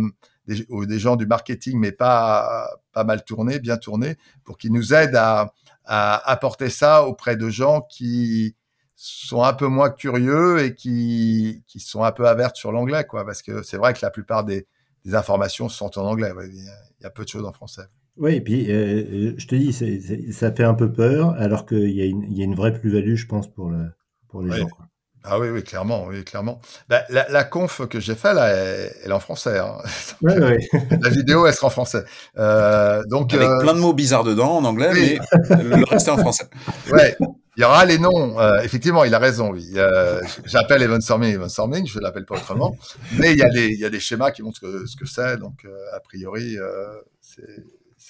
[0.48, 4.94] des, des, gens du marketing, mais pas pas mal tournés, bien tournés, pour qu'ils nous
[4.94, 5.54] aident à,
[5.84, 8.56] à apporter ça auprès de gens qui
[8.96, 13.26] sont un peu moins curieux et qui, qui sont un peu avertes sur l'anglais, quoi.
[13.26, 14.68] Parce que c'est vrai que la plupart des,
[15.06, 16.32] des informations sont en anglais.
[16.52, 16.66] Il,
[17.02, 17.84] y a, peu de choses en français.
[18.18, 20.92] Oui, et puis euh, je te dis, c est, c est, ça fait un peu
[20.92, 23.92] peur, alors qu'il y, y, a une vraie plus-value, je pense, pour, le,
[24.28, 24.58] pour les oui.
[24.60, 24.68] gens.
[24.68, 24.88] Quoi.
[25.30, 26.60] Ah oui, oui, clairement, oui, clairement.
[26.88, 29.60] Ben, la, la, conf que j'ai fait là, elle, elle, est en français.
[29.60, 29.78] Hein.
[30.22, 30.58] Ouais, ouais.
[31.02, 32.04] la vidéo, elle sera en français.
[32.38, 33.60] Euh, donc avec euh...
[33.60, 35.20] plein de mots bizarres dedans en anglais, oui.
[35.50, 36.46] mais le reste est en français.
[36.92, 37.16] Ouais.
[37.58, 38.40] Il y aura les noms.
[38.40, 39.52] Euh, effectivement, il a raison.
[39.52, 39.74] Oui.
[39.76, 42.78] Euh, J'appelle Evan Storming Evan Storming, je l'appelle pas autrement.
[43.18, 45.38] Mais il y a des, il y a des schémas qui montrent ce que c'est.
[45.38, 46.86] Donc, euh, a priori, euh,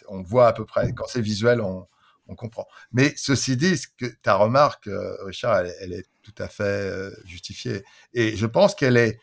[0.08, 0.94] on voit à peu près.
[0.94, 1.88] Quand c'est visuel, on,
[2.28, 2.68] on, comprend.
[2.92, 6.64] Mais ceci dit, ce que ta remarque, euh, Richard, elle, elle, est tout à fait
[6.64, 7.84] euh, justifiée.
[8.14, 9.20] Et je pense qu'elle est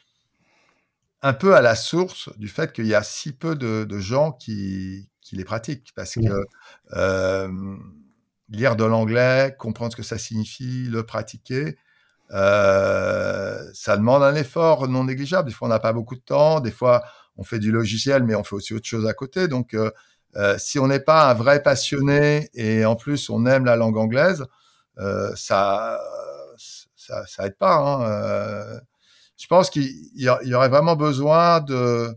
[1.23, 4.33] un peu à la source du fait qu'il y a si peu de, de gens
[4.33, 5.93] qui, qui, les pratiquent.
[5.97, 6.45] Parce que
[6.93, 7.77] euh,
[8.51, 11.79] lire de l'anglais, comprendre ce que ça signifie, le pratiquer,
[12.33, 15.49] euh, ça demande un effort non négligeable.
[15.49, 16.61] Des fois, on n'a pas beaucoup de temps.
[16.61, 17.05] Des fois,
[17.37, 19.49] on fait du logiciel, mais on fait aussi autre chose à côté.
[19.49, 19.91] Donc, euh,
[20.37, 23.97] euh, si on n'est pas un vrai passionné et en plus on aime la langue
[23.97, 24.45] anglaise,
[24.99, 26.01] euh, ça,
[26.97, 27.77] ça, ça aide pas.
[27.77, 28.81] Hein.
[29.37, 32.15] je pense qu'il y, y, aurait vraiment besoin de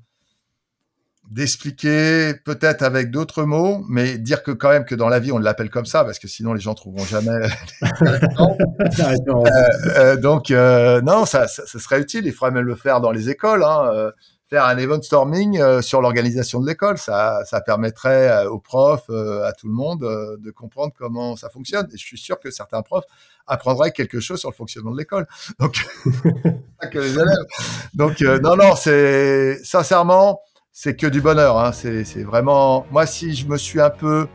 [1.29, 5.37] d'expliquer peut-être avec d'autres mots, mais dire que quand même que dans la vie on
[5.37, 7.49] l'appelle comme ça parce que sinon les gens trouveront jamais.
[9.81, 12.25] euh, donc non, ça, ça, serait utile.
[12.25, 13.63] Il faudrait même le faire dans les écoles.
[13.63, 14.11] Hein,
[14.49, 16.97] faire un event storming euh, sur l'organisation de l'école.
[16.97, 21.49] Ça, ça permettrait euh, aux profs, euh, à tout le monde, de comprendre comment ça
[21.49, 21.87] fonctionne.
[21.93, 23.05] Et je suis sûr que certains profs
[23.45, 25.27] apprendraient quelque chose sur le fonctionnement de l'école.
[25.59, 25.85] Donc,
[26.79, 27.45] pas que les élèves.
[27.93, 30.41] Donc, non, non, c'est sincèrement,
[30.71, 31.57] c'est que du bonheur.
[31.57, 31.71] Hein.
[31.71, 34.27] C'est vraiment, moi, si je me suis un peu,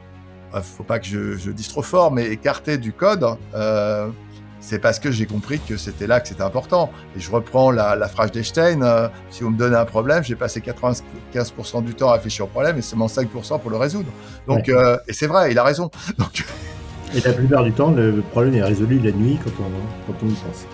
[0.63, 3.27] faut pas que je, je dise trop fort, mais écarté du code.
[4.63, 6.91] C'est parce que j'ai compris que c'était là que c'était important.
[7.17, 10.37] Et je reprends la, la phrase d'Einstein, euh, si vous me donnez un problème, j'ai
[10.37, 14.09] passé 95% du temps à réfléchir au problème et seulement 5% pour le résoudre.
[14.47, 15.91] Donc, euh, et c'est vrai, il a raison.
[16.19, 16.45] Donc...
[17.15, 20.29] Et la plupart du temps, le problème est résolu la nuit quand on, quand on
[20.29, 20.65] y pense.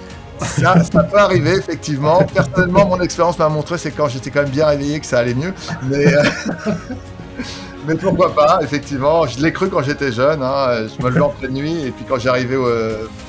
[0.46, 2.22] Ça, ça, peut arriver, effectivement.
[2.22, 5.34] Personnellement, mon expérience m'a montré, c'est quand j'étais quand même bien réveillé que ça allait
[5.34, 5.52] mieux.
[5.90, 6.22] Mais, euh,
[7.88, 9.26] mais pourquoi pas, effectivement.
[9.26, 10.42] Je l'ai cru quand j'étais jeune.
[10.42, 10.86] Hein.
[10.86, 12.54] Je me levais en pleine nuit et puis quand j'arrivais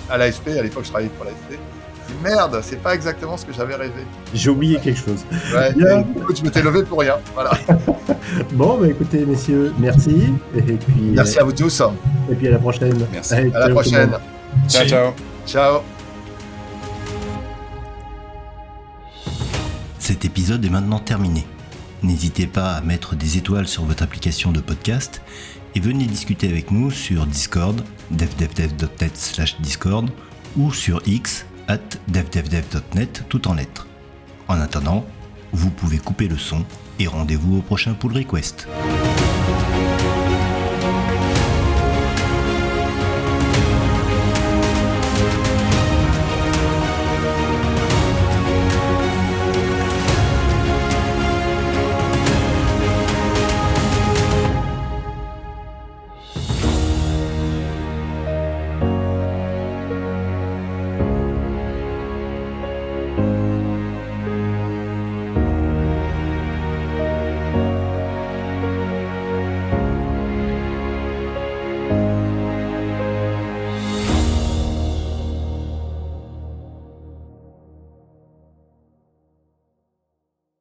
[0.09, 1.59] à l'ASP, à l'époque je travaillais pour l'ASP,
[2.23, 4.05] merde, c'est pas exactement ce que j'avais rêvé.
[4.33, 5.23] J'ai oublié quelque chose.
[5.53, 7.15] Ouais, je m'étais levé pour rien.
[7.33, 7.51] Voilà.
[8.53, 10.33] bon, bah écoutez, messieurs, merci.
[10.55, 11.81] Et puis, merci à vous tous.
[12.31, 13.05] Et puis à la prochaine.
[13.11, 13.33] Merci.
[13.33, 14.11] à la prochaine.
[14.67, 15.13] Ciao, ciao.
[15.45, 15.81] Ciao.
[19.99, 21.45] Cet épisode est maintenant terminé.
[22.01, 25.21] N'hésitez pas à mettre des étoiles sur votre application de podcast
[25.75, 27.81] et venez discuter avec nous sur Discord,
[28.11, 30.09] devdevdev.net slash Discord
[30.57, 33.87] ou sur X at devdevdev.net tout en lettres.
[34.47, 35.05] En attendant,
[35.51, 36.65] vous pouvez couper le son
[36.99, 38.67] et rendez-vous au prochain pull request.